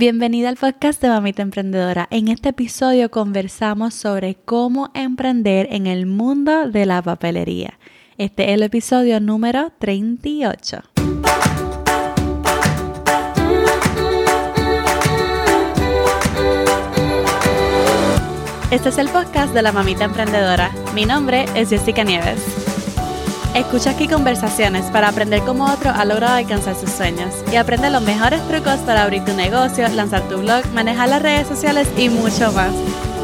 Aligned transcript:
Bienvenida 0.00 0.48
al 0.48 0.54
podcast 0.54 1.02
de 1.02 1.08
Mamita 1.08 1.42
Emprendedora. 1.42 2.06
En 2.12 2.28
este 2.28 2.50
episodio 2.50 3.10
conversamos 3.10 3.94
sobre 3.94 4.36
cómo 4.36 4.92
emprender 4.94 5.66
en 5.72 5.88
el 5.88 6.06
mundo 6.06 6.68
de 6.68 6.86
la 6.86 7.02
papelería. 7.02 7.80
Este 8.16 8.44
es 8.44 8.50
el 8.50 8.62
episodio 8.62 9.18
número 9.18 9.72
38. 9.80 10.82
Este 18.70 18.88
es 18.90 18.98
el 18.98 19.08
podcast 19.08 19.52
de 19.52 19.62
la 19.62 19.72
Mamita 19.72 20.04
Emprendedora. 20.04 20.70
Mi 20.94 21.06
nombre 21.06 21.46
es 21.56 21.70
Jessica 21.70 22.04
Nieves. 22.04 22.67
Escucha 23.54 23.90
aquí 23.90 24.06
conversaciones 24.06 24.84
para 24.90 25.08
aprender 25.08 25.40
cómo 25.40 25.64
otro 25.72 25.90
ha 25.90 26.04
logrado 26.04 26.36
alcanzar 26.36 26.76
sus 26.76 26.90
sueños 26.90 27.34
y 27.50 27.56
aprende 27.56 27.90
los 27.90 28.02
mejores 28.02 28.46
trucos 28.46 28.76
para 28.80 29.02
abrir 29.02 29.24
tu 29.24 29.32
negocio, 29.34 29.88
lanzar 29.88 30.28
tu 30.28 30.38
blog, 30.38 30.64
manejar 30.74 31.08
las 31.08 31.22
redes 31.22 31.48
sociales 31.48 31.88
y 31.96 32.08
mucho 32.08 32.52
más. 32.52 32.72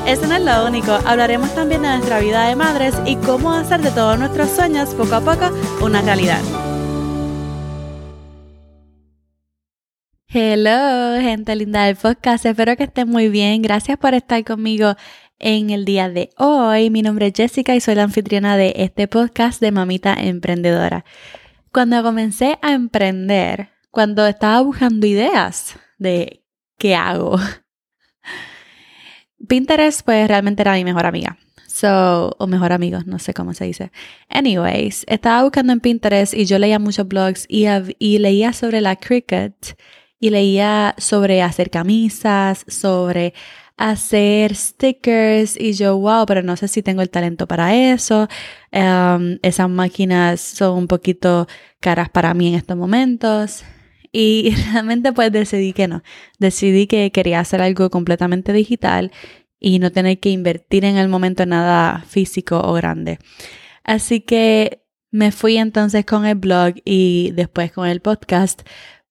Eso 0.07 0.27
no 0.27 0.35
es 0.35 0.43
lo 0.43 0.67
único, 0.67 0.93
hablaremos 1.07 1.55
también 1.55 1.83
de 1.83 1.89
nuestra 1.89 2.19
vida 2.19 2.49
de 2.49 2.57
madres 2.57 2.95
y 3.07 3.17
cómo 3.17 3.53
hacer 3.53 3.81
de 3.81 3.91
todos 3.91 4.19
nuestros 4.19 4.51
sueños 4.51 4.91
poco 4.95 5.15
a 5.15 5.21
poco 5.21 5.51
una 5.83 6.03
realidad. 6.03 6.41
Hello, 10.37 11.21
gente 11.21 11.55
linda 11.55 11.85
del 11.85 11.95
podcast. 11.95 12.45
Espero 12.45 12.77
que 12.77 12.83
estén 12.83 13.09
muy 13.09 13.29
bien. 13.29 13.63
Gracias 13.63 13.97
por 13.97 14.15
estar 14.15 14.43
conmigo 14.43 14.97
en 15.39 15.71
el 15.71 15.85
día 15.85 16.09
de 16.09 16.31
hoy. 16.39 16.91
Mi 16.91 17.03
nombre 17.03 17.27
es 17.27 17.33
Jessica 17.35 17.75
y 17.75 17.81
soy 17.81 17.95
la 17.95 18.05
anfitriona 18.05 18.57
de 18.57 18.73
este 18.77 19.09
podcast 19.09 19.61
de 19.61 19.73
Mamita 19.73 20.15
Emprendedora. 20.15 21.05
Cuando 21.73 22.03
comencé 22.03 22.59
a 22.63 22.73
emprender, 22.73 23.71
cuando 23.91 24.27
estaba 24.27 24.61
buscando 24.61 25.07
ideas 25.07 25.77
de 25.99 26.45
qué 26.79 26.95
hago, 26.95 27.39
Pinterest 29.49 30.03
pues 30.05 30.29
realmente 30.29 30.63
era 30.63 30.75
mi 30.75 30.85
mejor 30.85 31.07
amiga. 31.07 31.37
So, 31.67 32.37
o 32.39 32.47
mejor 32.47 32.73
amigo, 32.73 33.01
no 33.05 33.19
sé 33.19 33.35
cómo 33.35 33.53
se 33.53 33.65
dice. 33.65 33.91
Anyways, 34.29 35.05
estaba 35.09 35.43
buscando 35.43 35.73
en 35.73 35.81
Pinterest 35.81 36.33
y 36.33 36.45
yo 36.45 36.61
leía 36.61 36.79
muchos 36.79 37.09
blogs 37.09 37.47
y, 37.49 37.67
y 37.99 38.19
leía 38.19 38.53
sobre 38.53 38.81
la 38.81 38.95
Cricut 38.95 39.75
y 40.21 40.31
leía 40.31 40.95
sobre 40.99 41.43
hacer 41.43 41.71
camisas, 41.71 42.65
sobre 42.69 43.35
hacer 43.77 44.55
stickers 44.55 45.59
y 45.59 45.73
yo, 45.73 45.99
wow, 45.99 46.27
pero 46.27 46.43
no 46.43 46.57
sé 46.57 46.69
si 46.69 46.83
tengo 46.83 47.03
el 47.03 47.11
talento 47.11 47.47
para 47.47 47.75
eso. 47.75 48.29
Em, 48.71 49.39
esas 49.43 49.69
máquinas 49.69 50.41
son 50.41 50.79
un 50.79 50.87
poquito 50.89 51.49
caras 51.81 52.09
para 52.09 52.35
mí 52.35 52.49
en 52.49 52.55
estos 52.55 52.77
momentos. 52.77 53.65
Y 54.13 54.55
realmente 54.73 55.13
pues 55.13 55.33
decidí 55.33 55.73
que 55.73 55.89
no. 55.89 56.03
Decidí 56.39 56.87
que 56.87 57.11
quería 57.13 57.41
hacer 57.41 57.61
algo 57.63 57.91
completamente 57.91 58.53
digital 58.53 59.11
y 59.61 59.79
no 59.79 59.91
tener 59.93 60.21
que 60.21 60.31
invertir 60.31 60.85
en 60.85 60.97
el 60.97 61.09
momento 61.09 61.47
nada 61.47 62.05
físico 62.07 62.61
o 62.61 62.75
grande. 62.75 63.19
Así 63.83 64.21
que 64.21 64.85
me 65.11 65.33
fui 65.33 65.57
entonces 65.59 66.05
con 66.05 66.27
el 66.27 66.35
blog 66.37 66.75
y 66.85 67.33
después 67.35 67.73
con 67.73 67.89
el 67.89 68.01
podcast 68.01 68.63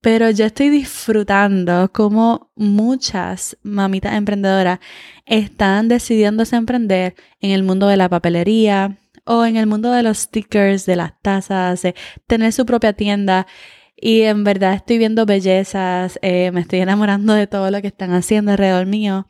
pero 0.03 0.29
yo 0.29 0.43
estoy 0.43 0.67
disfrutando 0.67 1.89
como 1.93 2.51
muchas 2.57 3.57
mamitas 3.63 4.15
emprendedoras 4.15 4.79
están 5.25 5.87
decidiéndose 5.87 6.57
emprender 6.57 7.15
en 7.39 7.51
el 7.51 7.63
mundo 7.63 7.87
de 7.87 7.95
la 7.95 8.09
papelería 8.09 8.97
o 9.23 9.45
en 9.45 9.55
el 9.55 9.65
mundo 9.65 9.93
de 9.93 10.03
los 10.03 10.17
stickers, 10.17 10.85
de 10.85 10.97
las 10.97 11.13
tazas, 11.21 11.83
de 11.83 11.95
tener 12.27 12.51
su 12.51 12.65
propia 12.65 12.91
tienda. 12.91 13.47
Y 13.95 14.23
en 14.23 14.43
verdad 14.43 14.73
estoy 14.73 14.97
viendo 14.97 15.25
bellezas, 15.25 16.19
eh, 16.21 16.51
me 16.51 16.59
estoy 16.59 16.79
enamorando 16.79 17.33
de 17.33 17.47
todo 17.47 17.71
lo 17.71 17.81
que 17.81 17.87
están 17.87 18.11
haciendo 18.11 18.51
alrededor 18.51 18.85
mío. 18.85 19.25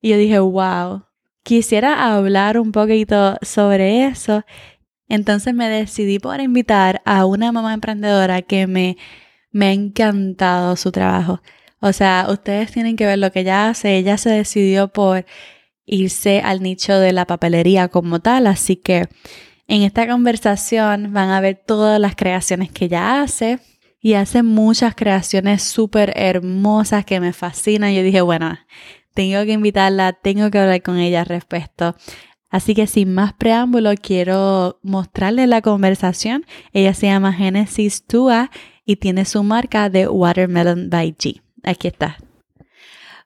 Y 0.00 0.08
yo 0.08 0.16
dije, 0.16 0.38
wow, 0.38 1.04
quisiera 1.42 2.14
hablar 2.14 2.58
un 2.58 2.72
poquito 2.72 3.36
sobre 3.42 4.06
eso. 4.06 4.42
Entonces 5.06 5.52
me 5.52 5.68
decidí 5.68 6.18
por 6.18 6.40
invitar 6.40 7.02
a 7.04 7.26
una 7.26 7.52
mamá 7.52 7.74
emprendedora 7.74 8.40
que 8.40 8.66
me 8.66 8.96
me 9.54 9.66
ha 9.68 9.72
encantado 9.72 10.76
su 10.76 10.90
trabajo. 10.90 11.40
O 11.78 11.92
sea, 11.92 12.26
ustedes 12.28 12.72
tienen 12.72 12.96
que 12.96 13.06
ver 13.06 13.18
lo 13.18 13.30
que 13.30 13.40
ella 13.40 13.68
hace. 13.68 13.96
Ella 13.96 14.18
se 14.18 14.30
decidió 14.30 14.88
por 14.88 15.24
irse 15.86 16.40
al 16.40 16.60
nicho 16.60 16.98
de 16.98 17.12
la 17.12 17.26
papelería 17.26 17.88
como 17.88 18.20
tal, 18.20 18.46
así 18.48 18.76
que 18.76 19.08
en 19.68 19.82
esta 19.82 20.08
conversación 20.08 21.12
van 21.12 21.30
a 21.30 21.40
ver 21.40 21.62
todas 21.64 22.00
las 22.00 22.16
creaciones 22.16 22.72
que 22.72 22.86
ella 22.86 23.22
hace 23.22 23.60
y 24.00 24.14
hace 24.14 24.42
muchas 24.42 24.94
creaciones 24.94 25.62
súper 25.62 26.12
hermosas 26.16 27.04
que 27.04 27.20
me 27.20 27.32
fascinan. 27.32 27.92
Yo 27.92 28.02
dije, 28.02 28.22
bueno, 28.22 28.58
tengo 29.14 29.44
que 29.44 29.52
invitarla, 29.52 30.14
tengo 30.14 30.50
que 30.50 30.58
hablar 30.58 30.82
con 30.82 30.98
ella 30.98 31.20
al 31.20 31.26
respecto. 31.26 31.94
Así 32.50 32.74
que 32.74 32.86
sin 32.86 33.14
más 33.14 33.34
preámbulo, 33.34 33.92
quiero 34.00 34.80
mostrarle 34.82 35.46
la 35.46 35.62
conversación. 35.62 36.44
Ella 36.72 36.92
se 36.94 37.06
llama 37.06 37.32
Genesis 37.32 38.04
Tua 38.04 38.50
y 38.84 38.96
tiene 38.96 39.24
su 39.24 39.42
marca 39.42 39.88
de 39.88 40.08
Watermelon 40.08 40.90
by 40.90 41.14
G. 41.16 41.40
Aquí 41.62 41.88
está. 41.88 42.18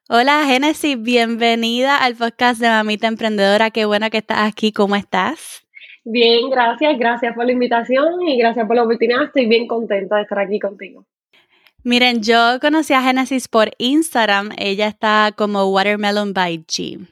Hola 0.08 0.44
Genesis, 0.46 1.00
bienvenida 1.00 1.98
al 1.98 2.14
podcast 2.14 2.60
de 2.60 2.68
Mamita 2.68 3.08
Emprendedora. 3.08 3.70
Qué 3.70 3.84
bueno 3.84 4.08
que 4.10 4.18
estás 4.18 4.38
aquí. 4.40 4.72
¿Cómo 4.72 4.96
estás? 4.96 5.66
Bien, 6.04 6.48
gracias. 6.48 6.98
Gracias 6.98 7.34
por 7.34 7.44
la 7.44 7.52
invitación 7.52 8.22
y 8.22 8.38
gracias 8.38 8.66
por 8.66 8.76
la 8.76 8.84
oportunidad. 8.84 9.24
Estoy 9.24 9.46
bien 9.46 9.66
contenta 9.66 10.16
de 10.16 10.22
estar 10.22 10.38
aquí 10.38 10.58
contigo. 10.58 11.04
Miren, 11.84 12.22
yo 12.22 12.58
conocí 12.60 12.94
a 12.94 13.02
Genesis 13.02 13.48
por 13.48 13.70
Instagram. 13.78 14.50
Ella 14.56 14.86
está 14.86 15.32
como 15.36 15.66
Watermelon 15.66 16.32
by 16.32 16.64
G. 16.66 17.06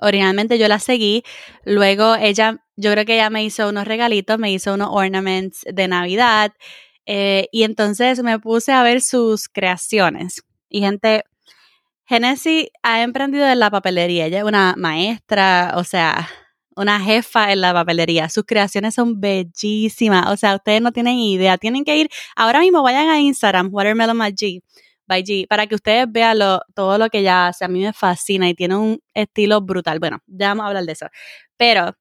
Originalmente 0.00 0.58
yo 0.58 0.68
la 0.68 0.78
seguí, 0.78 1.24
luego 1.64 2.14
ella, 2.14 2.64
yo 2.76 2.92
creo 2.92 3.04
que 3.04 3.14
ella 3.14 3.30
me 3.30 3.42
hizo 3.42 3.68
unos 3.68 3.84
regalitos, 3.84 4.38
me 4.38 4.52
hizo 4.52 4.74
unos 4.74 4.90
ornaments 4.92 5.64
de 5.68 5.88
Navidad 5.88 6.52
eh, 7.10 7.48
y 7.52 7.62
entonces 7.62 8.22
me 8.22 8.38
puse 8.38 8.70
a 8.70 8.82
ver 8.82 9.00
sus 9.00 9.48
creaciones. 9.48 10.42
Y 10.68 10.80
gente, 10.80 11.24
Genesis 12.04 12.68
ha 12.82 13.02
emprendido 13.02 13.46
en 13.46 13.58
la 13.58 13.70
papelería. 13.70 14.26
Ella 14.26 14.40
es 14.40 14.44
una 14.44 14.74
maestra, 14.76 15.72
o 15.76 15.84
sea, 15.84 16.28
una 16.76 17.00
jefa 17.00 17.50
en 17.50 17.62
la 17.62 17.72
papelería. 17.72 18.28
Sus 18.28 18.44
creaciones 18.44 18.94
son 18.94 19.20
bellísimas. 19.20 20.30
O 20.30 20.36
sea, 20.36 20.56
ustedes 20.56 20.82
no 20.82 20.92
tienen 20.92 21.14
idea. 21.14 21.56
Tienen 21.56 21.82
que 21.84 21.96
ir, 21.96 22.10
ahora 22.36 22.60
mismo 22.60 22.82
vayan 22.82 23.08
a 23.08 23.18
Instagram, 23.18 23.70
Watermelon 23.72 24.18
by 24.18 24.32
G, 25.22 25.46
para 25.48 25.66
que 25.66 25.76
ustedes 25.76 26.06
vean 26.10 26.38
todo 26.74 26.98
lo 26.98 27.08
que 27.08 27.20
ella 27.20 27.48
hace. 27.48 27.64
A 27.64 27.68
mí 27.68 27.80
me 27.80 27.94
fascina 27.94 28.50
y 28.50 28.54
tiene 28.54 28.76
un 28.76 29.00
estilo 29.14 29.62
brutal. 29.62 29.98
Bueno, 29.98 30.18
ya 30.26 30.48
vamos 30.48 30.64
a 30.64 30.68
hablar 30.68 30.84
de 30.84 30.92
eso. 30.92 31.06
Pero 31.56 31.96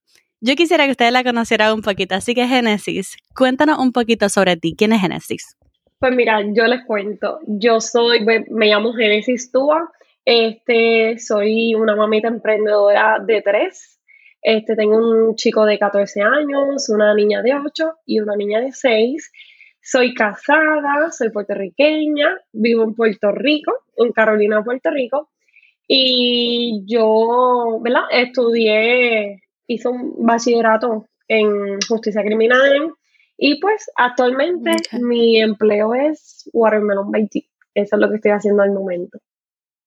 yo 0.47 0.55
quisiera 0.55 0.85
que 0.85 0.91
ustedes 0.91 1.11
la 1.11 1.25
conocieran 1.25 1.73
un 1.73 1.81
poquito, 1.81 2.15
así 2.15 2.33
que 2.33 2.47
Génesis, 2.47 3.17
cuéntanos 3.35 3.79
un 3.79 3.91
poquito 3.91 4.29
sobre 4.29 4.55
ti. 4.55 4.75
¿Quién 4.77 4.93
es 4.93 5.01
Génesis? 5.01 5.57
Pues 5.99 6.15
mira, 6.15 6.39
yo 6.53 6.65
les 6.67 6.85
cuento. 6.85 7.39
Yo 7.47 7.81
soy, 7.81 8.23
me 8.23 8.67
llamo 8.67 8.93
Génesis 8.93 9.51
Tua. 9.51 9.91
Este, 10.23 11.19
soy 11.19 11.75
una 11.75 11.97
mamita 11.97 12.29
emprendedora 12.29 13.17
de 13.19 13.41
tres. 13.41 13.99
Este, 14.41 14.77
tengo 14.77 14.97
un 14.97 15.35
chico 15.35 15.65
de 15.65 15.77
14 15.77 16.21
años, 16.21 16.87
una 16.89 17.13
niña 17.13 17.41
de 17.41 17.53
8 17.53 17.91
y 18.05 18.21
una 18.21 18.37
niña 18.37 18.61
de 18.61 18.71
6. 18.71 19.31
Soy 19.81 20.13
casada, 20.13 21.11
soy 21.11 21.29
puertorriqueña, 21.29 22.37
vivo 22.53 22.83
en 22.85 22.95
Puerto 22.95 23.33
Rico, 23.33 23.73
en 23.97 24.13
Carolina, 24.13 24.63
Puerto 24.63 24.91
Rico. 24.91 25.29
Y 25.87 26.83
yo, 26.85 27.79
¿verdad? 27.81 28.03
Estudié 28.11 29.41
hizo 29.67 29.91
un 29.91 30.25
bachillerato 30.25 31.07
en 31.27 31.79
justicia 31.87 32.23
criminal 32.23 32.93
y 33.37 33.59
pues 33.59 33.91
actualmente 33.95 34.71
mi 34.99 35.39
empleo 35.39 35.93
es 35.93 36.49
Watermelon 36.53 37.11
by 37.11 37.29
Eso 37.75 37.95
es 37.95 38.01
lo 38.01 38.09
que 38.09 38.15
estoy 38.15 38.31
haciendo 38.31 38.63
al 38.63 38.71
momento. 38.71 39.19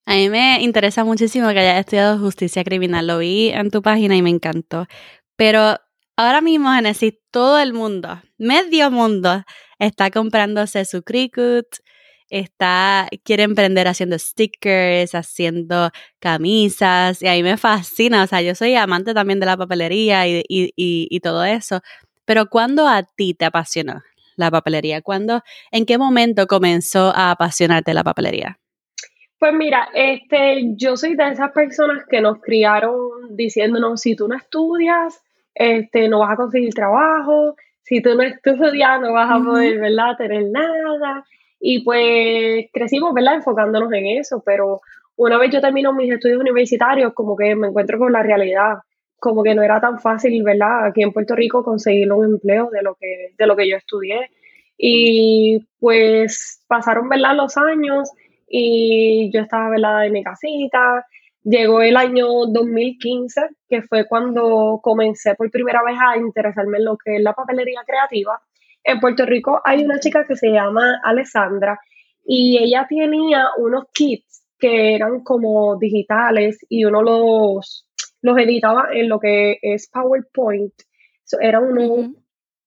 A 0.06 0.14
mí 0.14 0.28
me 0.28 0.62
interesa 0.62 1.04
muchísimo 1.04 1.48
que 1.48 1.58
hayas 1.58 1.80
estudiado 1.80 2.18
justicia 2.18 2.64
criminal. 2.64 3.06
Lo 3.06 3.18
vi 3.18 3.50
en 3.50 3.70
tu 3.70 3.82
página 3.82 4.16
y 4.16 4.22
me 4.22 4.30
encantó. 4.30 4.86
Pero 5.36 5.76
ahora 6.16 6.40
mismo, 6.40 6.72
Genesis, 6.72 7.14
todo 7.30 7.58
el 7.58 7.72
mundo, 7.72 8.20
medio 8.38 8.90
mundo, 8.90 9.44
está 9.78 10.10
comprándose 10.10 10.84
su 10.84 11.02
Cricut, 11.02 11.66
está, 12.30 13.08
quiere 13.24 13.42
emprender 13.42 13.88
haciendo 13.88 14.18
stickers, 14.18 15.14
haciendo 15.14 15.90
camisas, 16.18 17.22
y 17.22 17.28
a 17.28 17.32
mí 17.32 17.42
me 17.42 17.56
fascina, 17.56 18.22
o 18.22 18.26
sea, 18.26 18.40
yo 18.40 18.54
soy 18.54 18.74
amante 18.76 19.12
también 19.12 19.40
de 19.40 19.46
la 19.46 19.56
papelería 19.56 20.26
y, 20.26 20.42
y, 20.48 20.72
y, 20.76 21.20
todo 21.20 21.44
eso, 21.44 21.80
pero 22.24 22.46
¿cuándo 22.46 22.88
a 22.88 23.02
ti 23.02 23.34
te 23.34 23.44
apasionó 23.44 24.02
la 24.36 24.50
papelería? 24.50 25.02
¿Cuándo, 25.02 25.42
en 25.70 25.84
qué 25.84 25.98
momento 25.98 26.46
comenzó 26.46 27.12
a 27.14 27.32
apasionarte 27.32 27.92
la 27.92 28.04
papelería? 28.04 28.58
Pues 29.38 29.54
mira, 29.54 29.88
este, 29.94 30.74
yo 30.76 30.96
soy 30.96 31.16
de 31.16 31.30
esas 31.30 31.50
personas 31.52 32.04
que 32.08 32.20
nos 32.20 32.40
criaron 32.40 33.36
diciéndonos, 33.36 34.00
si 34.00 34.14
tú 34.14 34.28
no 34.28 34.36
estudias, 34.36 35.22
este, 35.54 36.08
no 36.08 36.20
vas 36.20 36.32
a 36.32 36.36
conseguir 36.36 36.74
trabajo, 36.74 37.56
si 37.82 38.00
tú 38.02 38.14
no 38.14 38.22
estudias, 38.22 39.00
no 39.00 39.12
vas 39.12 39.30
a 39.30 39.42
poder, 39.42 39.80
¿verdad?, 39.80 40.16
tener 40.16 40.44
nada. 40.50 41.24
Y 41.60 41.84
pues 41.84 42.66
crecimos, 42.72 43.12
¿verdad? 43.14 43.34
Enfocándonos 43.34 43.92
en 43.92 44.06
eso, 44.06 44.42
pero 44.44 44.80
una 45.16 45.38
vez 45.38 45.50
yo 45.52 45.60
termino 45.60 45.92
mis 45.92 46.10
estudios 46.10 46.40
universitarios, 46.40 47.12
como 47.12 47.36
que 47.36 47.54
me 47.54 47.68
encuentro 47.68 47.98
con 47.98 48.12
la 48.12 48.22
realidad, 48.22 48.78
como 49.18 49.42
que 49.42 49.54
no 49.54 49.62
era 49.62 49.80
tan 49.80 50.00
fácil, 50.00 50.42
¿verdad? 50.42 50.86
Aquí 50.86 51.02
en 51.02 51.12
Puerto 51.12 51.36
Rico 51.36 51.62
conseguir 51.62 52.10
un 52.10 52.24
empleo 52.24 52.70
de 52.70 52.82
lo 52.82 52.94
que, 52.94 53.34
de 53.36 53.46
lo 53.46 53.54
que 53.54 53.68
yo 53.68 53.76
estudié. 53.76 54.30
Y 54.78 55.66
pues 55.78 56.64
pasaron, 56.66 57.08
¿verdad? 57.10 57.36
Los 57.36 57.58
años 57.58 58.10
y 58.48 59.30
yo 59.32 59.42
estaba, 59.42 59.68
¿verdad? 59.68 60.06
En 60.06 60.12
mi 60.14 60.24
casita. 60.24 61.06
Llegó 61.44 61.82
el 61.82 61.96
año 61.96 62.26
2015, 62.46 63.42
que 63.68 63.82
fue 63.82 64.06
cuando 64.06 64.80
comencé 64.82 65.34
por 65.34 65.50
primera 65.50 65.82
vez 65.82 65.96
a 66.00 66.16
interesarme 66.16 66.78
en 66.78 66.84
lo 66.86 66.96
que 66.96 67.16
es 67.16 67.22
la 67.22 67.34
papelería 67.34 67.82
creativa. 67.86 68.40
En 68.84 69.00
Puerto 69.00 69.26
Rico 69.26 69.60
hay 69.64 69.84
una 69.84 70.00
chica 70.00 70.24
que 70.26 70.36
se 70.36 70.48
llama 70.48 71.00
Alessandra 71.04 71.78
y 72.24 72.58
ella 72.58 72.86
tenía 72.88 73.48
unos 73.58 73.84
kits 73.92 74.44
que 74.58 74.94
eran 74.94 75.22
como 75.22 75.78
digitales 75.78 76.58
y 76.68 76.84
uno 76.84 77.02
los, 77.02 77.86
los 78.22 78.38
editaba 78.38 78.88
en 78.92 79.08
lo 79.08 79.18
que 79.18 79.58
es 79.62 79.88
PowerPoint. 79.90 80.74
eran 81.40 81.64
unos 81.64 82.10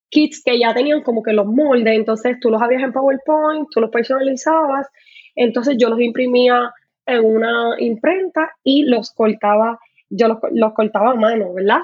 kits 0.09 0.41
que 0.43 0.59
ya 0.59 0.73
tenían 0.73 1.01
como 1.01 1.23
que 1.23 1.33
los 1.33 1.45
moldes, 1.45 1.95
entonces 1.95 2.39
tú 2.39 2.49
los 2.49 2.61
habías 2.61 2.83
en 2.83 2.93
PowerPoint, 2.93 3.67
tú 3.71 3.81
los 3.81 3.89
personalizabas, 3.89 4.87
entonces 5.35 5.75
yo 5.77 5.89
los 5.89 5.99
imprimía 5.99 6.71
en 7.05 7.25
una 7.25 7.75
imprenta 7.79 8.51
y 8.63 8.83
los 8.83 9.11
cortaba, 9.11 9.79
yo 10.09 10.27
los, 10.27 10.37
los 10.51 10.73
cortaba 10.73 11.11
a 11.11 11.15
mano, 11.15 11.53
¿verdad? 11.53 11.81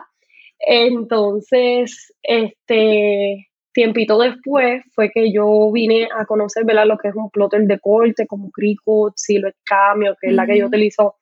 Entonces, 0.59 2.13
este, 2.21 3.48
tiempito 3.73 4.19
después 4.19 4.83
fue 4.93 5.09
que 5.11 5.31
yo 5.31 5.71
vine 5.71 6.07
a 6.15 6.25
conocer, 6.25 6.65
¿verdad? 6.65 6.85
Lo 6.85 6.97
que 6.97 7.09
es 7.09 7.15
un 7.15 7.29
plotter 7.29 7.61
de 7.61 7.79
corte, 7.79 8.27
como 8.27 8.51
Cricut, 8.51 9.13
Silhouette 9.15 9.57
Cameo, 9.63 10.15
que 10.19 10.27
es 10.27 10.33
la 10.33 10.45
que 10.45 10.57
yo 10.57 10.67
utilizo 10.67 11.15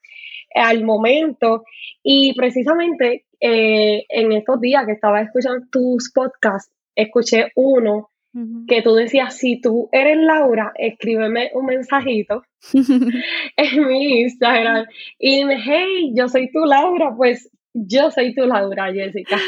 al 0.55 0.83
momento. 0.83 1.63
Y 2.03 2.33
precisamente 2.35 3.25
eh, 3.39 4.05
en 4.09 4.31
estos 4.31 4.59
días 4.59 4.85
que 4.85 4.93
estaba 4.93 5.21
escuchando 5.21 5.65
tus 5.71 6.11
podcasts, 6.13 6.71
escuché 6.95 7.51
uno 7.55 8.09
que 8.67 8.83
tú 8.83 8.93
decías, 8.93 9.35
si 9.35 9.59
tú 9.59 9.89
eres 9.91 10.17
Laura, 10.17 10.71
escríbeme 10.75 11.49
un 11.55 11.65
mensajito 11.65 12.43
en 13.57 13.87
mi 13.87 14.21
Instagram 14.21 14.85
y 15.17 15.37
dime, 15.37 15.57
hey, 15.59 16.11
yo 16.13 16.27
soy 16.27 16.51
tu 16.51 16.59
Laura, 16.65 17.15
pues 17.17 17.49
yo 17.73 18.11
soy 18.11 18.35
tu 18.35 18.45
Laura, 18.45 18.93
Jessica. 18.93 19.39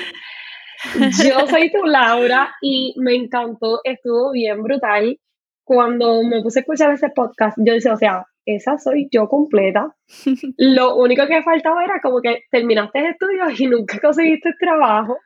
Yo 1.24 1.48
soy 1.48 1.72
tu 1.72 1.86
Laura 1.86 2.56
y 2.62 2.94
me 2.98 3.16
encantó, 3.16 3.81
estuvo 3.84 4.31
bien 4.31 4.64
brutal. 4.64 5.20
Cuando 5.64 6.24
me 6.24 6.42
puse 6.42 6.60
a 6.60 6.62
escuchar 6.62 6.92
ese 6.94 7.10
podcast, 7.10 7.58
yo 7.60 7.74
decía, 7.74 7.94
o 7.94 7.98
sea, 7.98 8.26
esa 8.46 8.78
soy 8.78 9.08
yo 9.12 9.28
completa. 9.28 9.96
Lo 10.58 10.96
único 10.96 11.28
que 11.28 11.44
faltaba 11.44 11.84
era 11.84 12.02
como 12.02 12.22
que 12.22 12.44
terminaste 12.50 13.10
estudios 13.10 13.60
y 13.60 13.68
nunca 13.68 14.00
conseguiste 14.00 14.54
trabajo. 14.60 15.18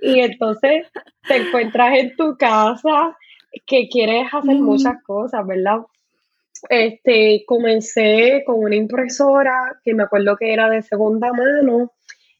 Y 0.00 0.20
entonces 0.20 0.86
te 1.26 1.36
encuentras 1.36 1.98
en 1.98 2.16
tu 2.16 2.36
casa 2.36 3.16
que 3.66 3.88
quieres 3.88 4.26
hacer 4.32 4.56
muchas 4.56 5.02
cosas, 5.04 5.46
¿verdad? 5.46 5.78
Este, 6.68 7.44
comencé 7.46 8.42
con 8.44 8.58
una 8.58 8.74
impresora 8.74 9.78
que 9.84 9.94
me 9.94 10.02
acuerdo 10.02 10.36
que 10.36 10.52
era 10.52 10.68
de 10.68 10.82
segunda 10.82 11.32
mano 11.32 11.92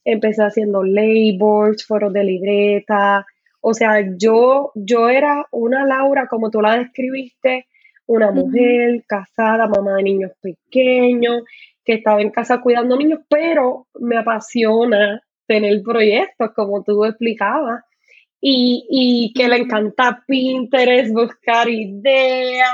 empecé 0.05 0.43
haciendo 0.43 0.83
labels, 0.83 1.87
foros 1.87 2.13
de 2.13 2.25
libreta, 2.25 3.27
o 3.67 3.73
sea, 3.73 4.05
yo, 4.19 4.73
yo 4.75 5.09
era 5.09 5.47
una 5.51 5.87
Laura, 5.87 6.27
como 6.29 6.51
tú 6.51 6.61
la 6.61 6.77
describiste, 6.77 7.67
una 8.07 8.31
mujer 8.31 9.03
casada, 9.07 9.67
mamá 9.67 9.97
de 9.97 10.03
niños 10.03 10.33
pequeños, 10.43 11.45
que 11.83 11.95
estaba 11.95 12.21
en 12.21 12.31
casa 12.31 12.61
cuidando 12.61 12.95
niños, 12.99 13.21
pero 13.27 13.87
me 13.99 14.19
apasiona 14.19 15.23
tener 15.47 15.83
proyectos, 15.83 16.51
como 16.55 16.83
tú 16.83 17.07
explicabas, 17.07 17.83
y, 18.39 18.87
y 18.91 19.33
que 19.33 19.49
le 19.49 19.57
encanta 19.57 20.23
Pinterest, 20.27 21.15
buscar 21.15 21.67
ideas, 21.67 22.71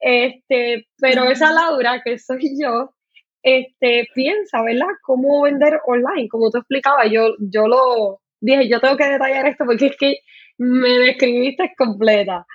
este, 0.00 0.86
pero 0.98 1.24
esa 1.24 1.52
Laura 1.52 2.00
que 2.02 2.18
soy 2.18 2.58
yo, 2.58 2.94
este, 3.42 4.08
piensa, 4.14 4.62
¿verdad? 4.62 4.86
Cómo 5.02 5.42
vender 5.42 5.80
online, 5.86 6.28
como 6.28 6.50
tú 6.50 6.58
explicabas, 6.58 7.10
yo, 7.10 7.34
yo 7.38 7.66
lo 7.66 8.20
dije, 8.40 8.68
yo 8.68 8.80
tengo 8.80 8.96
que 8.96 9.08
detallar 9.08 9.46
esto 9.46 9.64
porque 9.64 9.86
es 9.86 9.96
que 9.96 10.16
me 10.58 10.90
describiste 10.98 11.72
completa. 11.76 12.46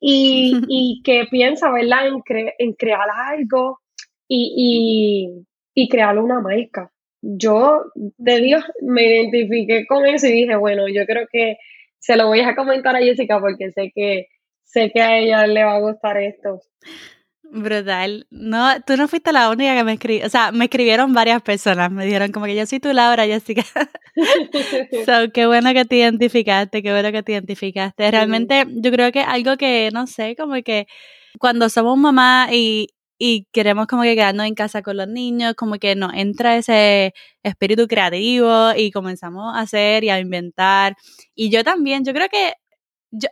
Y, 0.00 0.60
y 0.68 1.02
que 1.04 1.26
piensa, 1.30 1.70
¿verdad? 1.70 2.08
En, 2.08 2.22
en 2.58 2.72
crear 2.74 3.08
algo 3.10 3.80
y, 4.28 5.34
y, 5.74 5.82
y 5.84 5.88
crear 5.88 6.18
una 6.18 6.40
marca. 6.40 6.90
Yo, 7.22 7.84
de 7.94 8.40
Dios, 8.40 8.64
me 8.82 9.06
identifiqué 9.06 9.86
con 9.86 10.04
eso 10.06 10.26
y 10.26 10.32
dije, 10.32 10.56
bueno, 10.56 10.88
yo 10.88 11.06
creo 11.06 11.26
que 11.30 11.56
se 11.98 12.16
lo 12.16 12.26
voy 12.26 12.40
a 12.40 12.54
comentar 12.54 12.94
a 12.94 13.00
Jessica 13.00 13.40
porque 13.40 13.70
sé 13.70 13.90
que 13.94 14.28
sé 14.64 14.90
que 14.92 15.00
a 15.00 15.18
ella 15.18 15.46
le 15.46 15.64
va 15.64 15.76
a 15.76 15.80
gustar 15.80 16.18
esto. 16.18 16.60
Brutal. 17.56 18.26
No, 18.30 18.80
tú 18.84 18.96
no 18.96 19.06
fuiste 19.06 19.32
la 19.32 19.48
única 19.48 19.76
que 19.76 19.84
me 19.84 19.92
escribió. 19.92 20.26
O 20.26 20.28
sea, 20.28 20.50
me 20.50 20.64
escribieron 20.64 21.12
varias 21.12 21.40
personas. 21.40 21.88
Me 21.92 22.04
dijeron 22.04 22.32
como 22.32 22.46
que 22.46 22.56
yo 22.56 22.66
soy 22.66 22.80
tu 22.80 22.92
Laura, 22.92 23.26
Jessica. 23.26 23.62
so, 25.06 25.30
qué 25.32 25.46
bueno 25.46 25.72
que 25.72 25.84
te 25.84 25.96
identificaste, 25.98 26.82
qué 26.82 26.90
bueno 26.90 27.12
que 27.12 27.22
te 27.22 27.30
identificaste. 27.30 28.10
Realmente, 28.10 28.66
yo 28.68 28.90
creo 28.90 29.12
que 29.12 29.20
algo 29.20 29.56
que, 29.56 29.90
no 29.92 30.08
sé, 30.08 30.34
como 30.34 30.54
que 30.64 30.86
cuando 31.38 31.68
somos 31.68 31.96
mamá 31.96 32.48
y, 32.50 32.88
y 33.18 33.46
queremos 33.52 33.86
como 33.86 34.02
que 34.02 34.16
quedarnos 34.16 34.46
en 34.46 34.54
casa 34.56 34.82
con 34.82 34.96
los 34.96 35.06
niños, 35.06 35.54
como 35.54 35.76
que 35.76 35.94
nos 35.94 36.12
entra 36.12 36.56
ese 36.56 37.14
espíritu 37.44 37.86
creativo 37.86 38.72
y 38.76 38.90
comenzamos 38.90 39.54
a 39.54 39.60
hacer 39.60 40.02
y 40.02 40.10
a 40.10 40.18
inventar. 40.18 40.96
Y 41.36 41.50
yo 41.50 41.62
también, 41.62 42.04
yo 42.04 42.12
creo 42.12 42.28
que 42.28 42.54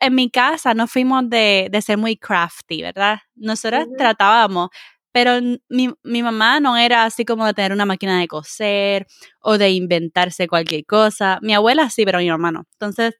en 0.00 0.14
mi 0.14 0.30
casa 0.30 0.74
no 0.74 0.86
fuimos 0.86 1.28
de, 1.28 1.68
de 1.70 1.82
ser 1.82 1.98
muy 1.98 2.16
crafty, 2.16 2.82
¿verdad? 2.82 3.18
Nosotros 3.34 3.86
tratábamos, 3.98 4.70
pero 5.12 5.40
mi, 5.68 5.90
mi, 6.02 6.22
mamá 6.22 6.60
no 6.60 6.76
era 6.76 7.04
así 7.04 7.24
como 7.24 7.46
de 7.46 7.54
tener 7.54 7.72
una 7.72 7.86
máquina 7.86 8.20
de 8.20 8.28
coser 8.28 9.06
o 9.40 9.58
de 9.58 9.70
inventarse 9.70 10.48
cualquier 10.48 10.86
cosa. 10.86 11.38
Mi 11.42 11.54
abuela 11.54 11.90
sí, 11.90 12.04
pero 12.04 12.18
mi 12.18 12.28
mamá 12.30 12.52
no. 12.52 12.64
Entonces, 12.74 13.14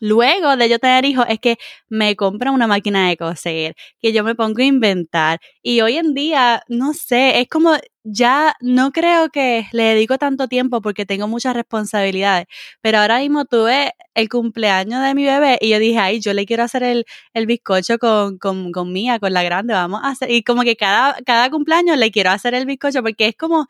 Luego 0.00 0.56
de 0.56 0.68
yo 0.68 0.78
tener 0.78 1.04
hijos 1.04 1.26
es 1.28 1.40
que 1.40 1.56
me 1.88 2.14
compran 2.16 2.54
una 2.54 2.66
máquina 2.66 3.08
de 3.08 3.16
coser, 3.16 3.74
que 4.00 4.12
yo 4.12 4.22
me 4.24 4.34
pongo 4.34 4.60
a 4.60 4.64
inventar. 4.64 5.40
Y 5.62 5.80
hoy 5.80 5.96
en 5.96 6.14
día, 6.14 6.62
no 6.68 6.94
sé, 6.94 7.40
es 7.40 7.48
como 7.48 7.72
ya 8.10 8.54
no 8.60 8.90
creo 8.90 9.28
que 9.28 9.66
le 9.72 9.82
dedico 9.82 10.16
tanto 10.16 10.48
tiempo 10.48 10.80
porque 10.80 11.04
tengo 11.04 11.28
muchas 11.28 11.54
responsabilidades. 11.54 12.46
Pero 12.80 12.98
ahora 12.98 13.18
mismo 13.18 13.44
tuve 13.44 13.92
el 14.14 14.28
cumpleaños 14.28 15.02
de 15.02 15.14
mi 15.14 15.24
bebé 15.24 15.58
y 15.60 15.70
yo 15.70 15.78
dije, 15.78 15.98
ay, 15.98 16.20
yo 16.20 16.32
le 16.32 16.46
quiero 16.46 16.62
hacer 16.62 16.82
el, 16.82 17.04
el 17.34 17.46
bizcocho 17.46 17.98
con, 17.98 18.38
con, 18.38 18.72
con 18.72 18.92
Mía, 18.92 19.18
con 19.18 19.32
la 19.34 19.42
grande, 19.42 19.74
vamos 19.74 20.00
a 20.02 20.08
hacer. 20.08 20.30
Y 20.30 20.42
como 20.42 20.62
que 20.62 20.76
cada, 20.76 21.16
cada 21.26 21.50
cumpleaños 21.50 21.98
le 21.98 22.10
quiero 22.10 22.30
hacer 22.30 22.54
el 22.54 22.66
bizcocho 22.66 23.02
porque 23.02 23.28
es 23.28 23.36
como 23.36 23.66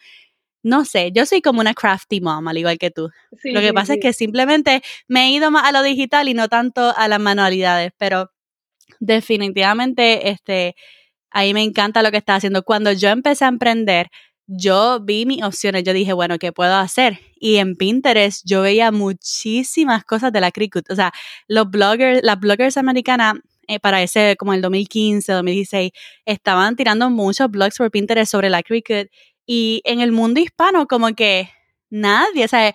no 0.62 0.84
sé, 0.84 1.12
yo 1.12 1.24
soy 1.24 1.40
como 1.40 1.60
una 1.60 1.72
crafty 1.72 2.20
mom, 2.20 2.48
al 2.48 2.58
igual 2.58 2.78
que 2.78 2.90
tú. 2.90 3.10
lo 3.44 3.60
que 3.60 3.72
pasa 3.72 3.94
es 3.94 4.00
que 4.00 4.12
simplemente 4.12 4.82
me 5.06 5.26
he 5.26 5.30
ido 5.30 5.50
más 5.50 5.64
a 5.64 5.72
lo 5.72 5.82
digital 5.82 6.28
y 6.28 6.34
no 6.34 6.48
tanto 6.48 6.92
a 6.96 7.08
las 7.08 7.20
manualidades, 7.20 7.92
pero 7.96 8.32
definitivamente 8.98 10.30
este, 10.30 10.74
ahí 11.30 11.54
me 11.54 11.62
encanta 11.62 12.02
lo 12.02 12.10
que 12.10 12.18
estás 12.18 12.38
haciendo. 12.38 12.64
Cuando 12.64 12.92
yo 12.92 13.08
empecé 13.08 13.44
a 13.44 13.48
emprender, 13.48 14.10
yo 14.48 14.98
vi 15.00 15.26
mis 15.26 15.42
opciones, 15.42 15.84
yo 15.84 15.92
dije, 15.92 16.14
bueno, 16.14 16.38
¿qué 16.38 16.52
puedo 16.52 16.74
hacer? 16.74 17.20
Y 17.38 17.56
en 17.56 17.76
Pinterest 17.76 18.42
yo 18.46 18.62
veía 18.62 18.90
muchísimas 18.90 20.04
cosas 20.04 20.32
de 20.32 20.40
la 20.40 20.50
Cricut. 20.50 20.90
O 20.90 20.96
sea, 20.96 21.12
los 21.46 21.70
bloggers, 21.70 22.20
las 22.22 22.40
bloggers 22.40 22.78
americanas 22.78 23.34
eh, 23.68 23.78
para 23.78 24.02
ese, 24.02 24.36
como 24.38 24.54
el 24.54 24.62
2015, 24.62 25.30
2016, 25.30 25.92
estaban 26.24 26.76
tirando 26.76 27.10
muchos 27.10 27.50
blogs 27.50 27.76
por 27.76 27.90
Pinterest 27.90 28.32
sobre 28.32 28.48
la 28.48 28.62
Cricut 28.62 29.08
y 29.46 29.82
en 29.84 30.00
el 30.00 30.12
mundo 30.12 30.40
hispano 30.40 30.86
como 30.86 31.14
que 31.14 31.50
nadie, 31.90 32.46
o 32.46 32.48
sea, 32.48 32.74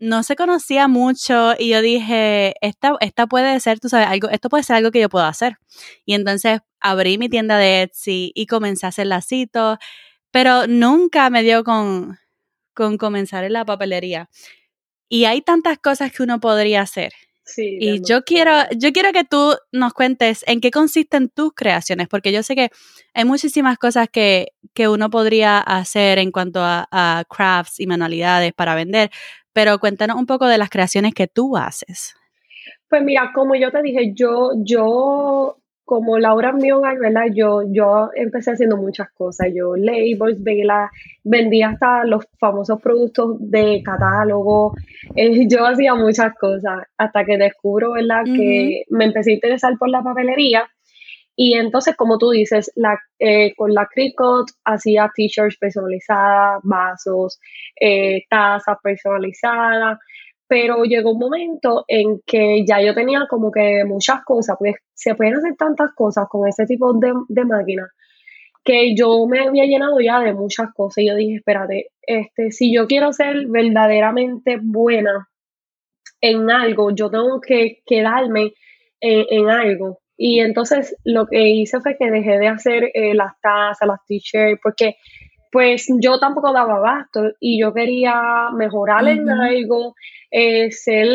no 0.00 0.24
se 0.24 0.34
conocía 0.36 0.88
mucho 0.88 1.54
y 1.58 1.70
yo 1.70 1.80
dije, 1.82 2.54
esta, 2.60 2.96
esta 3.00 3.28
puede 3.28 3.58
ser, 3.60 3.78
tú 3.78 3.88
sabes, 3.88 4.08
algo, 4.08 4.28
esto 4.28 4.48
puede 4.48 4.64
ser 4.64 4.76
algo 4.76 4.90
que 4.90 5.00
yo 5.00 5.08
puedo 5.08 5.24
hacer. 5.24 5.58
Y 6.04 6.14
entonces 6.14 6.60
abrí 6.80 7.18
mi 7.18 7.28
tienda 7.28 7.56
de 7.58 7.82
Etsy 7.82 8.32
y 8.34 8.46
comencé 8.46 8.86
a 8.86 8.88
hacer 8.90 9.06
lacitos, 9.06 9.78
pero 10.36 10.66
nunca 10.66 11.30
me 11.30 11.42
dio 11.42 11.64
con, 11.64 12.18
con 12.74 12.98
comenzar 12.98 13.44
en 13.44 13.54
la 13.54 13.64
papelería. 13.64 14.28
Y 15.08 15.24
hay 15.24 15.40
tantas 15.40 15.78
cosas 15.78 16.12
que 16.12 16.22
uno 16.22 16.40
podría 16.40 16.82
hacer 16.82 17.14
y 17.56 18.02
yo 18.04 18.22
quiero, 18.22 18.52
yo 18.76 18.92
quiero 18.92 19.12
que 19.12 19.24
tú 19.24 19.54
nos 19.72 19.94
cuentes 19.94 20.44
en 20.46 20.60
qué 20.60 20.70
consisten 20.70 21.30
tus 21.30 21.54
creaciones, 21.54 22.06
porque 22.06 22.32
yo 22.32 22.42
sé 22.42 22.54
que 22.54 22.70
hay 23.14 23.24
muchísimas 23.24 23.78
cosas 23.78 24.08
que, 24.12 24.48
que 24.74 24.88
uno 24.88 25.08
podría 25.08 25.60
hacer 25.60 26.18
en 26.18 26.32
cuanto 26.32 26.60
a, 26.62 27.24
crafts 27.30 27.80
y 27.80 27.86
manualidades 27.86 28.52
para 28.52 28.74
vender, 28.74 29.10
pero 29.54 29.78
cuéntanos 29.78 30.16
un 30.16 30.26
poco 30.26 30.46
de 30.48 30.58
las 30.58 30.68
creaciones 30.68 31.14
que 31.14 31.28
tú 31.28 31.56
haces. 31.56 32.14
Pues 32.90 33.02
mira, 33.02 33.30
como 33.34 33.54
yo 33.54 33.70
te 33.70 33.80
dije, 33.80 34.12
yo, 34.14 34.50
yo 34.56 35.56
como 35.86 36.18
Laura 36.18 36.50
en 36.50 36.56
mi 36.56 36.72
hogar, 36.72 36.98
¿verdad? 36.98 37.26
Yo, 37.32 37.62
yo 37.70 38.10
empecé 38.16 38.50
haciendo 38.50 38.76
muchas 38.76 39.08
cosas. 39.12 39.48
Yo 39.54 39.76
labels, 39.76 40.42
vendía 41.22 41.68
hasta 41.68 42.04
los 42.04 42.26
famosos 42.40 42.82
productos 42.82 43.36
de 43.38 43.82
catálogo. 43.84 44.74
Eh, 45.14 45.46
yo 45.48 45.64
hacía 45.64 45.94
muchas 45.94 46.34
cosas 46.34 46.82
hasta 46.98 47.24
que 47.24 47.38
descubro, 47.38 47.92
¿verdad? 47.92 48.24
Que 48.24 48.82
me 48.90 49.04
empecé 49.04 49.30
a 49.30 49.34
interesar 49.34 49.78
por 49.78 49.88
la 49.88 50.02
papelería. 50.02 50.68
Y 51.36 51.54
entonces, 51.54 51.94
como 51.94 52.18
tú 52.18 52.30
dices, 52.30 52.72
la, 52.74 52.98
eh, 53.20 53.54
con 53.54 53.72
la 53.72 53.86
Cricut 53.86 54.50
hacía 54.64 55.12
t-shirts 55.14 55.58
personalizadas, 55.58 56.60
vasos, 56.64 57.38
eh, 57.80 58.24
tazas 58.28 58.78
personalizadas 58.82 59.98
pero 60.48 60.84
llegó 60.84 61.12
un 61.12 61.18
momento 61.18 61.84
en 61.88 62.20
que 62.24 62.64
ya 62.66 62.80
yo 62.80 62.94
tenía 62.94 63.26
como 63.28 63.50
que 63.50 63.84
muchas 63.84 64.24
cosas, 64.24 64.56
pues 64.58 64.76
se 64.94 65.14
pueden 65.14 65.36
hacer 65.36 65.56
tantas 65.56 65.92
cosas 65.94 66.26
con 66.28 66.46
ese 66.48 66.66
tipo 66.66 66.92
de, 66.94 67.12
de 67.28 67.44
máquinas 67.44 67.88
que 68.66 68.96
yo 68.96 69.26
me 69.28 69.38
había 69.40 69.64
llenado 69.64 70.00
ya 70.00 70.18
de 70.20 70.34
muchas 70.34 70.74
cosas. 70.74 70.98
Y 70.98 71.06
yo 71.06 71.14
dije, 71.14 71.36
espérate, 71.36 71.92
este, 72.02 72.50
si 72.50 72.74
yo 72.74 72.88
quiero 72.88 73.12
ser 73.12 73.46
verdaderamente 73.46 74.58
buena 74.60 75.28
en 76.20 76.50
algo, 76.50 76.90
yo 76.90 77.08
tengo 77.08 77.40
que 77.40 77.82
quedarme 77.86 78.54
en, 79.00 79.48
algo. 79.48 80.00
Y 80.16 80.40
entonces 80.40 80.96
lo 81.04 81.26
que 81.28 81.48
hice 81.48 81.80
fue 81.80 81.96
que 81.96 82.10
dejé 82.10 82.38
de 82.38 82.48
hacer 82.48 82.90
eh, 82.92 83.14
las 83.14 83.40
tazas, 83.40 83.86
las 83.86 84.04
t-shirts, 84.04 84.60
porque 84.60 84.96
pues 85.52 85.86
yo 86.00 86.18
tampoco 86.18 86.52
daba 86.52 86.76
abasto 86.76 87.32
y 87.38 87.60
yo 87.60 87.72
quería 87.72 88.50
mejorar 88.52 89.06
en 89.06 89.30
algo, 89.30 89.94
eh, 90.38 90.70
ser, 90.70 91.08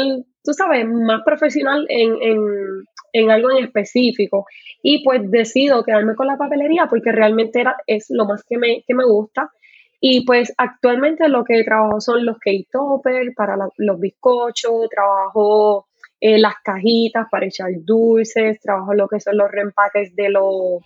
tú 0.44 0.52
sabes, 0.54 0.88
más 0.88 1.22
profesional 1.24 1.86
en, 1.90 2.18
en, 3.14 3.30
algo 3.30 3.52
en 3.52 3.66
específico. 3.66 4.48
Y 4.82 5.04
pues 5.04 5.30
decido 5.30 5.84
quedarme 5.84 6.16
con 6.16 6.26
la 6.26 6.38
papelería 6.38 6.88
porque 6.90 7.12
realmente 7.12 7.62
era, 7.62 7.76
es 7.86 8.08
lo 8.10 8.26
más 8.26 8.44
que 8.44 8.58
me, 8.58 8.84
que 8.88 8.96
me 8.96 9.06
gusta. 9.06 9.52
Y 10.00 10.26
pues 10.26 10.52
actualmente 10.58 11.30
lo 11.30 11.44
que 11.44 11.64
trabajo 11.64 12.02
son 12.02 12.26
los 12.26 12.40
cake 12.40 12.68
toppers 12.72 13.36
para 13.36 13.56
los 13.78 14.00
bizcochos, 14.00 14.90
trabajo 14.90 15.86
eh, 16.20 16.40
las 16.40 16.56
cajitas 16.64 17.28
para 17.30 17.46
echar 17.46 17.70
dulces, 17.82 18.60
trabajo 18.60 18.96
lo 18.96 19.08
que 19.08 19.20
son 19.20 19.38
los 19.38 19.52
reempaques 19.52 20.16
de 20.16 20.30
los 20.30 20.82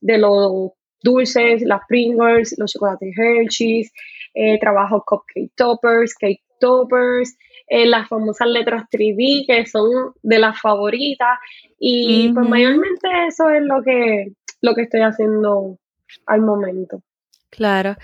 de 0.00 0.18
los 0.18 0.72
dulces, 1.02 1.62
las 1.62 1.80
Pringles, 1.88 2.54
los 2.56 2.70
chocolates 2.70 3.18
Hershey's, 3.18 3.92
eh, 4.34 4.60
trabajo 4.60 5.02
cupcake 5.04 5.50
toppers, 5.56 6.14
cake 6.14 6.44
toppers, 6.60 7.36
eh, 7.70 7.86
las 7.86 8.08
famosas 8.08 8.48
letras 8.48 8.84
3D 8.90 9.46
que 9.46 9.64
son 9.64 10.12
de 10.22 10.40
las 10.40 10.60
favoritas 10.60 11.38
y 11.78 12.30
pues 12.34 12.48
mayormente 12.48 13.08
eso 13.28 13.48
es 13.48 13.62
lo 13.62 13.80
que, 13.84 14.32
lo 14.60 14.74
que 14.74 14.82
estoy 14.82 15.02
haciendo 15.02 15.78
al 16.26 16.40
momento. 16.42 17.00
Claro. 17.48 17.96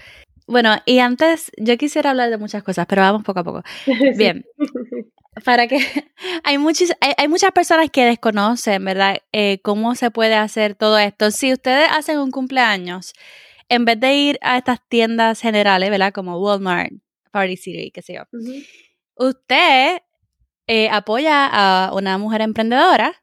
Bueno, 0.46 0.76
y 0.87 1.00
antes 1.00 1.50
yo 1.58 1.76
quisiera 1.76 2.11
hablar 2.11 2.30
de 2.30 2.38
muchas 2.38 2.62
cosas, 2.62 2.87
pero 2.87 3.02
vamos 3.02 3.25
poco 3.25 3.40
a 3.40 3.44
poco. 3.44 3.62
Bien. 4.16 4.44
Para 5.44 5.66
que 5.66 5.78
hay, 6.44 6.58
muchas 6.58 6.96
hay, 7.00 7.26
muchas 7.26 7.50
personas 7.50 7.90
que 7.90 8.04
desconocen, 8.04 8.85
¿verdad? 8.85 9.18
Eh, 9.32 9.58
cómo 9.64 9.96
se 9.96 10.12
puede 10.12 10.37
hacer 10.37 10.76
todo 10.76 10.96
esto. 10.96 11.32
Si 11.32 11.52
ustedes 11.52 11.88
hacen 11.90 12.20
un 12.20 12.30
cumpleaños, 12.30 13.14
en 13.68 13.85
vez 13.85 13.99
de 13.99 14.14
ir 14.14 14.38
a 14.42 14.58
estas 14.58 14.78
tiendas 14.88 15.40
generales, 15.40 15.90
¿verdad? 15.90 16.12
Como 16.12 16.40
Walmart, 16.40 16.92
Party 17.32 17.56
City, 17.56 17.90
qué 17.90 18.02
sé 18.02 18.14
yo, 18.14 18.23
usted 19.16 19.99
eh, 20.66 20.88
apoya 20.90 21.49
a 21.50 21.92
una 21.94 22.18
mujer 22.18 22.40
emprendedora 22.42 23.14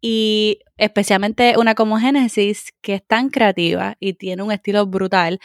y 0.00 0.60
especialmente 0.76 1.54
una 1.58 1.74
como 1.74 1.98
Genesis, 1.98 2.72
que 2.80 2.94
es 2.94 3.06
tan 3.06 3.30
creativa 3.30 3.96
y 4.00 4.14
tiene 4.14 4.42
un 4.42 4.52
estilo 4.52 4.86
brutal 4.86 5.40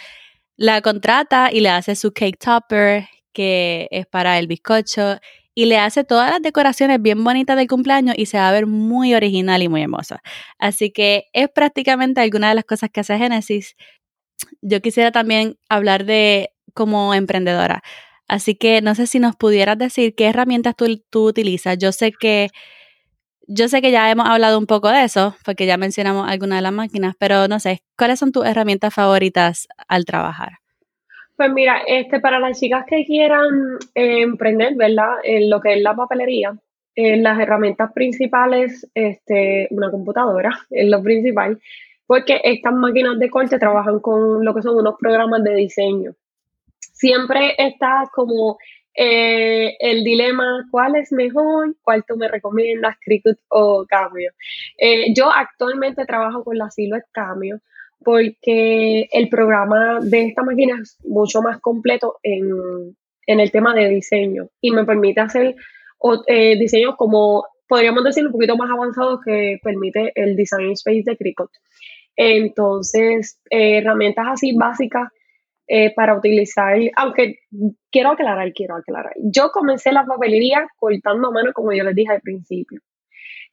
la 0.55 0.81
contrata 0.81 1.50
y 1.51 1.62
le 1.62 1.69
hace 1.69 1.95
su 1.95 2.13
cake 2.13 2.38
topper, 2.38 3.07
que 3.33 3.88
es 3.91 4.05
para 4.05 4.38
el 4.39 4.48
bizcocho, 4.48 5.17
y 5.55 5.65
le 5.65 5.77
hace 5.77 6.03
todas 6.03 6.29
las 6.31 6.41
decoraciones 6.41 7.01
bien 7.01 7.24
bonitas 7.24 7.57
del 7.57 7.67
cumpleaños 7.67 8.15
y 8.17 8.25
se 8.25 8.38
va 8.38 8.50
a 8.50 8.51
ver 8.51 8.65
muy 8.65 9.13
original 9.13 9.62
y 9.62 9.69
muy 9.69 9.81
hermosa. 9.81 10.22
Así 10.57 10.91
que 10.91 11.25
es 11.33 11.50
prácticamente 11.50 12.22
alguna 12.22 12.50
de 12.50 12.55
las 12.55 12.65
cosas 12.65 12.89
que 12.91 13.01
hace 13.01 13.17
Genesis. 13.17 13.75
Yo 14.62 14.81
quisiera 14.81 15.12
también 15.12 15.57
hablar 15.69 16.05
de 16.05 16.51
como 16.74 17.13
emprendedora. 17.13 17.83
Así 18.27 18.56
que 18.56 18.82
no 18.82 18.96
sé 18.96 19.08
si 19.08 19.20
nos 19.20 19.36
pudieras 19.36 19.77
decir 19.77 20.15
qué 20.15 20.27
herramientas 20.27 20.75
tú, 20.75 20.86
tú 21.10 21.27
utilizas. 21.27 21.77
Yo 21.77 21.92
sé 21.92 22.12
que 22.12 22.50
yo 23.48 23.68
sé 23.68 23.82
que 23.82 23.92
ya 23.92 24.10
hemos 24.10 24.27
hablado 24.27 24.58
un 24.58 24.65
poco 24.65 24.89
de 24.89 25.03
eso, 25.03 25.36
porque 25.46 25.65
ya 25.65 25.77
mencionamos 25.77 26.30
algunas 26.30 26.60
de 26.60 26.63
las 26.63 26.72
máquinas, 26.72 27.15
pero 27.20 27.48
no 27.48 27.60
sé, 27.60 27.82
¿cuáles 27.98 28.20
son 28.20 28.32
tus 28.32 28.46
herramientas 28.46 28.94
favoritas 28.94 29.68
al 29.88 30.06
trabajar? 30.06 30.53
Pues 31.36 31.51
mira, 31.51 31.82
este, 31.86 32.20
para 32.20 32.39
las 32.39 32.60
chicas 32.60 32.86
que 32.88 33.03
quieran 33.06 33.77
eh, 33.96 34.22
emprender, 34.22 34.75
¿verdad? 34.75 35.15
En 35.24 35.50
lo 35.50 35.60
que 35.60 35.74
es 35.74 35.82
la 35.82 35.96
papelería, 35.96 36.56
eh, 36.96 37.18
las 37.18 37.39
herramientas 37.39 37.92
principales, 37.92 38.89
este, 38.94 39.68
una 39.72 39.89
computadora 39.89 40.51
es 40.70 40.88
lo 40.89 41.01
principal, 41.01 41.60
porque 42.06 42.39
estas 42.44 42.74
máquinas 42.74 43.18
de 43.20 43.30
corte 43.30 43.60
trabajan 43.60 44.00
con 44.00 44.46
lo 44.46 44.53
que 44.53 44.62
son 44.62 44.77
unos 44.77 44.96
programas 45.00 45.44
de 45.44 45.56
diseño. 45.56 46.13
Siempre 46.94 47.56
está 47.58 48.10
como 48.13 48.58
eh, 48.96 49.75
el 49.80 50.04
dilema, 50.04 50.68
¿cuál 50.70 50.96
es 50.96 51.12
mejor? 51.12 51.75
¿Cuál 51.82 52.04
tú 52.08 52.16
me 52.16 52.28
recomiendas, 52.28 52.96
Cricut 53.04 53.38
o 53.50 53.86
Cameo? 53.88 54.32
Eh, 54.78 55.13
yo 55.16 55.32
actualmente 55.32 56.06
trabajo 56.06 56.44
con 56.44 56.58
la 56.58 56.70
Silhouette 56.70 57.08
Cameo 57.12 57.60
porque 58.04 59.08
el 59.12 59.30
programa 59.30 60.00
de 60.02 60.25
esta 60.25 60.44
máquina 60.44 60.78
es 60.82 60.98
mucho 61.06 61.42
más 61.42 61.60
completo 61.62 62.18
en, 62.22 62.96
el 63.25 63.52
tema 63.52 63.74
de 63.74 63.88
diseño 63.88 64.50
y 64.60 64.72
me 64.72 64.84
permite 64.84 65.22
hacer 65.22 65.56
eh, 66.28 66.58
diseños 66.60 66.96
como, 66.98 67.46
podríamos 67.68 68.04
decir, 68.04 68.25
un 68.25 68.34
poquito 68.34 68.58
más 68.58 68.70
avanzados 68.70 69.22
que 69.25 69.58
permite 69.63 70.12
el 70.16 70.36
Design 70.36 70.72
Space 70.72 71.04
de 71.06 71.16
Cricut. 71.16 71.50
Entonces, 72.18 73.40
herramientas 73.50 74.25
así 74.30 74.54
básicas 74.56 75.08
eh, 75.67 75.93
para 75.96 76.17
utilizar, 76.17 76.77
aunque 76.98 77.39
quiero 77.89 78.12
aclarar, 78.12 78.51
quiero 78.53 78.75
aclarar. 78.75 79.13
Yo 79.24 79.50
comencé 79.51 79.93
la 79.93 80.05
papelería 80.05 80.67
cortando 80.75 81.29
a 81.29 81.32
mano, 81.32 81.53
como 81.53 81.72
yo 81.72 81.84
les 81.84 81.96
dije 81.96 82.12
al 82.12 82.22
principio. 82.22 82.82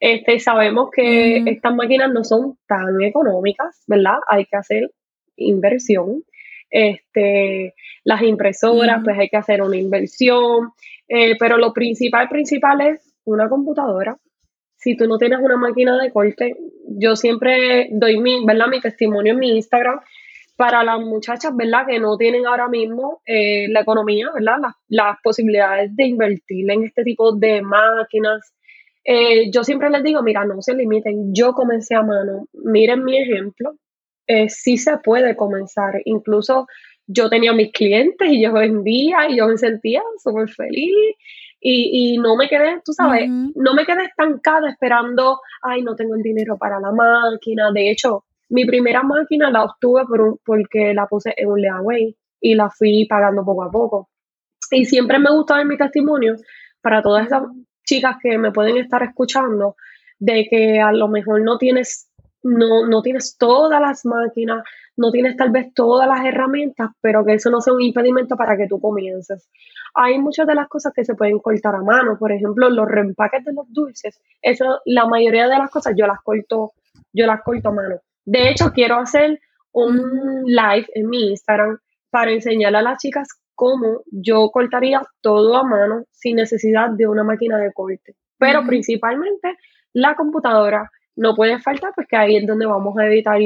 Este, 0.01 0.41
sabemos 0.41 0.89
que 0.91 1.45
estas 1.47 1.75
máquinas 1.75 2.11
no 2.13 2.25
son 2.25 2.59
tan 2.67 3.01
económicas, 3.03 3.85
¿verdad? 3.87 4.19
Hay 4.29 4.47
que 4.47 4.57
hacer 4.57 4.91
inversión. 5.37 6.25
Este, 6.71 7.75
las 8.03 8.23
impresoras, 8.23 9.03
pues 9.05 9.19
hay 9.19 9.29
que 9.29 9.37
hacer 9.37 9.63
una 9.63 9.77
inversión. 9.77 10.73
Eh, 11.07 11.37
pero 11.39 11.59
lo 11.59 11.73
principal, 11.73 12.29
principal 12.29 12.81
es 12.81 13.15
una 13.25 13.49
computadora. 13.49 14.17
Si 14.77 14.97
tú 14.97 15.07
no 15.07 15.19
tienes 15.19 15.41
una 15.41 15.59
máquina 15.59 16.03
de 16.03 16.11
corte, 16.11 16.57
yo 16.89 17.15
siempre 17.15 17.89
doy 17.93 18.19
mi, 18.19 18.45
¿verdad? 18.47 18.69
mi 18.69 18.81
testimonio 18.81 19.35
en 19.35 19.39
mi 19.39 19.57
Instagram 19.57 20.01
para 20.61 20.85
las 20.85 21.01
muchachas, 21.01 21.57
¿verdad? 21.57 21.87
Que 21.89 21.99
no 21.99 22.19
tienen 22.19 22.47
ahora 22.47 22.69
mismo 22.69 23.23
eh, 23.25 23.67
la 23.71 23.81
economía, 23.81 24.29
¿verdad? 24.35 24.59
Las, 24.89 25.17
posibilidades 25.23 25.97
de 25.97 26.05
invertir 26.05 26.71
en 26.71 26.85
este 26.85 27.03
tipo 27.03 27.33
de 27.33 27.63
máquinas. 27.63 28.53
Eh, 29.03 29.51
yo 29.51 29.65
siempre 29.65 29.89
les 29.89 30.05
digo, 30.05 30.23
mira, 30.23 30.45
no 30.45 30.61
se 30.61 30.75
limiten. 30.75 31.33
Yo 31.35 31.55
comencé 31.55 31.95
a 31.95 32.03
mano. 32.03 32.47
Miren 32.53 33.05
mi 33.05 33.17
ejemplo. 33.17 33.73
Eh, 34.27 34.51
sí 34.51 34.77
se 34.77 34.99
puede 34.99 35.35
comenzar. 35.35 36.03
Incluso 36.05 36.67
yo 37.07 37.31
tenía 37.31 37.55
mis 37.55 37.73
clientes 37.73 38.31
y 38.31 38.43
yo 38.43 38.53
vendía 38.53 39.31
y 39.31 39.39
yo 39.39 39.49
me 39.49 39.57
sentía 39.57 40.03
súper 40.23 40.51
feliz. 40.51 41.17
Y, 41.59 42.19
no 42.19 42.37
me 42.37 42.51
quedé, 42.51 42.83
tú 42.85 42.93
sabes, 42.93 43.31
no 43.31 43.75
me 43.75 43.87
quedé 43.87 44.05
estancada 44.05 44.69
esperando, 44.71 45.41
ay, 45.63 45.83
no 45.83 45.95
tengo 45.95 46.15
el 46.17 46.23
dinero 46.23 46.59
para 46.59 46.81
la 46.81 46.91
máquina. 46.91 47.71
De 47.73 47.91
hecho, 47.91 48.25
mi 48.51 48.65
primera 48.67 49.03
máquina 49.03 49.51
la 49.51 49.65
obtuve 49.65 50.05
por 50.07 50.39
porque 50.45 50.93
la 50.95 51.07
puse 51.07 51.35
en 51.37 51.51
un 51.51 51.61
layaway 51.61 52.17
y 52.41 52.55
la 52.55 52.71
fui 52.71 53.07
pagando 53.07 53.45
poco 53.45 53.65
a 53.65 53.71
poco. 53.71 54.11
Y 54.71 54.85
siempre 54.85 55.19
me 55.19 55.31
gusta 55.31 55.57
ver 55.57 55.67
mi 55.67 55.77
testimonio 55.77 56.37
para 56.81 57.03
todas 57.03 57.27
esas 57.27 57.43
chicas 57.85 58.17
que 58.23 58.39
me 58.39 58.53
pueden 58.53 58.77
estar 58.77 59.03
escuchando 59.03 59.77
de 60.19 60.47
que 60.49 60.81
a 60.81 60.93
lo 60.93 61.09
mejor 61.09 61.43
no 61.43 61.59
tienes 61.59 62.11
no, 62.43 62.87
no 62.87 63.03
tienes 63.03 63.37
todas 63.37 63.81
las 63.81 64.05
máquinas, 64.05 64.65
no 64.97 65.11
tienes 65.11 65.37
tal 65.37 65.51
vez 65.51 65.73
todas 65.75 66.09
las 66.09 66.25
herramientas, 66.25 66.91
pero 67.01 67.25
que 67.25 67.35
eso 67.35 67.51
no 67.51 67.61
sea 67.61 67.75
un 67.75 67.83
impedimento 67.83 68.37
para 68.37 68.57
que 68.57 68.67
tú 68.67 68.81
comiences. 68.81 69.49
Hay 69.95 70.19
muchas 70.19 70.47
de 70.47 70.55
las 70.55 70.69
cosas 70.69 70.93
que 70.95 71.05
se 71.05 71.15
pueden 71.15 71.39
cortar 71.39 71.75
a 71.75 71.83
mano, 71.83 72.17
por 72.19 72.33
ejemplo, 72.33 72.71
los 72.71 72.89
reempaques 72.89 73.45
de 73.45 73.53
los 73.53 73.71
dulces, 73.73 74.21
eso, 74.41 74.81
la 74.87 75.07
mayoría 75.07 75.49
de 75.49 75.59
las 75.59 75.71
cosas 75.71 75.95
yo 75.97 76.07
las 76.07 76.21
corto, 76.23 76.73
yo 77.13 77.27
las 77.27 77.43
corto 77.43 77.69
a 77.69 77.73
mano. 77.73 78.01
De 78.31 78.49
hecho, 78.49 78.71
quiero 78.73 78.97
hacer 78.97 79.41
un 79.73 80.45
live 80.47 80.87
en 80.95 81.09
mi 81.09 81.31
Instagram 81.31 81.79
para 82.11 82.31
enseñarle 82.31 82.79
a 82.79 82.83
las 82.83 82.99
chicas 82.99 83.27
cómo 83.57 84.03
yo 84.13 84.51
cortaría 84.53 85.03
todo 85.21 85.57
a 85.57 85.65
mano 85.65 86.05
sin 86.13 86.37
necesidad 86.37 86.91
de 86.91 87.09
una 87.09 87.25
máquina 87.25 87.59
de 87.59 87.73
corte. 87.73 88.15
Pero 88.39 88.65
principalmente 88.65 89.57
la 89.93 90.15
computadora, 90.15 90.89
no 91.17 91.35
puede 91.35 91.59
faltar, 91.59 91.91
pues 91.93 92.07
que 92.07 92.17
ahí 92.17 92.37
es 92.37 92.47
donde 92.47 92.67
vamos 92.67 92.97
a 92.99 93.07
editar 93.07 93.41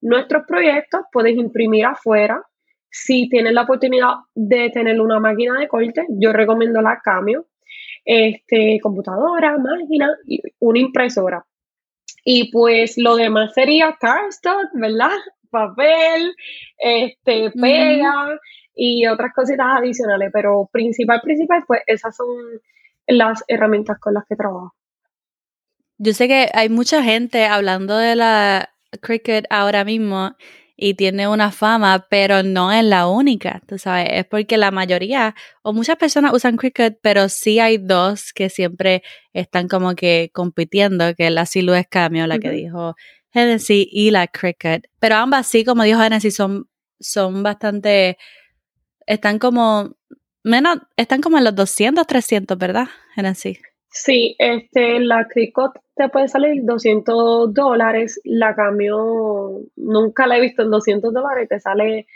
nuestros 0.00 0.44
proyectos. 0.48 1.02
Puedes 1.12 1.36
imprimir 1.36 1.86
afuera. 1.86 2.42
Si 2.90 3.28
tienes 3.28 3.52
la 3.52 3.62
oportunidad 3.62 4.14
de 4.34 4.70
tener 4.70 5.00
una 5.00 5.20
máquina 5.20 5.60
de 5.60 5.68
corte, 5.68 6.06
yo 6.08 6.32
recomiendo 6.32 6.82
la 6.82 6.98
Cameo. 7.04 7.46
Este, 8.04 8.80
computadora, 8.82 9.56
máquina 9.58 10.10
y 10.26 10.40
una 10.58 10.80
impresora. 10.80 11.44
Y 12.30 12.50
pues 12.52 12.98
lo 12.98 13.16
demás 13.16 13.54
sería 13.54 13.96
cardstock, 13.98 14.68
¿verdad? 14.74 15.16
Papel, 15.48 16.34
este, 16.76 17.50
pega 17.52 18.38
y 18.74 19.06
otras 19.06 19.32
cositas 19.34 19.78
adicionales, 19.78 20.28
pero 20.30 20.68
principal, 20.70 21.22
principal, 21.22 21.64
pues 21.66 21.80
esas 21.86 22.14
son 22.14 22.26
las 23.06 23.42
herramientas 23.48 23.98
con 23.98 24.12
las 24.12 24.24
que 24.28 24.36
trabajo. 24.36 24.74
Yo 25.96 26.12
sé 26.12 26.28
que 26.28 26.50
hay 26.52 26.68
mucha 26.68 27.02
gente 27.02 27.46
hablando 27.46 27.96
de 27.96 28.14
la 28.14 28.74
Cricut 29.00 29.46
ahora 29.48 29.86
mismo 29.86 30.36
y 30.80 30.94
tiene 30.94 31.26
una 31.26 31.50
fama, 31.50 32.06
pero 32.08 32.44
no 32.44 32.70
es 32.70 32.84
la 32.84 33.08
única, 33.08 33.60
tú 33.66 33.78
sabes, 33.78 34.10
es 34.12 34.24
porque 34.26 34.56
la 34.56 34.70
mayoría 34.70 35.34
o 35.62 35.72
muchas 35.72 35.96
personas 35.96 36.32
usan 36.32 36.56
Cricut, 36.56 36.98
pero 37.02 37.28
sí 37.28 37.58
hay 37.58 37.78
dos 37.78 38.32
que 38.32 38.48
siempre 38.48 39.02
están 39.32 39.66
como 39.66 39.96
que 39.96 40.30
compitiendo, 40.32 41.16
que 41.16 41.26
es 41.26 41.32
la 41.32 41.46
Silhouette 41.46 41.88
Cameo, 41.90 42.28
la 42.28 42.38
que 42.38 42.50
dijo 42.50 42.94
Genesis 43.32 43.88
y 43.90 44.12
la 44.12 44.28
Cricut, 44.28 44.86
pero 45.00 45.16
ambas 45.16 45.48
sí, 45.48 45.64
como 45.64 45.82
dijo 45.82 46.00
Genesis, 46.00 46.36
son, 46.36 46.68
son 47.00 47.42
bastante, 47.42 48.16
están 49.04 49.40
como, 49.40 49.96
menos, 50.44 50.78
están 50.96 51.20
como 51.20 51.38
en 51.38 51.44
los 51.44 51.56
200, 51.56 52.06
300, 52.06 52.56
¿verdad, 52.56 52.86
Genesis? 53.16 53.58
Sí, 54.00 54.36
este, 54.38 55.00
la 55.00 55.26
Cricut 55.26 55.72
te 55.96 56.08
puede 56.08 56.28
salir 56.28 56.62
200 56.64 57.52
dólares, 57.52 58.20
la 58.22 58.54
cambio, 58.54 59.62
nunca 59.74 60.28
la 60.28 60.38
he 60.38 60.40
visto 60.40 60.62
en 60.62 60.70
200 60.70 61.12
dólares, 61.12 61.48
te 61.48 61.58
sale 61.58 62.06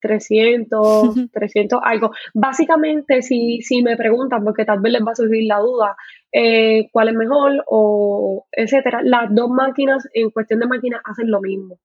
300, 0.00 1.32
300 1.32 1.80
algo. 1.82 2.12
Básicamente, 2.32 3.22
si, 3.22 3.60
si 3.60 3.82
me 3.82 3.96
preguntan, 3.96 4.44
porque 4.44 4.64
tal 4.64 4.80
vez 4.80 4.92
les 4.92 5.02
va 5.02 5.12
a 5.12 5.16
surgir 5.16 5.44
la 5.48 5.58
duda, 5.58 5.96
eh, 6.30 6.88
cuál 6.92 7.08
es 7.08 7.14
mejor 7.14 7.64
o 7.66 8.46
etcétera, 8.52 9.00
las 9.02 9.34
dos 9.34 9.50
máquinas 9.50 10.08
en 10.14 10.30
cuestión 10.30 10.60
de 10.60 10.68
máquinas 10.68 11.00
hacen 11.04 11.28
lo 11.28 11.40
mismo. 11.40 11.80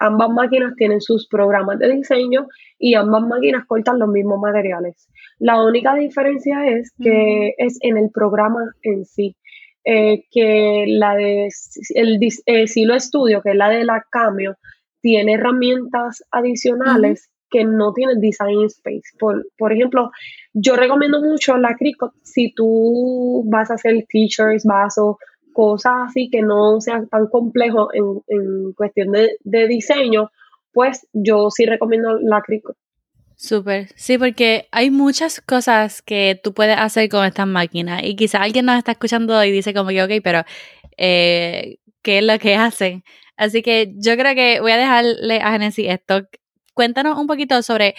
Ambas 0.00 0.30
máquinas 0.30 0.74
tienen 0.76 1.00
sus 1.00 1.28
programas 1.28 1.78
de 1.78 1.92
diseño 1.92 2.48
y 2.78 2.94
ambas 2.94 3.22
máquinas 3.22 3.66
cortan 3.66 3.98
los 3.98 4.08
mismos 4.08 4.40
materiales. 4.40 5.08
La 5.38 5.62
única 5.62 5.94
diferencia 5.94 6.66
es 6.66 6.92
que 7.02 7.54
es 7.58 7.78
en 7.82 7.96
el 7.98 8.10
programa 8.10 8.72
en 8.82 9.04
sí. 9.04 9.36
Eh, 9.84 10.26
que 10.30 10.84
la 10.86 11.16
de 11.16 11.48
el 11.96 12.20
eh, 12.46 12.68
Silo 12.68 12.98
Studio, 13.00 13.42
que 13.42 13.50
es 13.50 13.56
la 13.56 13.68
de 13.68 13.84
la 13.84 14.06
Cameo, 14.08 14.56
tiene 15.00 15.34
herramientas 15.34 16.22
adicionales 16.30 17.32
que 17.50 17.64
no 17.64 17.92
tienen 17.92 18.20
Design 18.20 18.66
Space. 18.66 19.16
Por, 19.18 19.44
por 19.58 19.72
ejemplo, 19.72 20.10
yo 20.52 20.76
recomiendo 20.76 21.20
mucho 21.20 21.56
la 21.58 21.76
Cricut 21.76 22.12
si 22.22 22.54
tú 22.54 23.44
vas 23.46 23.70
a 23.70 23.74
hacer 23.74 24.06
t-shirts, 24.08 24.64
vasos, 24.64 25.16
cosas 25.52 25.92
así 26.08 26.28
que 26.30 26.42
no 26.42 26.80
sean 26.80 27.08
tan 27.08 27.26
complejos 27.28 27.88
en, 27.94 28.72
cuestión 28.72 29.12
de, 29.12 29.68
diseño, 29.68 30.30
pues 30.72 31.06
yo 31.12 31.50
sí 31.50 31.66
recomiendo 31.66 32.18
la 32.18 32.42
Cricut. 32.42 32.76
Súper, 33.36 33.88
sí, 33.96 34.18
porque 34.18 34.68
hay 34.70 34.90
muchas 34.90 35.40
cosas 35.40 36.00
que 36.00 36.40
tú 36.42 36.54
puedes 36.54 36.78
hacer 36.78 37.08
con 37.08 37.24
estas 37.24 37.46
máquinas 37.46 38.02
y 38.04 38.14
quizá 38.14 38.42
alguien 38.42 38.66
nos 38.66 38.78
está 38.78 38.92
escuchando 38.92 39.42
y 39.44 39.50
dice 39.50 39.74
como 39.74 39.90
que, 39.90 40.02
ok, 40.02 40.10
pero 40.22 40.44
eh, 40.96 41.78
¿qué 42.02 42.18
es 42.18 42.24
lo 42.24 42.38
que 42.38 42.54
hacen? 42.54 43.02
Así 43.36 43.62
que 43.62 43.92
yo 43.96 44.16
creo 44.16 44.34
que 44.34 44.60
voy 44.60 44.72
a 44.72 44.76
dejarle 44.76 45.40
a 45.40 45.52
Genesis 45.52 45.86
esto. 45.88 46.28
Cuéntanos 46.74 47.18
un 47.18 47.26
poquito 47.26 47.60
sobre 47.62 47.94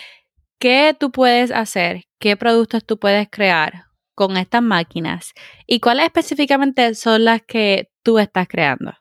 qué 0.59 0.95
tú 0.97 1.11
puedes 1.11 1.51
hacer, 1.51 2.03
qué 2.19 2.37
productos 2.37 2.85
tú 2.85 2.97
puedes 2.97 3.27
crear 3.29 3.92
con 4.15 4.37
estas 4.37 4.61
máquinas 4.61 5.33
y 5.67 5.79
cuáles 5.79 6.05
específicamente 6.05 6.93
son 6.95 7.25
las 7.25 7.41
que 7.41 7.89
tú 8.03 8.19
estás 8.19 8.47
creando. 8.47 8.93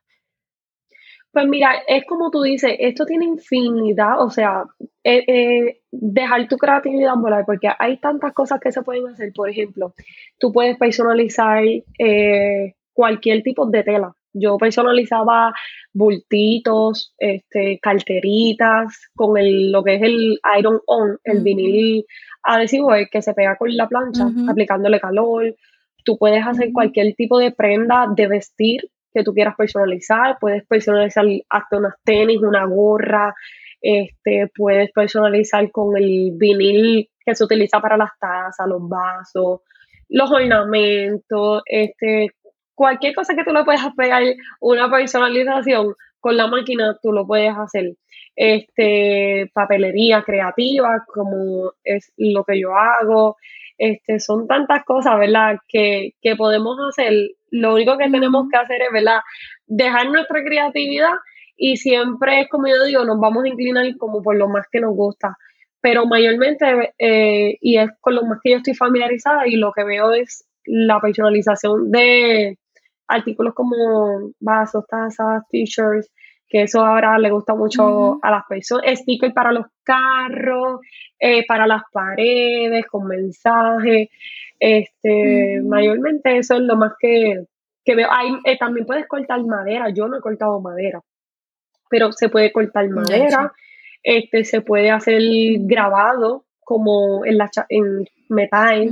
Pues 1.32 1.46
mira, 1.46 1.72
es 1.87 2.04
como 2.04 2.30
tú 2.30 2.42
dices, 2.42 2.76
esto 2.78 3.06
tiene 3.06 3.24
infinidad, 3.24 4.22
o 4.22 4.28
sea, 4.28 4.64
eh, 5.02 5.24
eh, 5.26 5.80
dejar 5.90 6.46
tu 6.46 6.58
creatividad 6.58 7.14
volar, 7.16 7.44
porque 7.46 7.70
hay 7.78 7.96
tantas 7.96 8.34
cosas 8.34 8.60
que 8.60 8.70
se 8.70 8.82
pueden 8.82 9.06
hacer. 9.06 9.32
Por 9.34 9.48
ejemplo, 9.48 9.94
tú 10.38 10.52
puedes 10.52 10.76
personalizar 10.76 11.64
eh, 11.98 12.74
cualquier 12.92 13.42
tipo 13.42 13.64
de 13.64 13.82
tela. 13.82 14.14
Yo 14.32 14.56
personalizaba 14.56 15.52
bultitos, 15.92 17.14
este, 17.18 17.78
carteritas, 17.80 19.10
con 19.14 19.36
el, 19.36 19.70
lo 19.70 19.82
que 19.82 19.96
es 19.96 20.02
el 20.02 20.40
iron 20.58 20.80
on, 20.86 21.18
el 21.24 21.42
vinil 21.42 22.04
adhesivo 22.42 22.90
que 23.10 23.22
se 23.22 23.34
pega 23.34 23.56
con 23.56 23.76
la 23.76 23.88
plancha, 23.88 24.26
aplicándole 24.48 25.00
calor. 25.00 25.54
Tú 26.04 26.18
puedes 26.18 26.44
hacer 26.46 26.72
cualquier 26.72 27.14
tipo 27.14 27.38
de 27.38 27.52
prenda 27.52 28.06
de 28.14 28.26
vestir 28.26 28.90
que 29.12 29.22
tú 29.22 29.34
quieras 29.34 29.54
personalizar. 29.56 30.38
Puedes 30.40 30.66
personalizar 30.66 31.24
hasta 31.48 31.76
unas 31.76 31.94
tenis, 32.04 32.40
una 32.40 32.64
gorra. 32.64 33.34
Este, 33.80 34.50
puedes 34.54 34.90
personalizar 34.92 35.70
con 35.70 35.96
el 35.96 36.32
vinil 36.34 37.08
que 37.24 37.34
se 37.34 37.44
utiliza 37.44 37.80
para 37.80 37.96
las 37.96 38.10
tazas, 38.18 38.66
los 38.66 38.88
vasos, 38.88 39.60
los 40.08 40.30
ornamentos, 40.30 41.62
este, 41.66 42.30
cualquier 42.82 43.14
cosa 43.14 43.36
que 43.36 43.44
tú 43.44 43.52
le 43.52 43.62
puedas 43.62 43.94
pegar 43.96 44.24
una 44.58 44.90
personalización 44.90 45.94
con 46.18 46.36
la 46.36 46.48
máquina, 46.48 46.98
tú 47.00 47.12
lo 47.12 47.24
puedes 47.24 47.54
hacer 47.56 47.92
este, 48.34 49.48
papelería 49.54 50.24
creativa, 50.24 51.04
como 51.06 51.74
es 51.84 52.12
lo 52.16 52.42
que 52.42 52.60
yo 52.60 52.74
hago. 52.74 53.36
Este, 53.78 54.18
son 54.18 54.48
tantas 54.48 54.84
cosas, 54.84 55.16
¿verdad? 55.16 55.58
Que, 55.68 56.14
que 56.20 56.34
podemos 56.34 56.76
hacer. 56.88 57.12
Lo 57.52 57.74
único 57.74 57.96
que 57.98 58.10
tenemos 58.10 58.46
que 58.50 58.58
hacer 58.58 58.82
es, 58.82 58.92
¿verdad? 58.92 59.20
Dejar 59.66 60.10
nuestra 60.10 60.42
creatividad 60.42 61.12
y 61.56 61.76
siempre 61.76 62.40
es 62.40 62.48
como 62.48 62.66
yo 62.66 62.82
digo, 62.84 63.04
nos 63.04 63.20
vamos 63.20 63.44
a 63.44 63.48
inclinar 63.48 63.86
como 63.96 64.22
por 64.22 64.36
lo 64.36 64.48
más 64.48 64.66
que 64.72 64.80
nos 64.80 64.96
gusta. 64.96 65.36
Pero 65.80 66.06
mayormente, 66.06 66.94
eh, 66.98 67.58
y 67.60 67.78
es 67.78 67.90
con 68.00 68.16
lo 68.16 68.24
más 68.24 68.40
que 68.42 68.50
yo 68.50 68.56
estoy 68.56 68.74
familiarizada 68.74 69.46
y 69.46 69.54
lo 69.54 69.70
que 69.70 69.84
veo 69.84 70.10
es 70.12 70.48
la 70.64 71.00
personalización 71.00 71.90
de 71.90 72.58
artículos 73.12 73.55
como 73.55 74.33
vasos, 74.40 74.87
tazas, 74.87 75.42
t-shirts, 75.48 76.11
que 76.48 76.62
eso 76.62 76.85
ahora 76.85 77.18
le 77.18 77.31
gusta 77.31 77.55
mucho 77.55 78.18
a 78.22 78.31
las 78.31 78.44
personas. 78.46 78.98
Stickers 78.98 79.33
para 79.33 79.53
los 79.53 79.66
carros, 79.83 80.81
eh, 81.18 81.46
para 81.46 81.66
las 81.66 81.83
paredes, 81.90 82.87
con 82.87 83.07
mensajes. 83.07 84.09
Este, 84.61 85.62
Mayormente 85.62 86.37
eso 86.37 86.55
es 86.57 86.61
lo 86.61 86.77
más 86.77 86.92
que, 87.01 87.46
veo. 87.87 88.09
Hay, 88.11 88.33
eh, 88.44 88.59
también 88.59 88.87
puedes 88.87 89.07
cortar 89.07 89.42
madera. 89.44 89.88
Yo 89.90 90.09
no 90.09 90.18
he 90.18 90.20
cortado 90.20 90.61
madera, 90.61 91.01
pero 91.88 92.12
se 92.12 92.29
puede 92.29 92.53
cortar 92.53 92.88
madera. 92.90 93.53
Este, 94.03 94.44
se 94.44 94.61
puede 94.61 94.90
hacer 94.90 95.22
grabado 95.61 96.44
como 96.61 97.25
en, 97.25 97.38
la, 97.38 97.51
en 97.68 98.05
metal. 98.29 98.90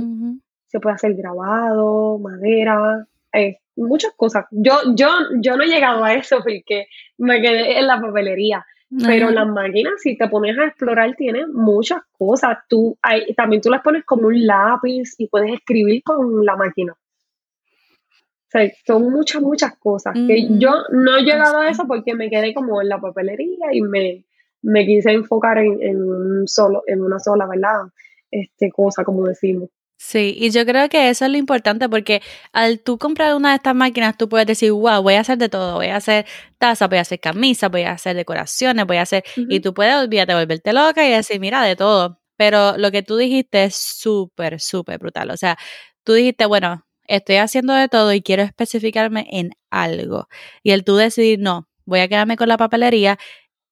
Se 0.65 0.79
puede 0.79 0.95
hacer 0.95 1.13
grabado, 1.13 2.17
madera. 2.17 3.05
Eh, 3.33 3.59
muchas 3.81 4.13
cosas. 4.15 4.45
Yo, 4.51 4.73
yo, 4.95 5.09
yo 5.41 5.57
no 5.57 5.63
he 5.63 5.67
llegado 5.67 6.03
a 6.03 6.13
eso 6.13 6.37
porque 6.43 6.87
me 7.17 7.41
quedé 7.41 7.79
en 7.79 7.87
la 7.87 7.99
papelería. 7.99 8.65
Pero 9.05 9.29
las 9.31 9.47
máquinas, 9.47 9.93
si 9.99 10.17
te 10.17 10.27
pones 10.27 10.57
a 10.57 10.65
explorar, 10.65 11.15
tienen 11.15 11.53
muchas 11.53 12.01
cosas. 12.17 12.57
Tú, 12.67 12.97
hay, 13.01 13.33
también 13.35 13.61
tú 13.61 13.69
las 13.69 13.81
pones 13.81 14.03
como 14.03 14.27
un 14.27 14.45
lápiz 14.45 15.15
y 15.17 15.27
puedes 15.27 15.53
escribir 15.53 16.03
con 16.03 16.43
la 16.45 16.57
máquina. 16.57 16.91
O 16.91 18.49
sea, 18.49 18.69
son 18.85 19.09
muchas, 19.09 19.41
muchas 19.41 19.77
cosas. 19.77 20.13
Que 20.13 20.45
yo 20.59 20.71
no 20.91 21.17
he 21.17 21.23
llegado 21.23 21.59
a 21.59 21.69
eso 21.69 21.87
porque 21.87 22.15
me 22.15 22.29
quedé 22.29 22.53
como 22.53 22.81
en 22.81 22.89
la 22.89 22.99
papelería 22.99 23.67
y 23.71 23.79
me, 23.79 24.25
me 24.61 24.85
quise 24.85 25.11
enfocar 25.11 25.59
en, 25.59 25.81
en, 25.81 26.03
un 26.03 26.47
solo, 26.49 26.83
en 26.85 27.01
una 27.01 27.19
sola, 27.19 27.47
¿verdad? 27.47 27.87
Este, 28.29 28.69
cosa, 28.71 29.05
como 29.05 29.25
decimos. 29.25 29.69
Sí, 30.03 30.33
y 30.35 30.49
yo 30.49 30.65
creo 30.65 30.89
que 30.89 31.09
eso 31.09 31.25
es 31.25 31.31
lo 31.31 31.37
importante 31.37 31.87
porque 31.87 32.23
al 32.53 32.79
tú 32.79 32.97
comprar 32.97 33.35
una 33.35 33.49
de 33.49 33.57
estas 33.57 33.75
máquinas, 33.75 34.17
tú 34.17 34.27
puedes 34.27 34.47
decir, 34.47 34.71
wow, 34.71 35.03
voy 35.03 35.13
a 35.13 35.19
hacer 35.19 35.37
de 35.37 35.47
todo, 35.47 35.75
voy 35.75 35.87
a 35.87 35.97
hacer 35.97 36.25
tazas, 36.57 36.89
voy 36.89 36.97
a 36.97 37.01
hacer 37.01 37.19
camisas, 37.19 37.69
voy 37.69 37.83
a 37.83 37.91
hacer 37.91 38.15
decoraciones, 38.15 38.87
voy 38.87 38.97
a 38.97 39.03
hacer, 39.03 39.23
y 39.35 39.59
tú 39.59 39.75
puedes, 39.75 39.95
olvídate, 39.95 40.33
volverte 40.33 40.73
loca 40.73 41.07
y 41.07 41.11
decir, 41.11 41.39
mira, 41.39 41.63
de 41.63 41.75
todo. 41.75 42.19
Pero 42.35 42.77
lo 42.77 42.89
que 42.89 43.03
tú 43.03 43.15
dijiste 43.15 43.65
es 43.65 43.75
súper, 43.75 44.59
súper 44.59 44.97
brutal. 44.97 45.29
O 45.29 45.37
sea, 45.37 45.55
tú 46.03 46.13
dijiste, 46.13 46.47
bueno, 46.47 46.83
estoy 47.05 47.35
haciendo 47.35 47.73
de 47.73 47.87
todo 47.87 48.11
y 48.11 48.23
quiero 48.23 48.41
especificarme 48.41 49.27
en 49.29 49.51
algo. 49.69 50.27
Y 50.63 50.71
el 50.71 50.83
tú 50.83 50.95
decidir, 50.95 51.37
no, 51.39 51.69
voy 51.85 51.99
a 51.99 52.07
quedarme 52.07 52.37
con 52.37 52.47
la 52.49 52.57
papelería, 52.57 53.19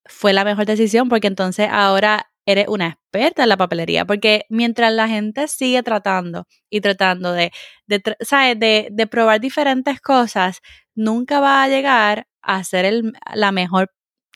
fue 0.06 0.34
la 0.34 0.44
mejor 0.46 0.66
decisión 0.68 1.10
porque 1.10 1.28
entonces 1.28 1.68
ahora 1.72 2.29
eres 2.46 2.68
una 2.68 2.88
experta 2.88 3.44
en 3.44 3.50
la 3.50 3.58
papelería, 3.58 4.06
porque 4.06 4.46
mientras 4.50 4.92
la 4.94 5.08
gente 5.08 5.48
sigue 5.48 5.84
tratando 5.84 6.48
y 6.70 6.82
tratando 6.82 7.34
de, 7.34 7.52
de, 7.88 8.88
de 8.92 9.08
probar 9.08 9.40
diferentes 9.40 10.02
cosas, 10.02 10.62
nunca 10.96 11.40
va 11.40 11.64
a 11.64 11.68
llegar 11.68 12.28
a 12.42 12.64
ser 12.64 12.86
el, 12.86 13.14
la 13.34 13.52
mejor 13.52 13.92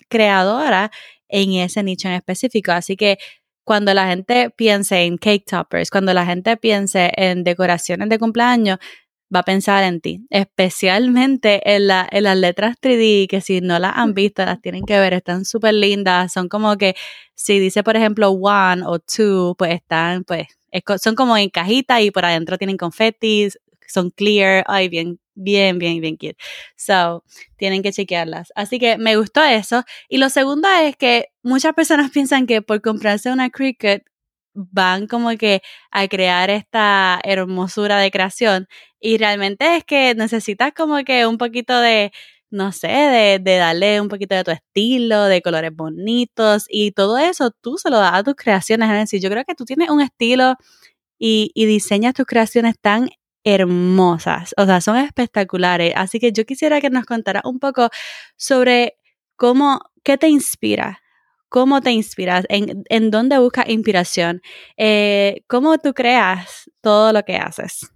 creadora 0.09 0.91
en 1.27 1.53
ese 1.53 1.83
nicho 1.83 2.07
en 2.07 2.15
específico. 2.15 2.71
Así 2.71 2.95
que 2.95 3.17
cuando 3.63 3.93
la 3.93 4.07
gente 4.07 4.49
piense 4.51 5.03
en 5.03 5.17
cake 5.17 5.45
toppers, 5.45 5.89
cuando 5.89 6.13
la 6.13 6.25
gente 6.25 6.57
piense 6.57 7.11
en 7.15 7.43
decoraciones 7.43 8.09
de 8.09 8.19
cumpleaños, 8.19 8.77
va 9.33 9.39
a 9.39 9.43
pensar 9.43 9.83
en 9.83 10.01
ti, 10.01 10.25
especialmente 10.29 11.61
en, 11.75 11.87
la, 11.87 12.07
en 12.11 12.23
las 12.23 12.37
letras 12.37 12.75
3D, 12.81 13.27
que 13.27 13.41
si 13.41 13.61
no 13.61 13.79
las 13.79 13.93
han 13.95 14.13
visto, 14.13 14.45
las 14.45 14.61
tienen 14.61 14.85
que 14.85 14.99
ver, 14.99 15.13
están 15.13 15.45
súper 15.45 15.73
lindas, 15.73 16.33
son 16.33 16.49
como 16.49 16.77
que, 16.77 16.95
si 17.35 17.59
dice 17.59 17.83
por 17.83 17.95
ejemplo 17.95 18.31
one 18.31 18.83
o 18.85 18.99
two, 18.99 19.55
pues 19.57 19.73
están, 19.75 20.23
pues, 20.23 20.47
son 21.01 21.15
como 21.15 21.37
en 21.37 21.49
cajita 21.49 22.01
y 22.01 22.11
por 22.11 22.25
adentro 22.25 22.57
tienen 22.57 22.77
confetis, 22.77 23.59
son 23.87 24.09
clear, 24.11 24.63
ay, 24.67 24.89
bien, 24.89 25.19
bien, 25.35 25.79
bien, 25.79 26.01
bien 26.01 26.17
cute. 26.17 26.37
So, 26.75 27.23
tienen 27.57 27.83
que 27.83 27.91
chequearlas. 27.91 28.51
Así 28.55 28.79
que 28.79 28.97
me 28.97 29.15
gustó 29.17 29.43
eso. 29.43 29.83
Y 30.09 30.17
lo 30.17 30.29
segundo 30.29 30.67
es 30.69 30.95
que 30.97 31.27
muchas 31.43 31.73
personas 31.73 32.11
piensan 32.13 32.47
que 32.47 32.61
por 32.61 32.81
comprarse 32.81 33.31
una 33.31 33.49
Cricut 33.49 34.03
van 34.55 35.07
como 35.07 35.35
que 35.37 35.61
a 35.91 36.07
crear 36.07 36.49
esta 36.49 37.19
hermosura 37.23 37.97
de 37.97 38.11
creación 38.11 38.67
y 39.03 39.17
realmente 39.17 39.75
es 39.75 39.83
que 39.83 40.15
necesitas 40.15 40.71
como 40.73 41.03
que 41.03 41.27
un 41.27 41.37
poquito 41.37 41.77
de, 41.79 42.13
no 42.49 42.71
sé, 42.71 42.87
de, 42.87 43.39
de, 43.39 43.57
darle 43.57 43.99
un 43.99 44.07
poquito 44.07 44.33
de 44.33 44.45
tu 44.45 44.51
estilo, 44.51 45.25
de 45.25 45.41
colores 45.41 45.75
bonitos 45.75 46.65
y 46.69 46.91
todo 46.93 47.17
eso 47.17 47.51
tú 47.51 47.77
se 47.77 47.89
lo 47.89 47.99
das 47.99 48.13
a 48.13 48.23
tus 48.23 48.35
creaciones. 48.35 48.89
Es 48.89 48.95
decir, 48.95 49.21
yo 49.21 49.29
creo 49.29 49.43
que 49.45 49.55
tú 49.55 49.65
tienes 49.65 49.89
un 49.89 50.01
estilo 50.01 50.55
y, 51.19 51.51
y 51.53 51.65
diseñas 51.65 52.13
tus 52.13 52.25
creaciones 52.25 52.75
tan 52.79 53.09
hermosas, 53.43 54.53
o 54.57 54.65
sea, 54.65 54.81
son 54.81 54.97
espectaculares. 54.97 55.93
Así 55.97 56.19
que 56.19 56.31
yo 56.31 56.45
quisiera 56.45 56.79
que 56.81 56.89
nos 56.89 57.05
contara 57.05 57.41
un 57.45 57.59
poco 57.59 57.89
sobre 58.37 58.97
cómo, 59.35 59.81
qué 60.03 60.17
te 60.17 60.29
inspira, 60.29 61.01
cómo 61.49 61.81
te 61.81 61.91
inspiras, 61.91 62.45
en, 62.49 62.83
en 62.89 63.11
dónde 63.11 63.37
buscas 63.39 63.69
inspiración, 63.69 64.41
eh, 64.77 65.43
cómo 65.47 65.77
tú 65.77 65.93
creas 65.93 66.71
todo 66.81 67.13
lo 67.13 67.23
que 67.23 67.35
haces. 67.37 67.92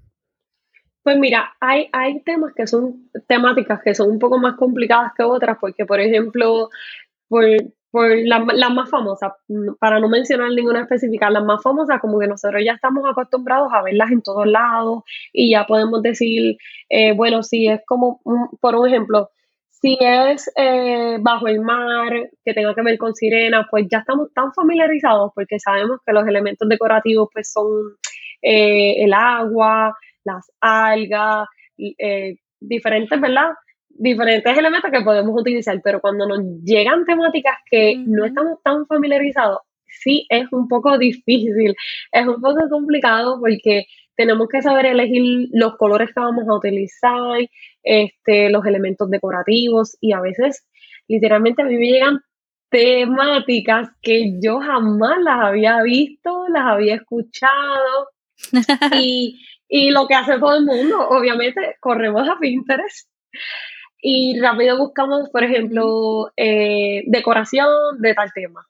Pues 1.07 1.17
mira, 1.19 1.55
hay, 1.61 1.87
hay 1.93 2.19
temas 2.23 2.51
que 2.53 2.67
son 2.67 3.09
temáticas 3.29 3.79
que 3.81 3.95
son 3.95 4.11
un 4.11 4.19
poco 4.19 4.39
más 4.39 4.55
complicadas 4.57 5.13
que 5.15 5.23
otras, 5.23 5.57
porque 5.61 5.85
por 5.85 6.01
ejemplo, 6.01 6.67
por, 7.29 7.45
por 7.91 8.09
las 8.09 8.45
la 8.53 8.67
más 8.67 8.89
famosas, 8.89 9.31
para 9.79 10.01
no 10.01 10.09
mencionar 10.09 10.51
ninguna 10.51 10.81
específica, 10.81 11.29
las 11.29 11.45
más 11.45 11.63
famosas, 11.63 12.01
como 12.01 12.19
que 12.19 12.27
nosotros 12.27 12.61
ya 12.61 12.73
estamos 12.73 13.05
acostumbrados 13.09 13.71
a 13.71 13.83
verlas 13.83 14.11
en 14.11 14.21
todos 14.21 14.45
lados 14.47 15.03
y 15.31 15.51
ya 15.51 15.65
podemos 15.65 16.01
decir, 16.01 16.57
eh, 16.89 17.13
bueno, 17.13 17.41
si 17.41 17.69
es 17.69 17.79
como, 17.85 18.19
por 18.59 18.75
un 18.75 18.89
ejemplo, 18.89 19.29
si 19.69 19.97
es 20.01 20.51
eh, 20.57 21.19
bajo 21.21 21.47
el 21.47 21.61
mar, 21.61 22.31
que 22.43 22.53
tenga 22.53 22.75
que 22.75 22.81
ver 22.81 22.97
con 22.97 23.15
sirenas, 23.15 23.65
pues 23.71 23.87
ya 23.89 23.99
estamos 23.99 24.33
tan 24.33 24.51
familiarizados 24.51 25.31
porque 25.33 25.57
sabemos 25.57 26.01
que 26.05 26.11
los 26.11 26.27
elementos 26.27 26.67
decorativos 26.67 27.29
pues 27.31 27.49
son 27.49 27.95
eh, 28.41 29.05
el 29.05 29.13
agua, 29.13 29.95
las 30.27 30.51
algas, 30.61 31.47
diferentes, 32.59 33.21
¿verdad? 33.21 33.51
diferentes 33.89 34.57
elementos 34.57 34.91
que 34.91 35.01
podemos 35.01 35.39
utilizar, 35.39 35.79
pero 35.83 35.99
cuando 36.01 36.27
nos 36.27 36.39
llegan 36.63 37.05
temáticas 37.05 37.55
que 37.69 37.95
no 38.05 38.25
estamos 38.25 38.61
tan 38.63 38.85
familiarizados, 38.85 39.59
sí 39.87 40.25
es 40.29 40.45
un 40.51 40.67
poco 40.67 40.97
difícil, 40.97 41.75
es 42.11 42.27
un 42.27 42.41
poco 42.41 42.69
complicado 42.69 43.39
porque 43.39 43.85
tenemos 44.15 44.47
que 44.49 44.61
saber 44.61 44.87
elegir 44.87 45.49
los 45.51 45.77
colores 45.77 46.09
que 46.09 46.19
vamos 46.19 46.47
a 46.47 46.55
utilizar, 46.55 47.39
este, 47.83 48.49
los 48.49 48.65
elementos 48.65 49.09
decorativos 49.09 49.97
y 50.01 50.13
a 50.13 50.21
veces 50.21 50.65
literalmente 51.07 51.61
a 51.61 51.65
mí 51.65 51.75
me 51.75 51.87
llegan 51.87 52.19
temáticas 52.69 53.89
que 54.01 54.39
yo 54.41 54.59
jamás 54.59 55.17
las 55.23 55.39
había 55.39 55.81
visto, 55.83 56.47
las 56.49 56.65
había 56.65 56.95
escuchado 56.95 58.09
y, 58.99 59.39
y 59.67 59.91
lo 59.91 60.07
que 60.07 60.15
hace 60.15 60.39
todo 60.39 60.55
el 60.55 60.65
mundo, 60.65 61.07
obviamente 61.09 61.77
corremos 61.79 62.27
a 62.27 62.39
Pinterest 62.39 63.09
y 64.01 64.39
rápido 64.39 64.77
buscamos, 64.77 65.29
por 65.29 65.43
ejemplo, 65.43 66.31
eh, 66.37 67.03
decoración 67.07 67.67
de 67.99 68.13
tal 68.13 68.31
tema. 68.33 68.65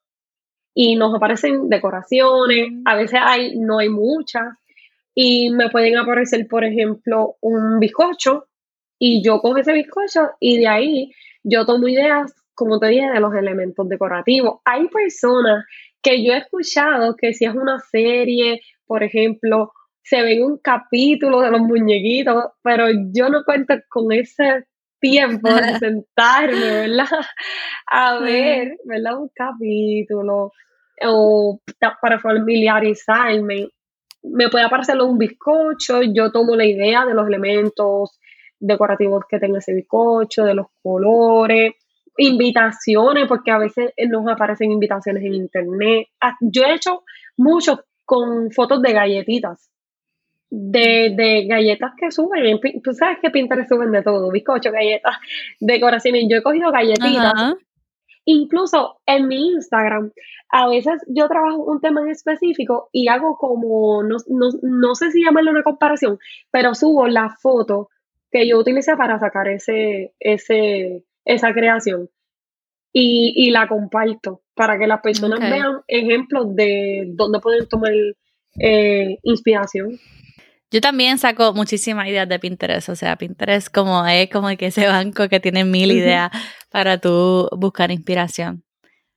Y 0.73 0.95
nos 0.95 1.15
aparecen 1.15 1.69
decoraciones, 1.69 2.69
a 2.85 2.95
veces 2.95 3.19
hay, 3.23 3.57
no 3.57 3.79
hay 3.79 3.89
muchas, 3.89 4.43
y 5.15 5.49
me 5.49 5.69
pueden 5.69 5.97
aparecer, 5.97 6.47
por 6.47 6.63
ejemplo, 6.63 7.35
un 7.41 7.79
bizcocho, 7.79 8.47
y 8.99 9.23
yo 9.23 9.39
cojo 9.39 9.57
ese 9.57 9.73
bizcocho 9.73 10.31
y 10.39 10.57
de 10.57 10.67
ahí 10.67 11.11
yo 11.43 11.65
tomo 11.65 11.87
ideas, 11.87 12.33
como 12.53 12.79
te 12.79 12.87
dije, 12.87 13.09
de 13.09 13.19
los 13.19 13.33
elementos 13.33 13.87
decorativos. 13.87 14.59
Hay 14.65 14.87
personas 14.87 15.65
que 16.01 16.23
yo 16.23 16.33
he 16.33 16.37
escuchado 16.37 17.15
que 17.15 17.33
si 17.33 17.45
es 17.45 17.53
una 17.53 17.79
serie, 17.79 18.61
por 18.85 19.03
ejemplo, 19.03 19.71
se 20.07 20.21
ve 20.21 20.41
un 20.41 20.57
capítulo 20.59 21.41
de 21.41 21.51
los 21.51 21.59
muñequitos, 21.59 22.51
pero 22.63 22.85
yo 23.13 23.27
no 23.27 23.43
cuento 23.43 23.73
con 23.89 24.11
ese 24.13 24.65
tiempo 25.01 25.53
de 25.53 25.79
sentarme, 25.79 26.87
¿verdad? 26.87 27.25
A 27.87 28.17
ver, 28.19 28.77
¿verdad? 28.85 29.19
Un 29.19 29.29
capítulo 29.35 30.53
o 31.05 31.59
para 32.01 32.19
familiarizarme. 32.19 33.67
Me 34.23 34.49
puede 34.49 34.63
aparecer 34.63 34.99
un 35.01 35.17
bizcocho, 35.17 36.01
yo 36.01 36.31
tomo 36.31 36.55
la 36.55 36.65
idea 36.65 37.05
de 37.05 37.13
los 37.13 37.27
elementos 37.27 38.17
decorativos 38.59 39.25
que 39.29 39.39
tenga 39.39 39.59
ese 39.59 39.73
bizcocho, 39.73 40.45
de 40.45 40.55
los 40.55 40.67
colores, 40.81 41.73
invitaciones, 42.17 43.27
porque 43.27 43.51
a 43.51 43.57
veces 43.57 43.91
nos 44.09 44.25
aparecen 44.29 44.71
invitaciones 44.71 45.23
en 45.23 45.33
internet. 45.33 46.07
Ah, 46.21 46.35
yo 46.39 46.63
he 46.63 46.75
hecho 46.75 47.03
mucho 47.35 47.83
con 48.05 48.51
fotos 48.51 48.81
de 48.81 48.93
galletitas 48.93 49.69
de, 50.49 51.13
de, 51.15 51.45
galletas 51.47 51.91
que 51.97 52.11
suben. 52.11 52.59
Tú 52.83 52.93
sabes 52.93 53.17
que 53.21 53.29
Pinterest 53.29 53.69
suben 53.69 53.91
de 53.91 54.03
todo, 54.03 54.31
bizcocho, 54.31 54.71
galletas, 54.71 55.17
decoraciones. 55.59 56.25
Yo 56.29 56.37
he 56.37 56.43
cogido 56.43 56.71
galletitas. 56.71 57.55
Incluso 58.25 58.99
en 59.05 59.27
mi 59.27 59.53
Instagram, 59.53 60.11
a 60.49 60.67
veces 60.67 61.01
yo 61.07 61.27
trabajo 61.27 61.63
un 61.63 61.79
tema 61.79 62.01
en 62.01 62.09
específico 62.09 62.89
y 62.91 63.07
hago 63.07 63.37
como, 63.37 64.03
no, 64.03 64.17
no, 64.27 64.49
no 64.61 64.95
sé 64.95 65.11
si 65.11 65.23
llamarlo 65.23 65.51
una 65.51 65.63
comparación, 65.63 66.19
pero 66.51 66.75
subo 66.75 67.07
la 67.07 67.29
foto 67.29 67.89
que 68.31 68.47
yo 68.47 68.59
utilicé 68.59 68.97
para 68.97 69.19
sacar 69.19 69.47
ese, 69.47 70.13
ese, 70.19 71.05
esa 71.23 71.53
creación. 71.53 72.09
Y, 72.91 73.33
y 73.35 73.51
la 73.51 73.67
comparto 73.67 74.41
para 74.55 74.79
que 74.79 74.87
las 74.87 75.01
personas 75.01 75.39
vean 75.39 75.81
ejemplos 75.87 76.55
de 76.55 77.05
dónde 77.09 77.39
pueden 77.39 77.67
tomar 77.67 77.91
eh, 78.59 79.19
inspiración. 79.21 79.99
Yo 80.69 80.81
también 80.81 81.17
saco 81.17 81.53
muchísimas 81.53 82.07
ideas 82.07 82.27
de 82.27 82.39
Pinterest, 82.39 82.89
o 82.89 82.95
sea, 82.95 83.15
Pinterest 83.15 83.73
como 83.73 84.05
es 84.05 84.29
como 84.29 84.49
que 84.57 84.67
ese 84.67 84.85
banco 84.87 85.29
que 85.29 85.39
tiene 85.39 85.63
mil 85.63 85.91
ideas 85.91 86.29
para 86.69 86.99
tú 86.99 87.47
buscar 87.55 87.89
inspiración. 87.91 88.63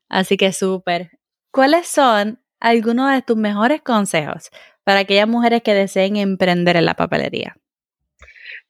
Así 0.08 0.36
que 0.36 0.52
súper. 0.52 1.10
¿Cuáles 1.50 1.88
son 1.88 2.40
algunos 2.60 3.12
de 3.12 3.22
tus 3.22 3.36
mejores 3.36 3.82
consejos 3.82 4.50
para 4.84 5.00
aquellas 5.00 5.26
mujeres 5.26 5.62
que 5.62 5.74
deseen 5.74 6.16
emprender 6.16 6.76
en 6.76 6.84
la 6.84 6.94
papelería? 6.94 7.56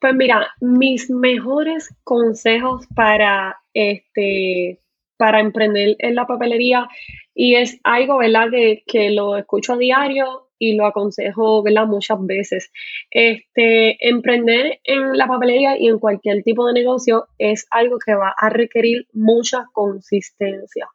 Pues 0.01 0.15
mira, 0.15 0.49
mis 0.63 1.11
mejores 1.11 1.95
consejos 2.05 2.87
para 2.95 3.59
este 3.75 4.81
para 5.19 5.41
emprender 5.41 5.97
en 5.99 6.15
la 6.15 6.27
papelería 6.27 6.89
y 7.35 7.57
es 7.57 7.79
algo, 7.85 8.17
¿verdad? 8.17 8.49
Que, 8.51 8.83
que 8.87 9.11
lo 9.11 9.37
escucho 9.37 9.75
a 9.75 9.77
diario 9.77 10.50
y 10.61 10.77
lo 10.77 10.87
aconsejo 10.87 11.63
¿verdad? 11.65 11.87
muchas 11.87 12.25
veces. 12.25 12.71
Este, 13.11 13.97
emprender 14.09 14.79
en 14.85 15.17
la 15.17 15.27
papelería 15.27 15.77
y 15.77 15.89
en 15.89 15.99
cualquier 15.99 16.45
tipo 16.45 16.67
de 16.67 16.75
negocio 16.75 17.27
es 17.39 17.67
algo 17.71 17.99
que 17.99 18.15
va 18.15 18.33
a 18.37 18.51
requerir 18.51 19.09
mucha 19.13 19.65
consistencia. 19.73 20.87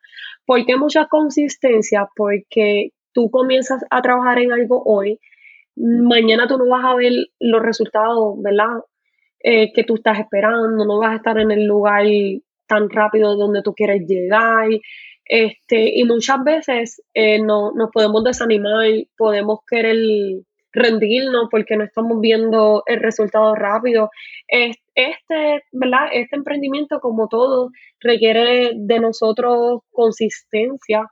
¿Por 0.46 0.66
qué 0.66 0.78
mucha 0.78 1.08
consistencia? 1.08 2.08
Porque 2.16 2.92
tú 3.12 3.32
comienzas 3.32 3.84
a 3.90 4.02
trabajar 4.02 4.40
en 4.40 4.54
algo 4.54 4.84
hoy, 4.86 5.20
mañana 5.76 6.48
tú 6.48 6.58
no 6.58 6.70
vas 6.70 6.86
a 6.86 6.96
ver 6.96 7.12
los 7.40 7.62
resultados, 7.62 8.42
¿verdad? 8.42 8.84
Eh, 9.40 9.74
que 9.74 9.84
tú 9.84 9.96
estás 9.96 10.20
esperando, 10.20 10.86
no 10.86 11.00
vas 11.00 11.14
a 11.14 11.16
estar 11.16 11.40
en 11.40 11.52
el 11.52 11.66
lugar 11.66 12.06
tan 12.68 12.90
rápido 12.90 13.36
donde 13.36 13.64
tú 13.64 13.74
quieres 13.74 14.08
llegar. 14.08 14.70
Este, 15.26 15.92
y 15.96 16.04
muchas 16.04 16.44
veces 16.44 17.02
eh, 17.14 17.42
no, 17.42 17.72
nos 17.72 17.90
podemos 17.92 18.24
desanimar, 18.24 18.88
podemos 19.18 19.60
querer 19.68 19.98
rendirnos 20.72 21.48
porque 21.50 21.78
no 21.78 21.84
estamos 21.86 22.20
viendo 22.22 22.84
el 22.86 23.00
resultado 23.00 23.56
rápido. 23.56 24.12
Este, 24.48 25.64
este 26.12 26.36
emprendimiento, 26.36 27.00
como 27.00 27.28
todo, 27.28 27.72
requiere 28.00 28.74
de 28.76 29.00
nosotros 29.00 29.82
consistencia. 29.92 31.08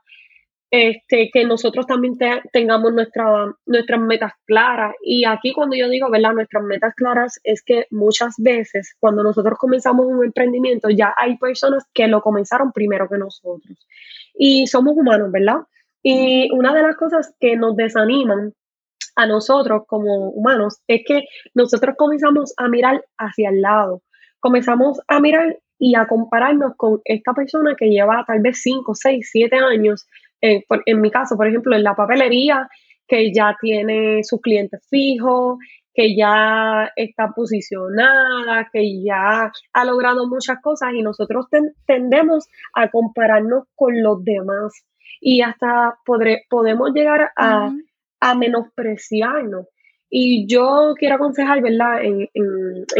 Este, 0.76 1.30
que 1.32 1.44
nosotros 1.44 1.86
también 1.86 2.18
tengamos 2.52 2.92
nuestra, 2.92 3.54
nuestras 3.64 4.00
metas 4.00 4.32
claras. 4.44 4.92
Y 5.02 5.24
aquí 5.24 5.52
cuando 5.52 5.76
yo 5.76 5.88
digo, 5.88 6.10
¿verdad? 6.10 6.32
Nuestras 6.32 6.64
metas 6.64 6.92
claras 6.96 7.38
es 7.44 7.62
que 7.62 7.86
muchas 7.92 8.34
veces 8.38 8.96
cuando 8.98 9.22
nosotros 9.22 9.56
comenzamos 9.56 10.06
un 10.06 10.24
emprendimiento 10.24 10.90
ya 10.90 11.14
hay 11.16 11.38
personas 11.38 11.84
que 11.94 12.08
lo 12.08 12.20
comenzaron 12.22 12.72
primero 12.72 13.08
que 13.08 13.18
nosotros. 13.18 13.86
Y 14.34 14.66
somos 14.66 14.96
humanos, 14.96 15.30
¿verdad? 15.30 15.58
Y 16.02 16.50
una 16.50 16.74
de 16.74 16.82
las 16.82 16.96
cosas 16.96 17.32
que 17.38 17.54
nos 17.54 17.76
desaniman 17.76 18.52
a 19.14 19.26
nosotros 19.26 19.84
como 19.86 20.30
humanos 20.30 20.80
es 20.88 21.02
que 21.06 21.22
nosotros 21.54 21.94
comenzamos 21.96 22.52
a 22.56 22.68
mirar 22.68 23.04
hacia 23.16 23.50
el 23.50 23.62
lado, 23.62 24.02
comenzamos 24.40 25.00
a 25.06 25.20
mirar 25.20 25.56
y 25.78 25.94
a 25.94 26.08
compararnos 26.08 26.74
con 26.76 27.00
esta 27.04 27.32
persona 27.32 27.76
que 27.78 27.90
lleva 27.90 28.24
tal 28.26 28.40
vez 28.40 28.60
5, 28.60 28.92
6, 28.92 29.28
7 29.30 29.56
años 29.56 30.08
en 30.86 31.00
mi 31.00 31.10
caso, 31.10 31.36
por 31.36 31.48
ejemplo, 31.48 31.74
en 31.74 31.82
la 31.82 31.94
papelería, 31.94 32.68
que 33.06 33.32
ya 33.32 33.56
tiene 33.60 34.22
sus 34.24 34.40
clientes 34.40 34.86
fijos, 34.88 35.58
que 35.94 36.16
ya 36.16 36.90
está 36.96 37.32
posicionada, 37.34 38.68
que 38.72 39.02
ya 39.02 39.52
ha 39.72 39.84
logrado 39.84 40.26
muchas 40.26 40.60
cosas 40.60 40.92
y 40.94 41.02
nosotros 41.02 41.46
tendemos 41.86 42.48
a 42.74 42.90
compararnos 42.90 43.64
con 43.76 44.02
los 44.02 44.24
demás 44.24 44.72
y 45.20 45.40
hasta 45.42 45.96
podemos 46.50 46.92
llegar 46.92 47.30
a, 47.36 47.70
menospreciarnos. 48.36 49.66
Y 50.08 50.46
yo 50.46 50.94
quiero 50.98 51.16
aconsejar, 51.16 51.60
¿verdad?, 51.60 52.02
en, 52.02 52.28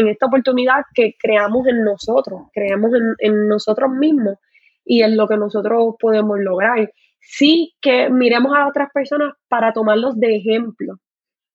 esta 0.07 0.27
oportunidad 0.27 0.83
que 0.93 1.15
creamos 1.19 1.67
en 1.67 1.83
nosotros, 1.83 2.43
creamos 2.53 2.91
en, 2.93 3.15
en 3.19 3.47
nosotros 3.47 3.89
mismos 3.91 4.37
y 4.85 5.01
en 5.01 5.17
lo 5.17 5.27
que 5.27 5.37
nosotros 5.37 5.95
podemos 5.99 6.39
lograr 6.39 6.91
sí 7.25 7.73
que 7.81 8.09
miremos 8.09 8.55
a 8.55 8.67
otras 8.67 8.89
personas 8.93 9.33
para 9.49 9.73
tomarlos 9.73 10.17
de 10.19 10.35
ejemplo, 10.35 10.95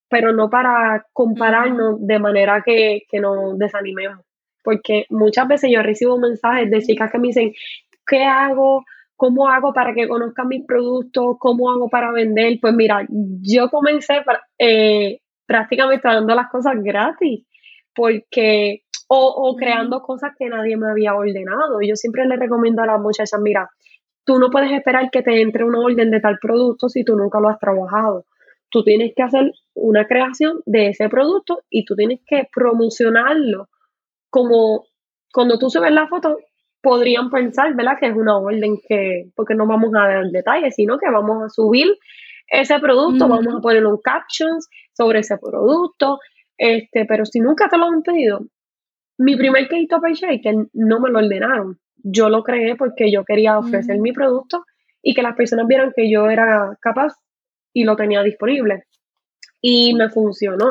pero 0.09 0.33
no 0.33 0.49
para 0.49 1.05
compararnos 1.13 2.05
de 2.05 2.19
manera 2.19 2.61
que, 2.63 3.03
que 3.09 3.19
nos 3.19 3.57
desanimemos. 3.57 4.23
Porque 4.63 5.05
muchas 5.09 5.47
veces 5.47 5.71
yo 5.73 5.81
recibo 5.81 6.19
mensajes 6.19 6.69
de 6.69 6.81
chicas 6.81 7.11
que 7.11 7.17
me 7.17 7.29
dicen, 7.29 7.53
¿qué 8.05 8.23
hago? 8.23 8.83
¿Cómo 9.15 9.49
hago 9.49 9.73
para 9.73 9.93
que 9.93 10.07
conozcan 10.07 10.49
mis 10.49 10.65
productos? 10.65 11.37
¿Cómo 11.39 11.71
hago 11.71 11.89
para 11.89 12.11
vender? 12.11 12.59
Pues 12.61 12.73
mira, 12.73 13.07
yo 13.09 13.69
comencé 13.69 14.21
eh, 14.59 15.19
prácticamente 15.45 16.07
dando 16.07 16.35
las 16.35 16.49
cosas 16.49 16.75
gratis, 16.83 17.45
porque, 17.95 18.83
o, 19.07 19.27
o 19.27 19.55
creando 19.55 20.01
cosas 20.01 20.33
que 20.37 20.49
nadie 20.49 20.75
me 20.75 20.91
había 20.91 21.15
ordenado. 21.15 21.79
Yo 21.81 21.95
siempre 21.95 22.25
le 22.25 22.35
recomiendo 22.35 22.81
a 22.81 22.87
las 22.87 22.99
muchachas, 22.99 23.39
mira, 23.41 23.69
Tú 24.23 24.39
no 24.39 24.49
puedes 24.49 24.71
esperar 24.71 25.09
que 25.11 25.21
te 25.21 25.41
entre 25.41 25.63
una 25.63 25.79
orden 25.79 26.11
de 26.11 26.19
tal 26.19 26.37
producto 26.39 26.89
si 26.89 27.03
tú 27.03 27.15
nunca 27.15 27.39
lo 27.39 27.49
has 27.49 27.59
trabajado. 27.59 28.25
Tú 28.69 28.83
tienes 28.83 29.13
que 29.15 29.23
hacer 29.23 29.51
una 29.73 30.07
creación 30.07 30.61
de 30.65 30.87
ese 30.87 31.09
producto 31.09 31.63
y 31.69 31.85
tú 31.85 31.95
tienes 31.95 32.19
que 32.25 32.47
promocionarlo. 32.53 33.67
Como 34.29 34.85
cuando 35.33 35.57
tú 35.57 35.69
subes 35.69 35.91
la 35.91 36.07
foto, 36.07 36.37
podrían 36.81 37.29
pensar, 37.29 37.75
¿verdad? 37.75 37.97
Que 37.99 38.07
es 38.07 38.15
una 38.15 38.37
orden 38.37 38.79
que, 38.87 39.29
porque 39.35 39.55
no 39.55 39.67
vamos 39.67 39.91
a 39.95 40.07
dar 40.07 40.25
detalles, 40.31 40.75
sino 40.75 40.97
que 40.97 41.09
vamos 41.09 41.43
a 41.43 41.49
subir 41.49 41.87
ese 42.47 42.79
producto, 42.79 43.27
vamos 43.27 43.55
a 43.55 43.61
poner 43.61 43.85
un 43.85 43.97
captions 44.01 44.67
sobre 44.93 45.19
ese 45.19 45.37
producto, 45.37 46.19
este, 46.57 47.05
pero 47.05 47.25
si 47.25 47.39
nunca 47.39 47.69
te 47.69 47.77
lo 47.77 47.85
han 47.85 48.01
pedido, 48.03 48.41
mi 49.17 49.37
primer 49.37 49.67
Keto 49.67 50.01
que 50.01 50.65
no 50.73 50.99
me 50.99 51.09
lo 51.09 51.19
ordenaron 51.19 51.79
yo 52.03 52.29
lo 52.29 52.43
creé 52.43 52.75
porque 52.75 53.11
yo 53.11 53.23
quería 53.23 53.57
ofrecer 53.57 53.99
mi 53.99 54.11
producto 54.11 54.65
y 55.01 55.13
que 55.13 55.21
las 55.21 55.35
personas 55.35 55.67
vieran 55.67 55.93
que 55.95 56.09
yo 56.09 56.29
era 56.29 56.77
capaz 56.81 57.15
y 57.73 57.83
lo 57.83 57.95
tenía 57.95 58.23
disponible. 58.23 58.83
Y 59.61 59.93
me 59.93 60.09
funcionó. 60.09 60.69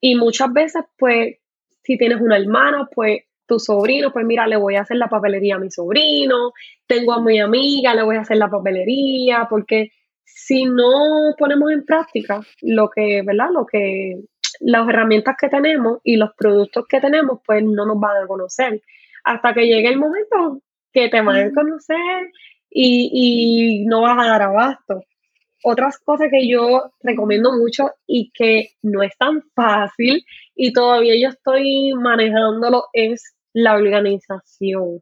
Y 0.00 0.14
muchas 0.16 0.52
veces, 0.52 0.82
pues, 0.98 1.36
si 1.82 1.96
tienes 1.96 2.20
una 2.20 2.36
hermana, 2.36 2.88
pues 2.92 3.22
tu 3.46 3.58
sobrino, 3.58 4.12
pues 4.12 4.24
mira, 4.24 4.46
le 4.46 4.56
voy 4.56 4.76
a 4.76 4.82
hacer 4.82 4.96
la 4.96 5.08
papelería 5.08 5.56
a 5.56 5.58
mi 5.58 5.70
sobrino, 5.70 6.52
tengo 6.86 7.12
a 7.12 7.20
mi 7.20 7.40
amiga, 7.40 7.94
le 7.94 8.04
voy 8.04 8.16
a 8.16 8.20
hacer 8.20 8.36
la 8.36 8.48
papelería, 8.48 9.48
porque 9.50 9.90
si 10.24 10.66
no 10.66 11.34
ponemos 11.36 11.72
en 11.72 11.84
práctica 11.84 12.40
lo 12.62 12.88
que, 12.88 13.22
¿verdad? 13.22 13.48
Lo 13.52 13.66
que, 13.66 14.20
las 14.60 14.88
herramientas 14.88 15.36
que 15.40 15.48
tenemos 15.48 15.98
y 16.04 16.16
los 16.16 16.30
productos 16.36 16.86
que 16.88 17.00
tenemos, 17.00 17.40
pues 17.44 17.64
no 17.64 17.86
nos 17.86 17.98
van 17.98 18.22
a 18.22 18.26
conocer 18.26 18.82
hasta 19.30 19.54
que 19.54 19.66
llegue 19.66 19.88
el 19.88 19.98
momento 19.98 20.60
que 20.92 21.08
te 21.08 21.20
van 21.20 21.50
a 21.50 21.54
conocer 21.54 22.30
y, 22.68 23.84
no 23.86 24.02
vas 24.02 24.18
a 24.18 24.28
dar 24.28 24.42
abasto. 24.42 25.02
Otras 25.62 25.98
cosas 25.98 26.28
que 26.30 26.48
yo 26.48 26.90
recomiendo 27.02 27.52
mucho 27.52 27.90
y 28.06 28.32
que 28.32 28.70
no 28.82 29.02
es 29.02 29.16
tan 29.18 29.42
fácil 29.54 30.24
y 30.54 30.72
todavía 30.72 31.14
yo 31.20 31.28
estoy 31.28 31.92
manejándolo 31.94 32.84
es 32.92 33.36
la 33.52 33.74
organización. 33.74 35.00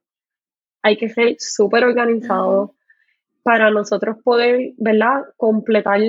Hay 0.82 0.96
que 0.96 1.08
ser 1.08 1.36
súper 1.38 1.84
organizado 1.84 2.74
para 3.42 3.70
nosotros 3.70 4.16
poder, 4.22 4.72
¿verdad?, 4.76 5.22
completar 5.36 6.00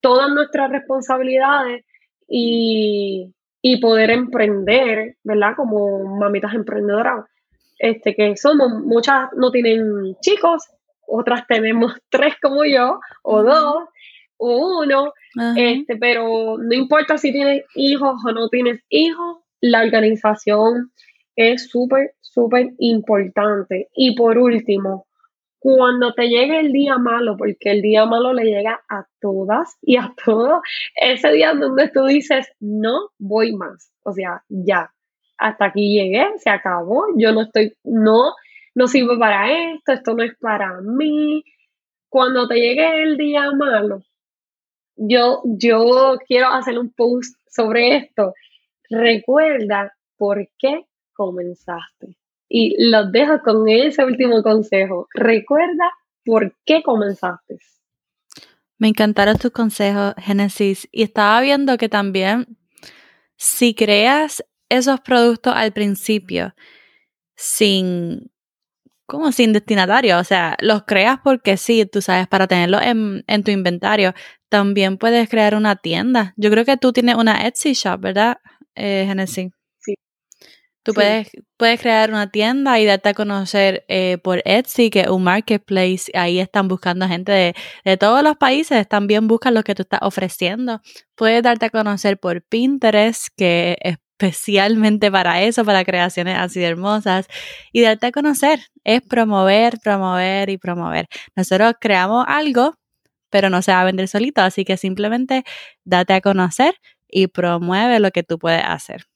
todas 0.00 0.30
nuestras 0.30 0.70
responsabilidades 0.70 1.84
y, 2.28 3.32
y 3.62 3.80
poder 3.80 4.10
emprender, 4.10 5.16
¿verdad? 5.22 5.54
Como 5.56 6.16
mamitas 6.18 6.52
emprendedoras, 6.52 7.24
este, 7.78 8.14
que 8.14 8.36
somos, 8.36 8.72
muchas 8.84 9.28
no 9.36 9.50
tienen 9.52 10.16
chicos, 10.20 10.64
otras 11.06 11.46
tenemos 11.46 11.94
tres 12.10 12.34
como 12.42 12.64
yo, 12.64 12.98
o 13.22 13.42
dos, 13.42 13.88
o 14.36 14.80
uno, 14.80 15.12
este, 15.56 15.96
pero 15.96 16.58
no 16.58 16.74
importa 16.74 17.16
si 17.16 17.32
tienes 17.32 17.64
hijos 17.76 18.20
o 18.26 18.32
no 18.32 18.48
tienes 18.48 18.80
hijos, 18.88 19.38
la 19.60 19.82
organización 19.82 20.90
es 21.36 21.70
súper, 21.70 22.14
súper 22.20 22.72
importante. 22.78 23.88
Y 23.94 24.16
por 24.16 24.38
último, 24.38 25.06
cuando 25.62 26.12
te 26.12 26.28
llegue 26.28 26.58
el 26.58 26.72
día 26.72 26.98
malo, 26.98 27.36
porque 27.36 27.70
el 27.70 27.82
día 27.82 28.04
malo 28.04 28.32
le 28.32 28.42
llega 28.42 28.82
a 28.88 29.06
todas 29.20 29.78
y 29.80 29.96
a 29.96 30.12
todos, 30.24 30.60
ese 30.96 31.30
día 31.30 31.54
donde 31.54 31.88
tú 31.88 32.04
dices, 32.04 32.50
no 32.58 33.10
voy 33.16 33.52
más, 33.52 33.92
o 34.02 34.12
sea, 34.12 34.42
ya, 34.48 34.92
hasta 35.38 35.66
aquí 35.66 35.94
llegué, 35.94 36.26
se 36.38 36.50
acabó, 36.50 37.04
yo 37.16 37.30
no 37.30 37.42
estoy, 37.42 37.76
no, 37.84 38.34
no 38.74 38.88
sirvo 38.88 39.16
para 39.20 39.72
esto, 39.72 39.92
esto 39.92 40.14
no 40.14 40.24
es 40.24 40.36
para 40.40 40.80
mí. 40.80 41.44
Cuando 42.08 42.48
te 42.48 42.56
llegue 42.56 43.04
el 43.04 43.16
día 43.16 43.52
malo, 43.52 44.02
yo, 44.96 45.42
yo 45.44 46.18
quiero 46.26 46.48
hacer 46.48 46.76
un 46.76 46.92
post 46.92 47.36
sobre 47.48 47.96
esto. 47.96 48.34
Recuerda 48.90 49.92
por 50.16 50.48
qué 50.58 50.86
comenzaste. 51.12 52.16
Y 52.54 52.76
los 52.90 53.10
dejo 53.12 53.40
con 53.42 53.66
ese 53.66 54.04
último 54.04 54.42
consejo. 54.42 55.08
Recuerda 55.14 55.90
por 56.22 56.54
qué 56.66 56.82
comenzaste. 56.82 57.56
Me 58.76 58.88
encantaron 58.88 59.38
tus 59.38 59.52
consejos, 59.52 60.12
Génesis. 60.18 60.86
Y 60.92 61.02
estaba 61.02 61.40
viendo 61.40 61.78
que 61.78 61.88
también 61.88 62.58
si 63.36 63.74
creas 63.74 64.44
esos 64.68 65.00
productos 65.00 65.54
al 65.56 65.72
principio 65.72 66.54
sin, 67.34 68.30
como 69.06 69.32
sin 69.32 69.54
destinatario, 69.54 70.18
o 70.18 70.24
sea, 70.24 70.58
los 70.60 70.82
creas 70.82 71.20
porque 71.24 71.56
sí, 71.56 71.86
tú 71.86 72.02
sabes, 72.02 72.28
para 72.28 72.46
tenerlos 72.46 72.82
en, 72.82 73.24
en 73.28 73.44
tu 73.44 73.50
inventario. 73.50 74.12
También 74.50 74.98
puedes 74.98 75.26
crear 75.30 75.54
una 75.54 75.76
tienda. 75.76 76.34
Yo 76.36 76.50
creo 76.50 76.66
que 76.66 76.76
tú 76.76 76.92
tienes 76.92 77.14
una 77.14 77.46
Etsy 77.46 77.72
shop, 77.72 77.98
¿verdad, 78.00 78.36
eh, 78.74 79.04
Genesis? 79.08 79.52
Tú 80.82 80.94
puedes, 80.94 81.30
puedes 81.56 81.80
crear 81.80 82.10
una 82.10 82.30
tienda 82.30 82.80
y 82.80 82.84
darte 82.84 83.10
a 83.10 83.14
conocer 83.14 83.84
eh, 83.88 84.18
por 84.18 84.42
Etsy, 84.44 84.90
que 84.90 85.02
es 85.02 85.08
un 85.08 85.22
marketplace. 85.22 86.10
Ahí 86.14 86.40
están 86.40 86.66
buscando 86.66 87.06
gente 87.06 87.30
de, 87.30 87.54
de, 87.84 87.96
todos 87.96 88.22
los 88.22 88.36
países, 88.36 88.88
también 88.88 89.28
buscan 89.28 89.54
lo 89.54 89.62
que 89.62 89.74
tú 89.74 89.82
estás 89.82 90.00
ofreciendo. 90.02 90.80
Puedes 91.14 91.42
darte 91.42 91.66
a 91.66 91.70
conocer 91.70 92.18
por 92.18 92.42
Pinterest, 92.42 93.28
que 93.36 93.78
es 93.80 93.96
especialmente 94.22 95.10
para 95.12 95.42
eso, 95.42 95.64
para 95.64 95.84
creaciones 95.84 96.36
así 96.38 96.60
de 96.60 96.66
hermosas. 96.66 97.26
Y 97.72 97.82
darte 97.82 98.08
a 98.08 98.12
conocer 98.12 98.60
es 98.84 99.02
promover, 99.02 99.78
promover 99.82 100.50
y 100.50 100.58
promover. 100.58 101.08
Nosotros 101.36 101.74
creamos 101.80 102.24
algo, 102.28 102.74
pero 103.30 103.50
no 103.50 103.62
se 103.62 103.72
va 103.72 103.82
a 103.82 103.84
vender 103.84 104.08
solito, 104.08 104.42
así 104.42 104.64
que 104.64 104.76
simplemente 104.76 105.44
date 105.84 106.14
a 106.14 106.20
conocer 106.20 106.74
y 107.08 107.28
promueve 107.28 108.00
lo 108.00 108.10
que 108.10 108.22
tú 108.22 108.38
puedes 108.38 108.62
hacer. 108.64 109.06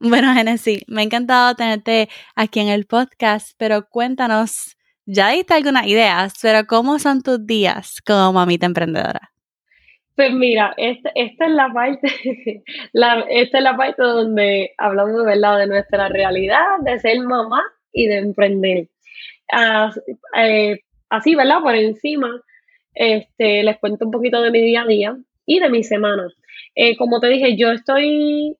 Bueno, 0.00 0.34
Genesis, 0.34 0.84
me 0.88 1.00
ha 1.00 1.04
encantado 1.04 1.54
tenerte 1.54 2.08
aquí 2.34 2.60
en 2.60 2.68
el 2.68 2.86
podcast, 2.86 3.52
pero 3.58 3.86
cuéntanos, 3.88 4.76
ya 5.06 5.30
diste 5.30 5.54
algunas 5.54 5.86
ideas, 5.86 6.34
pero 6.42 6.66
¿cómo 6.66 6.98
son 6.98 7.22
tus 7.22 7.46
días 7.46 8.00
como 8.04 8.32
mamita 8.32 8.66
emprendedora? 8.66 9.32
Pues 10.16 10.32
mira, 10.32 10.72
esta, 10.78 11.10
es 11.14 11.32
la 11.50 11.70
parte, 11.72 12.08
esta 13.28 13.58
es 13.58 13.62
la 13.62 13.76
parte 13.76 14.02
donde 14.02 14.70
hablamos 14.78 15.24
¿verdad? 15.24 15.58
de 15.58 15.66
nuestra 15.66 16.08
realidad, 16.08 16.64
de 16.80 16.98
ser 16.98 17.20
mamá 17.20 17.62
y 17.92 18.06
de 18.06 18.16
emprender. 18.18 18.88
Eh, 20.36 20.80
así, 21.10 21.34
¿verdad? 21.34 21.60
Por 21.60 21.74
encima, 21.74 22.30
Este, 22.94 23.62
les 23.62 23.78
cuento 23.78 24.06
un 24.06 24.10
poquito 24.10 24.40
de 24.40 24.50
mi 24.50 24.62
día 24.62 24.82
a 24.82 24.86
día 24.86 25.16
y 25.44 25.60
de 25.60 25.68
mi 25.68 25.84
semana. 25.84 26.28
Eh, 26.74 26.96
como 26.96 27.20
te 27.20 27.28
dije, 27.28 27.56
yo 27.56 27.70
estoy 27.70 28.56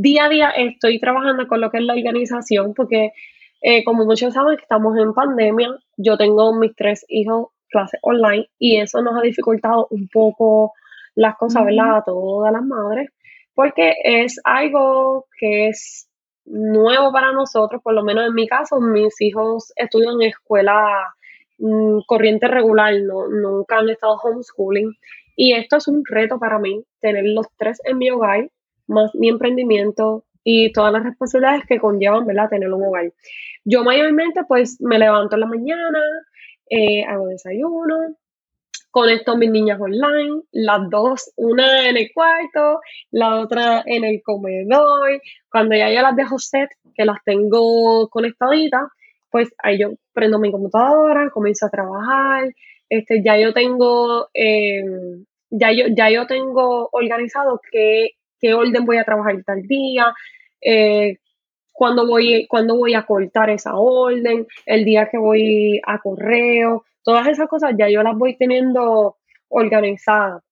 día 0.00 0.24
a 0.24 0.28
día, 0.28 0.50
estoy 0.50 0.98
trabajando 0.98 1.46
con 1.46 1.60
lo 1.60 1.70
que 1.70 1.78
es 1.78 1.84
la 1.84 1.94
organización, 1.94 2.74
porque 2.74 3.12
eh, 3.60 3.84
como 3.84 4.04
muchos 4.04 4.34
saben 4.34 4.56
que 4.56 4.62
estamos 4.62 4.96
en 4.96 5.12
pandemia, 5.12 5.68
yo 5.96 6.16
tengo 6.16 6.54
mis 6.54 6.74
tres 6.74 7.04
hijos 7.08 7.48
clases 7.68 8.00
online 8.02 8.48
y 8.58 8.78
eso 8.78 9.02
nos 9.02 9.16
ha 9.16 9.22
dificultado 9.22 9.86
un 9.90 10.08
poco 10.08 10.72
las 11.14 11.36
cosas, 11.36 11.64
¿verdad? 11.64 11.98
A 11.98 12.04
todas 12.04 12.52
las 12.52 12.62
madres, 12.62 13.10
porque 13.54 13.94
es 14.02 14.40
algo 14.44 15.26
que 15.38 15.68
es 15.68 16.08
nuevo 16.46 17.12
para 17.12 17.32
nosotros, 17.32 17.82
por 17.82 17.92
lo 17.92 18.02
menos 18.02 18.26
en 18.26 18.34
mi 18.34 18.46
caso, 18.48 18.80
mis 18.80 19.20
hijos 19.20 19.72
estudian 19.76 20.14
en 20.14 20.28
escuela 20.28 21.14
mm, 21.58 22.00
corriente 22.06 22.48
regular, 22.48 22.94
no, 23.02 23.28
nunca 23.28 23.78
han 23.78 23.90
estado 23.90 24.14
homeschooling. 24.14 24.92
Y 25.36 25.52
esto 25.54 25.76
es 25.76 25.88
un 25.88 26.02
reto 26.04 26.38
para 26.38 26.58
mí, 26.58 26.82
tener 27.00 27.24
los 27.24 27.46
tres 27.56 27.80
en 27.84 27.98
mi 27.98 28.10
hogar, 28.10 28.50
más 28.90 29.14
mi 29.14 29.28
emprendimiento 29.28 30.24
y 30.44 30.72
todas 30.72 30.92
las 30.92 31.04
responsabilidades 31.04 31.64
que 31.66 31.78
conllevan, 31.78 32.26
¿verdad?, 32.26 32.48
tener 32.50 32.72
un 32.72 32.84
hogar. 32.84 33.12
Yo 33.64 33.84
mayormente, 33.84 34.42
pues, 34.48 34.80
me 34.80 34.98
levanto 34.98 35.36
en 35.36 35.40
la 35.40 35.46
mañana, 35.46 36.00
eh, 36.70 37.04
hago 37.04 37.26
desayuno, 37.28 38.16
conecto 38.90 39.32
a 39.32 39.36
mis 39.36 39.50
niñas 39.50 39.80
online, 39.80 40.42
las 40.52 40.88
dos, 40.90 41.32
una 41.36 41.88
en 41.88 41.96
el 41.96 42.10
cuarto, 42.14 42.80
la 43.10 43.40
otra 43.40 43.82
en 43.86 44.04
el 44.04 44.22
comedor. 44.22 45.20
Cuando 45.50 45.76
ya 45.76 45.90
yo 45.92 46.02
las 46.02 46.16
dejo 46.16 46.38
set, 46.38 46.70
que 46.94 47.04
las 47.04 47.18
tengo 47.24 48.08
conectaditas, 48.08 48.84
pues 49.30 49.50
ahí 49.62 49.78
yo 49.78 49.90
prendo 50.12 50.38
mi 50.38 50.50
computadora, 50.50 51.30
comienzo 51.30 51.66
a 51.66 51.70
trabajar. 51.70 52.52
Este, 52.88 53.22
ya 53.24 53.38
yo 53.38 53.52
tengo, 53.54 54.28
em, 54.34 55.24
ya 55.50 55.72
yo, 55.72 55.84
ya 55.96 56.10
yo 56.10 56.26
tengo 56.26 56.88
organizado 56.92 57.60
qué, 57.70 58.10
qué 58.40 58.54
orden 58.54 58.84
voy 58.84 58.98
a 58.98 59.04
trabajar 59.04 59.42
tal 59.44 59.62
día, 59.62 60.12
eh, 60.60 61.18
cuándo 61.72 62.06
voy, 62.06 62.46
cuándo 62.48 62.76
voy 62.76 62.94
a 62.94 63.04
cortar 63.04 63.50
esa 63.50 63.74
orden, 63.76 64.46
el 64.66 64.84
día 64.84 65.08
que 65.10 65.18
voy 65.18 65.80
a 65.86 65.98
correo, 65.98 66.84
Todas 67.02 67.28
esas 67.28 67.48
cosas 67.48 67.74
ya 67.78 67.88
yo 67.88 68.02
las 68.02 68.16
voy 68.16 68.36
teniendo 68.36 69.16
organizadas. 69.48 70.42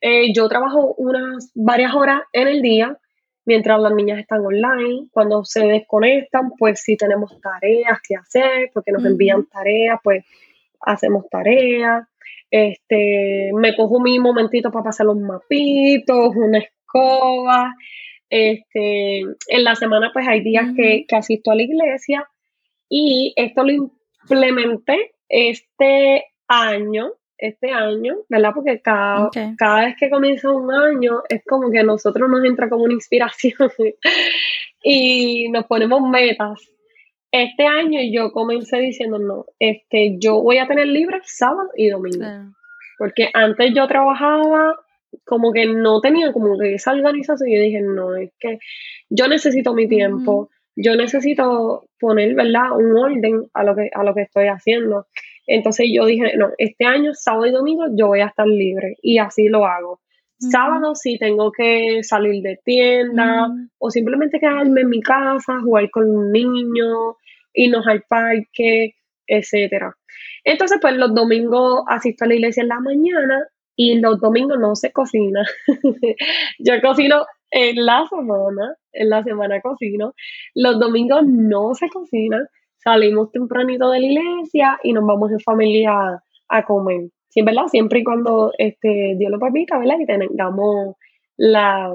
Eh, 0.00 0.32
yo 0.34 0.48
trabajo 0.48 0.94
unas 0.96 1.50
varias 1.54 1.94
horas 1.94 2.22
en 2.32 2.48
el 2.48 2.62
día 2.62 2.98
mientras 3.44 3.80
las 3.80 3.92
niñas 3.92 4.18
están 4.18 4.44
online. 4.44 5.08
Cuando 5.10 5.44
se 5.44 5.66
desconectan, 5.66 6.52
pues 6.58 6.80
si 6.80 6.96
tenemos 6.96 7.40
tareas 7.40 8.00
que 8.06 8.16
hacer, 8.16 8.70
porque 8.72 8.92
nos 8.92 9.04
envían 9.04 9.46
tareas, 9.46 9.98
pues 10.02 10.24
hacemos 10.80 11.28
tareas. 11.28 12.06
Este, 12.52 13.50
me 13.54 13.74
cojo 13.74 13.98
mi 13.98 14.18
momentito 14.18 14.70
para 14.70 14.84
pasar 14.84 15.06
los 15.06 15.16
mapitos, 15.16 16.36
una 16.36 16.58
escoba. 16.58 17.74
Este, 18.28 19.20
en 19.20 19.64
la 19.64 19.74
semana, 19.74 20.10
pues 20.12 20.28
hay 20.28 20.42
días 20.42 20.66
que, 20.76 21.06
que 21.08 21.16
asisto 21.16 21.50
a 21.50 21.54
la 21.54 21.62
iglesia 21.62 22.28
y 22.88 23.32
esto 23.36 23.64
lo 23.64 23.72
implementé 23.72 25.14
este 25.30 26.26
año, 26.46 27.12
este 27.38 27.70
año, 27.70 28.16
¿verdad? 28.28 28.50
Porque 28.54 28.82
cada, 28.82 29.30
cada 29.56 29.86
vez 29.86 29.96
que 29.98 30.10
comienza 30.10 30.50
un 30.50 30.70
año 30.70 31.22
es 31.30 31.42
como 31.48 31.70
que 31.70 31.78
a 31.78 31.84
nosotros 31.84 32.28
nos 32.28 32.44
entra 32.44 32.68
como 32.68 32.84
una 32.84 32.92
inspiración 32.92 33.54
y 34.84 35.48
nos 35.48 35.64
ponemos 35.64 36.02
metas. 36.02 36.60
Este 37.32 37.66
año 37.66 37.98
yo 38.12 38.30
comencé 38.30 38.78
diciendo, 38.78 39.18
no, 39.18 39.46
este, 39.58 40.16
yo 40.18 40.40
voy 40.42 40.58
a 40.58 40.68
tener 40.68 40.86
libre 40.86 41.20
sábado 41.24 41.70
y 41.76 41.88
domingo. 41.88 42.24
Porque 42.98 43.30
antes 43.32 43.72
yo 43.74 43.88
trabajaba 43.88 44.76
como 45.24 45.52
que 45.52 45.66
no 45.66 46.00
tenía 46.00 46.32
como 46.32 46.58
que 46.58 46.74
esa 46.74 46.92
organización 46.92 47.48
y 47.48 47.56
yo 47.56 47.62
dije, 47.62 47.80
no, 47.80 48.14
es 48.14 48.30
que 48.38 48.58
yo 49.10 49.28
necesito 49.28 49.74
mi 49.74 49.88
tiempo 49.88 50.50
yo 50.76 50.96
necesito 50.96 51.84
poner, 52.00 52.34
¿verdad? 52.34 52.72
Un 52.72 52.96
orden 52.96 53.44
a 53.54 53.64
lo 53.64 53.74
que, 53.74 53.90
a 53.92 54.02
lo 54.04 54.14
que 54.14 54.22
estoy 54.22 54.46
haciendo. 54.46 55.06
Entonces 55.46 55.88
yo 55.92 56.06
dije, 56.06 56.36
no, 56.36 56.50
este 56.58 56.84
año, 56.84 57.12
sábado 57.14 57.46
y 57.46 57.50
domingo, 57.50 57.84
yo 57.94 58.08
voy 58.08 58.20
a 58.20 58.26
estar 58.26 58.46
libre 58.46 58.96
y 59.02 59.18
así 59.18 59.48
lo 59.48 59.66
hago. 59.66 60.00
Sábado 60.50 60.94
sí 60.94 61.18
tengo 61.18 61.52
que 61.52 62.02
salir 62.02 62.42
de 62.42 62.58
tienda 62.64 63.48
o 63.78 63.90
simplemente 63.90 64.40
quedarme 64.40 64.80
en 64.80 64.88
mi 64.88 65.00
casa, 65.00 65.60
jugar 65.60 65.90
con 65.90 66.10
un 66.10 66.32
niño, 66.32 67.16
irnos 67.54 67.86
al 67.86 68.02
parque, 68.08 68.94
etcétera. 69.26 69.96
Entonces, 70.44 70.78
pues 70.80 70.96
los 70.96 71.14
domingos 71.14 71.84
asisto 71.88 72.24
a 72.24 72.28
la 72.28 72.34
iglesia 72.34 72.62
en 72.62 72.68
la 72.68 72.80
mañana 72.80 73.46
y 73.76 74.00
los 74.00 74.20
domingos 74.20 74.58
no 74.58 74.74
se 74.74 74.92
cocina. 74.92 75.44
yo 76.58 76.80
cocino 76.82 77.24
en 77.50 77.84
la 77.84 78.06
semana, 78.08 78.74
en 78.92 79.10
la 79.10 79.22
semana 79.22 79.60
cocino. 79.60 80.14
Los 80.54 80.80
domingos 80.80 81.22
no 81.24 81.74
se 81.74 81.88
cocina, 81.88 82.48
salimos 82.78 83.30
tempranito 83.30 83.90
de 83.90 84.00
la 84.00 84.06
iglesia 84.06 84.80
y 84.82 84.92
nos 84.92 85.06
vamos 85.06 85.30
en 85.30 85.40
familia 85.40 86.22
a 86.48 86.64
comer. 86.64 87.10
Sí, 87.32 87.40
¿verdad? 87.40 87.66
Siempre 87.68 88.00
y 88.00 88.04
cuando 88.04 88.52
este, 88.58 89.14
Dios 89.16 89.30
lo 89.30 89.38
permita, 89.38 89.78
¿verdad? 89.78 89.96
Y 89.98 90.04
tengamos 90.04 90.96
la, 91.38 91.90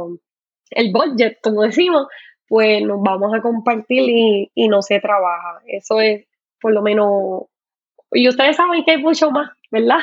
el 0.71 0.91
budget, 0.91 1.37
como 1.43 1.61
decimos, 1.61 2.07
pues 2.47 2.81
nos 2.81 2.99
vamos 3.03 3.31
a 3.35 3.41
compartir 3.41 4.09
y, 4.09 4.51
y 4.55 4.67
no 4.67 4.81
se 4.81 4.99
trabaja. 4.99 5.61
Eso 5.67 6.01
es 6.01 6.25
por 6.59 6.73
lo 6.73 6.81
menos... 6.81 7.43
Y 8.11 8.27
ustedes 8.27 8.55
saben 8.55 8.83
que 8.83 8.93
hay 8.93 8.97
mucho 8.97 9.29
más, 9.29 9.51
¿verdad? 9.69 9.99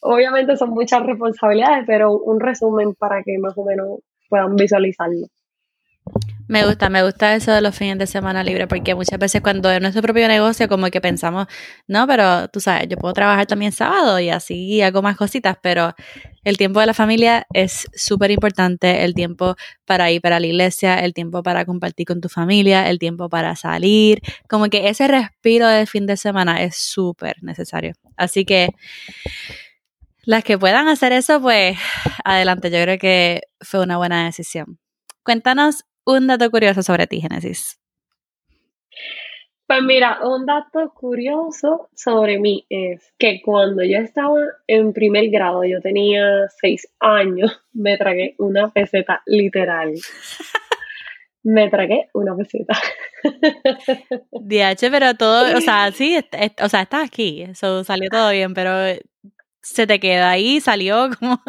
Obviamente 0.00 0.56
son 0.56 0.70
muchas 0.70 1.04
responsabilidades, 1.04 1.84
pero 1.86 2.12
un 2.12 2.40
resumen 2.40 2.94
para 2.94 3.22
que 3.22 3.36
más 3.38 3.52
o 3.58 3.64
menos 3.66 3.98
puedan 4.30 4.56
visualizarlo. 4.56 5.26
Me 6.50 6.66
gusta, 6.66 6.90
me 6.90 7.04
gusta 7.04 7.36
eso 7.36 7.52
de 7.52 7.60
los 7.60 7.76
fines 7.76 7.96
de 7.96 8.08
semana 8.08 8.42
libre, 8.42 8.66
porque 8.66 8.96
muchas 8.96 9.20
veces 9.20 9.40
cuando 9.40 9.70
es 9.70 9.80
nuestro 9.80 10.02
propio 10.02 10.26
negocio, 10.26 10.68
como 10.68 10.88
que 10.88 11.00
pensamos, 11.00 11.46
no, 11.86 12.08
pero 12.08 12.48
tú 12.48 12.58
sabes, 12.58 12.88
yo 12.88 12.96
puedo 12.96 13.14
trabajar 13.14 13.46
también 13.46 13.70
sábado 13.70 14.18
y 14.18 14.30
así 14.30 14.82
hago 14.82 15.00
más 15.00 15.16
cositas, 15.16 15.58
pero 15.62 15.94
el 16.42 16.56
tiempo 16.56 16.80
de 16.80 16.86
la 16.86 16.92
familia 16.92 17.46
es 17.54 17.86
súper 17.94 18.32
importante, 18.32 19.04
el 19.04 19.14
tiempo 19.14 19.54
para 19.84 20.10
ir 20.10 20.20
para 20.20 20.40
la 20.40 20.46
iglesia, 20.48 20.96
el 20.96 21.14
tiempo 21.14 21.44
para 21.44 21.64
compartir 21.64 22.04
con 22.04 22.20
tu 22.20 22.28
familia, 22.28 22.90
el 22.90 22.98
tiempo 22.98 23.28
para 23.28 23.54
salir, 23.54 24.20
como 24.48 24.68
que 24.70 24.88
ese 24.88 25.06
respiro 25.06 25.68
del 25.68 25.86
fin 25.86 26.06
de 26.06 26.16
semana 26.16 26.64
es 26.64 26.74
súper 26.74 27.36
necesario. 27.44 27.92
Así 28.16 28.44
que 28.44 28.70
las 30.24 30.42
que 30.42 30.58
puedan 30.58 30.88
hacer 30.88 31.12
eso, 31.12 31.40
pues 31.40 31.78
adelante, 32.24 32.72
yo 32.72 32.82
creo 32.82 32.98
que 32.98 33.42
fue 33.60 33.78
una 33.78 33.98
buena 33.98 34.24
decisión. 34.24 34.80
Cuéntanos 35.22 35.84
un 36.12 36.26
dato 36.26 36.50
curioso 36.50 36.82
sobre 36.82 37.06
ti, 37.06 37.20
Génesis. 37.20 37.78
Pues 39.70 39.82
mira, 39.84 40.18
un 40.24 40.46
dato 40.46 40.92
curioso 40.92 41.90
sobre 41.94 42.40
mí 42.40 42.66
es 42.68 43.14
que 43.18 43.40
cuando 43.40 43.84
yo 43.84 43.98
estaba 43.98 44.36
en 44.66 44.92
primer 44.92 45.30
grado, 45.30 45.62
yo 45.64 45.80
tenía 45.80 46.48
seis 46.60 46.88
años, 46.98 47.62
me 47.72 47.96
tragué 47.96 48.34
una 48.38 48.68
peseta 48.72 49.22
literal. 49.26 49.94
me 51.44 51.70
tragué 51.70 52.08
una 52.14 52.34
peseta. 52.34 52.74
DH, 54.32 54.90
pero 54.90 55.14
todo, 55.14 55.56
o 55.56 55.60
sea, 55.60 55.92
sí, 55.92 56.18
o 56.60 56.68
sea, 56.68 56.82
estás 56.82 57.04
aquí, 57.04 57.42
eso 57.42 57.84
salió 57.84 58.10
todo 58.10 58.32
bien, 58.32 58.54
pero 58.54 58.72
se 59.62 59.86
te 59.86 60.00
queda 60.00 60.30
ahí, 60.30 60.60
salió 60.60 61.10
como... 61.16 61.40